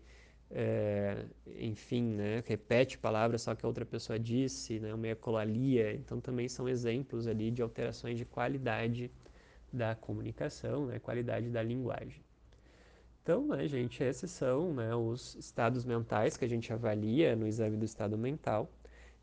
é, 0.49 1.25
enfim, 1.59 2.03
né, 2.15 2.43
repete 2.45 2.97
palavras 2.97 3.43
só 3.43 3.53
que 3.55 3.65
a 3.65 3.69
outra 3.69 3.85
pessoa 3.85 4.17
disse, 4.17 4.79
né, 4.79 4.93
uma 4.93 5.07
ecolalia. 5.09 5.93
Então 5.93 6.19
também 6.19 6.47
são 6.47 6.67
exemplos 6.67 7.27
ali 7.27 7.51
de 7.51 7.61
alterações 7.61 8.17
de 8.17 8.25
qualidade 8.25 9.11
da 9.71 9.93
comunicação, 9.95 10.87
né, 10.87 10.99
qualidade 10.99 11.49
da 11.49 11.61
linguagem. 11.61 12.23
Então, 13.21 13.47
né, 13.47 13.67
gente, 13.67 14.03
esses 14.03 14.31
são 14.31 14.73
né, 14.73 14.95
os 14.95 15.35
estados 15.35 15.83
mentais 15.85 16.37
que 16.37 16.45
a 16.45 16.47
gente 16.47 16.71
avalia 16.71 17.35
no 17.35 17.47
exame 17.47 17.77
do 17.77 17.85
estado 17.85 18.17
mental. 18.17 18.71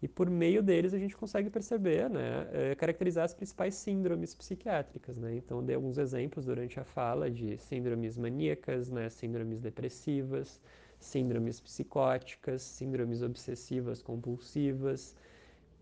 E 0.02 0.08
por 0.08 0.28
meio 0.28 0.62
deles 0.64 0.92
a 0.92 0.98
gente 0.98 1.16
consegue 1.16 1.48
perceber, 1.48 2.10
né, 2.10 2.48
é, 2.52 2.74
caracterizar 2.74 3.24
as 3.24 3.32
principais 3.32 3.76
síndromes 3.76 4.34
psiquiátricas, 4.34 5.16
né? 5.16 5.36
Então 5.36 5.64
dei 5.64 5.76
alguns 5.76 5.96
exemplos 5.96 6.44
durante 6.44 6.80
a 6.80 6.84
fala 6.84 7.30
de 7.30 7.56
síndromes 7.56 8.18
maníacas, 8.18 8.90
né, 8.90 9.08
síndromes 9.08 9.60
depressivas, 9.60 10.60
síndromes 10.98 11.60
psicóticas, 11.60 12.62
síndromes 12.62 13.22
obsessivas 13.22 14.02
compulsivas, 14.02 15.16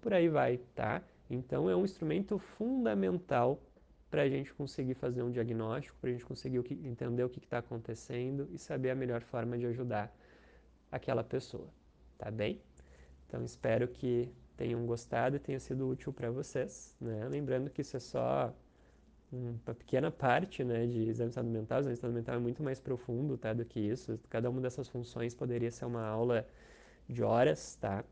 por 0.02 0.12
aí 0.12 0.28
vai, 0.28 0.58
tá? 0.74 1.02
Então 1.30 1.70
é 1.70 1.74
um 1.74 1.84
instrumento 1.84 2.38
fundamental 2.38 3.58
para 4.10 4.22
a 4.22 4.28
gente 4.28 4.52
conseguir 4.52 4.94
fazer 4.94 5.22
um 5.22 5.30
diagnóstico, 5.30 5.96
para 5.98 6.10
a 6.10 6.12
gente 6.12 6.26
conseguir 6.26 6.58
o 6.58 6.62
que, 6.62 6.74
entender 6.74 7.24
o 7.24 7.30
que 7.30 7.38
está 7.38 7.58
acontecendo 7.58 8.48
e 8.52 8.58
saber 8.58 8.90
a 8.90 8.94
melhor 8.94 9.22
forma 9.22 9.56
de 9.56 9.64
ajudar 9.66 10.14
aquela 10.92 11.24
pessoa, 11.24 11.68
tá 12.18 12.30
bem? 12.30 12.60
Então 13.30 13.44
espero 13.44 13.86
que 13.86 14.28
tenham 14.56 14.84
gostado 14.84 15.36
e 15.36 15.38
tenha 15.38 15.60
sido 15.60 15.88
útil 15.88 16.12
para 16.12 16.32
vocês. 16.32 16.96
Né? 17.00 17.28
Lembrando 17.28 17.70
que 17.70 17.80
isso 17.80 17.96
é 17.96 18.00
só 18.00 18.52
uma 19.30 19.74
pequena 19.74 20.10
parte 20.10 20.64
né, 20.64 20.84
de 20.84 21.08
exame 21.08 21.28
de 21.28 21.30
estado 21.30 21.48
mental. 21.48 21.78
O 21.78 21.80
exame 21.82 21.92
de 21.92 21.98
estado 21.98 22.12
mental 22.12 22.34
é 22.34 22.38
muito 22.40 22.60
mais 22.60 22.80
profundo 22.80 23.38
tá, 23.38 23.52
do 23.52 23.64
que 23.64 23.78
isso. 23.78 24.18
Cada 24.28 24.50
uma 24.50 24.60
dessas 24.60 24.88
funções 24.88 25.32
poderia 25.32 25.70
ser 25.70 25.84
uma 25.84 26.04
aula 26.04 26.44
de 27.08 27.22
horas, 27.22 27.76
tá? 27.76 28.04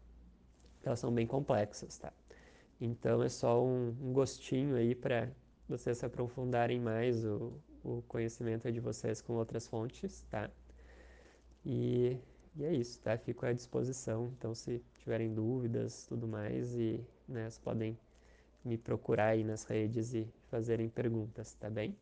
Elas 0.85 1.01
são 1.01 1.13
bem 1.13 1.27
complexas, 1.27 1.99
tá? 1.99 2.13
Então 2.81 3.21
é 3.21 3.29
só 3.29 3.61
um, 3.61 3.89
um 4.01 4.13
gostinho 4.13 4.77
aí 4.77 4.95
para 4.95 5.29
vocês 5.69 5.99
se 5.99 6.07
aprofundarem 6.07 6.79
mais 6.79 7.25
o, 7.25 7.61
o 7.83 8.03
conhecimento 8.07 8.71
de 8.71 8.79
vocês 8.79 9.21
com 9.21 9.33
outras 9.33 9.67
fontes, 9.67 10.25
tá? 10.31 10.49
E, 11.67 12.17
e 12.59 12.65
é 12.65 12.75
isso, 12.75 13.01
tá? 13.01 13.17
Fico 13.17 13.47
à 13.47 13.53
disposição. 13.53 14.33
Então, 14.37 14.55
se 14.55 14.83
tiverem 14.99 15.33
dúvidas, 15.33 16.07
tudo 16.07 16.27
mais, 16.27 16.75
e 16.75 17.01
né, 17.29 17.43
vocês 17.43 17.59
podem 17.59 17.99
me 18.65 18.77
procurar 18.77 19.29
aí 19.29 19.45
nas 19.45 19.65
redes 19.65 20.13
e 20.15 20.29
fazerem 20.51 20.89
perguntas, 20.89 21.55
tá 21.55 21.71
bem? 21.71 21.97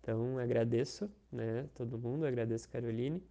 Então, 0.00 0.38
agradeço, 0.38 1.10
né, 1.30 1.68
todo 1.74 1.98
mundo, 1.98 2.26
agradeço 2.26 2.68
Caroline 2.68 3.22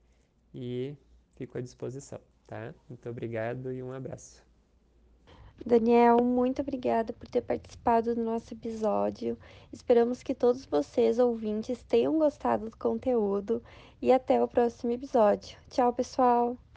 e 0.54 0.96
fico 1.36 1.58
à 1.58 1.62
disposição, 1.62 2.20
tá? 2.48 2.74
Muito 2.90 3.10
obrigado 3.10 3.72
e 3.72 3.82
um 3.82 3.92
abraço. 3.92 4.53
Daniel, 5.66 6.18
muito 6.24 6.62
obrigada 6.62 7.14
por 7.14 7.28
ter 7.28 7.42
participado 7.42 8.14
do 8.14 8.24
nosso 8.24 8.54
episódio. 8.54 9.38
Esperamos 9.72 10.22
que 10.22 10.36
todos 10.36 10.66
vocês, 10.66 11.20
ouvintes, 11.20 11.82
tenham 11.84 12.18
gostado 12.20 12.70
do 12.70 12.78
conteúdo 12.78 13.64
e 14.02 14.12
até 14.12 14.44
o 14.44 14.48
próximo 14.48 14.92
episódio. 14.92 15.58
Tchau, 15.70 15.94
pessoal! 15.94 16.58